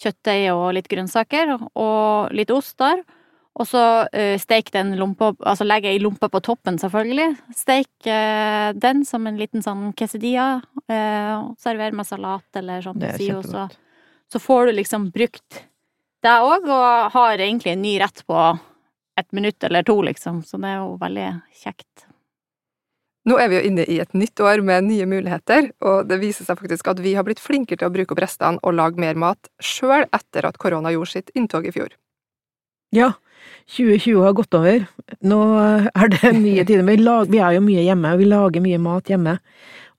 Kjøttdeig 0.00 0.44
og 0.54 0.68
litt 0.76 0.86
grønnsaker, 0.88 1.56
og 1.74 2.30
litt 2.32 2.52
ost 2.54 2.78
der. 2.78 3.02
Og 3.60 3.66
så 3.66 3.82
uh, 4.06 4.36
steik 4.40 4.70
den 4.72 4.94
lompa 4.96 5.32
Altså 5.42 5.66
legge 5.66 5.90
ei 5.90 5.98
lompe 6.00 6.30
på 6.30 6.40
toppen, 6.46 6.78
selvfølgelig. 6.80 7.34
Steik 7.58 8.06
eh, 8.08 8.70
den 8.78 9.02
som 9.04 9.26
en 9.26 9.36
liten 9.42 9.66
sånn 9.66 9.90
quesadilla. 9.98 10.62
eh, 10.86 11.34
og 11.34 11.58
server 11.60 11.92
med 11.92 12.06
salat 12.06 12.62
eller 12.62 12.80
sånn 12.86 13.02
Det 13.02 13.10
er 13.10 13.24
kjempegodt. 13.26 13.80
Så 14.32 14.40
får 14.42 14.70
du 14.70 14.78
liksom 14.78 15.10
brukt 15.14 15.64
det 16.22 16.36
òg, 16.44 16.68
og 16.68 17.12
har 17.14 17.40
egentlig 17.40 17.72
en 17.72 17.82
ny 17.82 17.96
rett 18.00 18.22
på 18.28 18.38
et 19.20 19.32
minutt 19.36 19.64
eller 19.64 19.84
to, 19.86 19.96
liksom. 20.04 20.42
Så 20.44 20.60
det 20.60 20.68
er 20.68 20.82
jo 20.82 20.96
veldig 21.00 21.28
kjekt. 21.62 22.06
Nå 23.28 23.36
er 23.36 23.50
vi 23.52 23.58
jo 23.58 23.64
inne 23.68 23.84
i 23.84 23.98
et 24.00 24.14
nytt 24.16 24.40
år 24.40 24.62
med 24.64 24.86
nye 24.88 25.06
muligheter, 25.08 25.70
og 25.84 26.08
det 26.08 26.20
viser 26.22 26.46
seg 26.46 26.60
faktisk 26.60 26.88
at 26.92 27.02
vi 27.04 27.12
har 27.16 27.26
blitt 27.26 27.42
flinkere 27.42 27.82
til 27.82 27.90
å 27.90 27.92
bruke 27.92 28.16
opp 28.16 28.22
restene 28.24 28.60
og 28.64 28.76
lage 28.78 29.00
mer 29.00 29.18
mat 29.20 29.50
sjøl 29.60 30.06
etter 30.08 30.48
at 30.48 30.60
korona 30.60 30.92
gjorde 30.94 31.12
sitt 31.12 31.34
inntog 31.36 31.68
i 31.68 31.74
fjor. 31.74 31.92
Ja, 32.96 33.12
2020 33.76 34.24
har 34.24 34.32
gått 34.38 34.56
over. 34.56 34.86
Nå 35.20 35.40
er 35.60 36.14
det 36.16 36.32
nye 36.38 36.64
tider. 36.64 36.82
Vi, 36.88 36.96
lag, 37.04 37.28
vi 37.30 37.42
er 37.44 37.58
jo 37.58 37.62
mye 37.64 37.84
hjemme, 37.84 38.14
og 38.14 38.22
vi 38.22 38.30
lager 38.32 38.64
mye 38.64 38.80
mat 38.82 39.12
hjemme. 39.12 39.36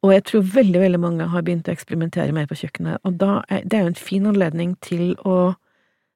Og 0.01 0.13
jeg 0.15 0.23
tror 0.25 0.47
veldig, 0.55 0.79
veldig 0.81 0.99
mange 1.01 1.27
har 1.29 1.43
begynt 1.45 1.67
å 1.69 1.73
eksperimentere 1.75 2.33
mer 2.33 2.47
på 2.49 2.57
kjøkkenet. 2.57 3.03
Og 3.05 3.21
er, 3.21 3.65
det 3.65 3.77
er 3.77 3.83
jo 3.85 3.91
en 3.91 3.99
fin 3.99 4.25
anledning 4.31 4.73
til 4.81 5.13
å 5.27 5.53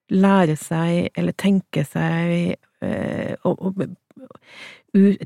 lære 0.09 0.55
seg, 0.57 1.11
eller 1.17 1.35
tenke 1.37 1.85
seg 1.85 2.55
eh, 2.81 3.35
og, 3.43 3.61
og, 3.61 3.85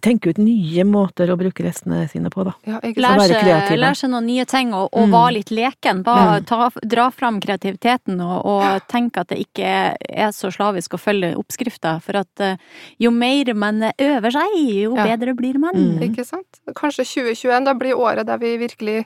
Tenke 0.02 0.32
ut 0.32 0.40
nye 0.42 0.82
måter 0.84 1.30
å 1.30 1.36
bruke 1.38 1.62
restene 1.62 2.08
sine 2.10 2.32
på, 2.34 2.42
da. 2.48 2.56
Ja, 2.66 2.80
ikke? 2.82 3.04
Lær 3.04 3.20
seg, 3.22 3.76
lær 3.78 3.94
seg 4.00 4.10
noen 4.10 4.26
nye 4.26 4.46
ting, 4.50 4.72
og, 4.74 4.88
og 4.98 5.06
Mm. 5.08 5.12
være 5.14 5.34
litt 5.36 5.52
leken. 5.54 6.02
Bare 6.04 6.40
Mm. 6.40 6.46
ta, 6.50 6.70
dra 6.90 7.10
fram 7.12 7.38
kreativiteten, 7.40 8.18
og, 8.20 8.46
og 8.50 8.88
tenk 8.90 9.18
at 9.22 9.28
det 9.28 9.38
ikke 9.46 9.94
er 10.00 10.32
så 10.34 10.50
slavisk 10.50 10.98
å 10.98 11.00
følge 11.00 11.36
oppskrifter. 11.38 12.02
For 12.02 12.18
at 12.18 12.42
uh, 12.42 12.56
jo 13.00 13.12
mer 13.12 13.54
man 13.54 13.92
øver 13.94 14.32
seg, 14.32 14.58
jo 14.58 14.96
Ja. 14.96 15.06
bedre 15.06 15.36
blir 15.36 15.60
man. 15.60 15.76
Mm. 15.76 16.02
Ikke 16.10 16.26
sant? 16.26 16.62
Kanskje 16.74 17.06
2021 17.06 17.66
da 17.66 17.74
blir 17.76 17.94
året 17.94 18.26
der 18.26 18.38
vi 18.42 18.58
virkelig 18.58 19.06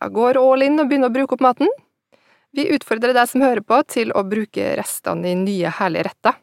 ja, 0.00 0.08
går 0.08 0.36
all 0.36 0.60
in 0.62 0.78
og 0.78 0.88
begynner 0.90 1.08
å 1.08 1.14
bruke 1.14 1.32
opp 1.32 1.40
maten? 1.40 1.68
Vi 2.52 2.68
utfordrer 2.68 3.14
deg 3.14 3.28
som 3.28 3.40
hører 3.40 3.64
på 3.64 3.80
til 3.88 4.12
å 4.12 4.28
bruke 4.28 4.76
restene 4.76 5.24
i 5.32 5.34
nye, 5.34 5.70
herlige 5.72 6.10
retter. 6.10 6.34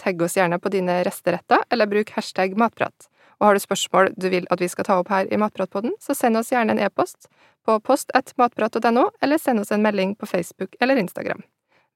Tagg 0.00 0.22
oss 0.24 0.36
gjerne 0.38 0.58
på 0.58 0.72
dine 0.72 1.02
resteretter, 1.04 1.64
eller 1.70 1.90
bruk 1.90 2.12
hashtag 2.16 2.56
matprat. 2.58 3.10
Og 3.40 3.46
har 3.48 3.56
du 3.56 3.62
spørsmål 3.62 4.12
du 4.20 4.28
vil 4.32 4.48
at 4.52 4.60
vi 4.60 4.68
skal 4.68 4.86
ta 4.88 4.98
opp 5.00 5.12
her 5.12 5.28
i 5.32 5.38
Matpratpodden, 5.40 5.94
så 6.00 6.16
send 6.16 6.40
oss 6.40 6.52
gjerne 6.52 6.76
en 6.76 6.82
e-post 6.82 7.28
på 7.64 7.78
post.matprat.no, 7.84 9.06
eller 9.20 9.40
send 9.40 9.60
oss 9.60 9.72
en 9.72 9.84
melding 9.84 10.16
på 10.16 10.28
Facebook 10.28 10.76
eller 10.80 11.00
Instagram. 11.00 11.44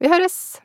Vi 0.00 0.12
høres! 0.12 0.60